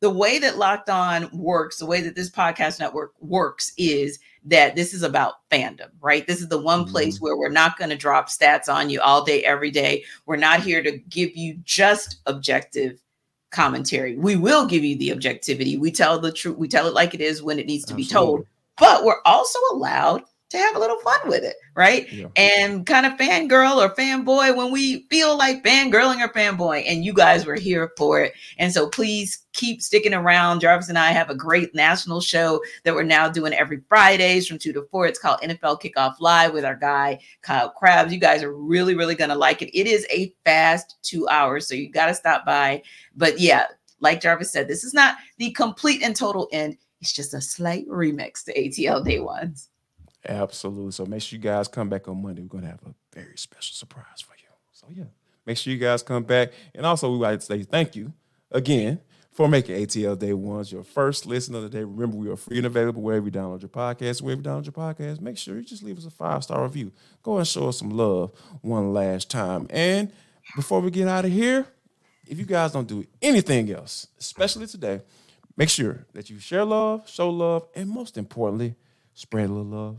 the 0.00 0.10
way 0.10 0.38
that 0.38 0.58
Locked 0.58 0.90
On 0.90 1.28
works, 1.32 1.78
the 1.78 1.86
way 1.86 2.00
that 2.02 2.14
this 2.14 2.30
podcast 2.30 2.78
network 2.80 3.12
works 3.20 3.72
is 3.78 4.18
that 4.44 4.76
this 4.76 4.94
is 4.94 5.02
about 5.02 5.48
fandom, 5.50 5.88
right? 6.00 6.26
This 6.26 6.40
is 6.40 6.48
the 6.48 6.60
one 6.60 6.84
place 6.84 7.16
mm-hmm. 7.16 7.24
where 7.24 7.36
we're 7.36 7.48
not 7.48 7.78
going 7.78 7.90
to 7.90 7.96
drop 7.96 8.28
stats 8.28 8.72
on 8.72 8.90
you 8.90 9.00
all 9.00 9.24
day, 9.24 9.42
every 9.42 9.70
day. 9.70 10.04
We're 10.26 10.36
not 10.36 10.60
here 10.60 10.82
to 10.82 10.98
give 11.08 11.36
you 11.36 11.58
just 11.64 12.20
objective 12.26 13.00
commentary. 13.50 14.16
We 14.16 14.36
will 14.36 14.66
give 14.66 14.84
you 14.84 14.96
the 14.96 15.12
objectivity. 15.12 15.76
We 15.76 15.90
tell 15.90 16.18
the 16.18 16.32
truth, 16.32 16.58
we 16.58 16.68
tell 16.68 16.86
it 16.86 16.94
like 16.94 17.14
it 17.14 17.20
is 17.20 17.42
when 17.42 17.58
it 17.58 17.66
needs 17.66 17.84
to 17.86 17.94
Absolutely. 17.94 18.04
be 18.04 18.12
told, 18.12 18.46
but 18.78 19.04
we're 19.04 19.22
also 19.24 19.58
allowed 19.72 20.22
to 20.50 20.58
have 20.58 20.76
a 20.76 20.78
little 20.78 20.98
fun 20.98 21.18
with 21.26 21.42
it, 21.42 21.56
right? 21.74 22.10
Yeah. 22.12 22.28
And 22.36 22.86
kind 22.86 23.04
of 23.04 23.14
fangirl 23.14 23.76
or 23.76 23.94
fanboy 23.94 24.56
when 24.56 24.70
we 24.70 25.06
feel 25.08 25.36
like 25.36 25.64
fangirling 25.64 26.24
or 26.24 26.32
fanboy, 26.32 26.84
and 26.86 27.04
you 27.04 27.12
guys 27.12 27.44
were 27.44 27.56
here 27.56 27.92
for 27.96 28.20
it. 28.20 28.32
And 28.58 28.72
so 28.72 28.88
please 28.88 29.44
keep 29.52 29.82
sticking 29.82 30.14
around. 30.14 30.60
Jarvis 30.60 30.88
and 30.88 30.98
I 30.98 31.10
have 31.10 31.30
a 31.30 31.34
great 31.34 31.74
national 31.74 32.20
show 32.20 32.60
that 32.84 32.94
we're 32.94 33.02
now 33.02 33.28
doing 33.28 33.54
every 33.54 33.80
Fridays 33.88 34.46
from 34.46 34.58
two 34.58 34.72
to 34.72 34.86
four. 34.90 35.06
It's 35.06 35.18
called 35.18 35.40
NFL 35.40 35.82
Kickoff 35.82 36.14
Live 36.20 36.52
with 36.52 36.64
our 36.64 36.76
guy 36.76 37.18
Kyle 37.42 37.70
Crabbs. 37.70 38.12
You 38.12 38.20
guys 38.20 38.42
are 38.42 38.54
really, 38.54 38.94
really 38.94 39.16
gonna 39.16 39.34
like 39.34 39.62
it. 39.62 39.76
It 39.76 39.88
is 39.88 40.06
a 40.10 40.32
fast 40.44 40.96
two 41.02 41.28
hours, 41.28 41.66
so 41.66 41.74
you 41.74 41.90
got 41.90 42.06
to 42.06 42.14
stop 42.14 42.46
by. 42.46 42.82
But 43.16 43.40
yeah, 43.40 43.66
like 44.00 44.20
Jarvis 44.20 44.52
said, 44.52 44.68
this 44.68 44.84
is 44.84 44.94
not 44.94 45.16
the 45.38 45.50
complete 45.52 46.02
and 46.02 46.14
total 46.14 46.48
end. 46.52 46.76
It's 47.00 47.12
just 47.12 47.34
a 47.34 47.40
slight 47.40 47.86
remix 47.88 48.44
to 48.44 48.54
ATL 48.54 49.04
Day 49.04 49.20
Ones. 49.20 49.70
Absolutely. 50.28 50.92
So 50.92 51.06
make 51.06 51.22
sure 51.22 51.36
you 51.36 51.42
guys 51.42 51.68
come 51.68 51.88
back 51.88 52.08
on 52.08 52.22
Monday. 52.22 52.42
We're 52.42 52.48
gonna 52.48 52.66
have 52.66 52.82
a 52.84 52.94
very 53.12 53.36
special 53.36 53.74
surprise 53.74 54.20
for 54.20 54.34
you. 54.38 54.48
So 54.72 54.86
yeah, 54.90 55.04
make 55.46 55.56
sure 55.56 55.72
you 55.72 55.78
guys 55.78 56.02
come 56.02 56.24
back. 56.24 56.52
And 56.74 56.84
also, 56.84 57.10
we 57.10 57.18
like 57.18 57.40
to 57.40 57.46
say 57.46 57.62
thank 57.62 57.96
you 57.96 58.12
again 58.50 59.00
for 59.32 59.48
making 59.48 59.76
ATL 59.76 60.18
Day 60.18 60.32
Ones 60.32 60.72
your 60.72 60.82
first 60.82 61.26
listen 61.26 61.54
of 61.54 61.62
the 61.62 61.68
day. 61.68 61.84
Remember, 61.84 62.16
we 62.16 62.28
are 62.30 62.36
free 62.36 62.56
and 62.56 62.66
available 62.66 63.02
wherever 63.02 63.26
you 63.26 63.30
download 63.32 63.60
your 63.60 63.68
podcast. 63.68 64.22
Wherever 64.22 64.40
you 64.40 64.46
download 64.48 64.64
your 64.64 64.72
podcast, 64.72 65.20
make 65.20 65.36
sure 65.36 65.56
you 65.56 65.62
just 65.62 65.82
leave 65.82 65.98
us 65.98 66.06
a 66.06 66.10
five 66.10 66.42
star 66.42 66.62
review. 66.62 66.90
Go 67.22 67.38
and 67.38 67.46
show 67.46 67.68
us 67.68 67.78
some 67.78 67.90
love 67.90 68.32
one 68.62 68.92
last 68.92 69.30
time. 69.30 69.66
And 69.70 70.10
before 70.54 70.80
we 70.80 70.90
get 70.90 71.06
out 71.06 71.24
of 71.24 71.32
here, 71.32 71.66
if 72.26 72.38
you 72.38 72.44
guys 72.44 72.72
don't 72.72 72.88
do 72.88 73.04
anything 73.22 73.70
else, 73.70 74.08
especially 74.18 74.66
today, 74.66 75.02
make 75.56 75.68
sure 75.68 76.06
that 76.12 76.30
you 76.30 76.38
share 76.38 76.64
love, 76.64 77.08
show 77.08 77.30
love, 77.30 77.66
and 77.74 77.88
most 77.88 78.16
importantly, 78.16 78.74
spread 79.14 79.48
a 79.50 79.52
little 79.52 79.64
love. 79.64 79.98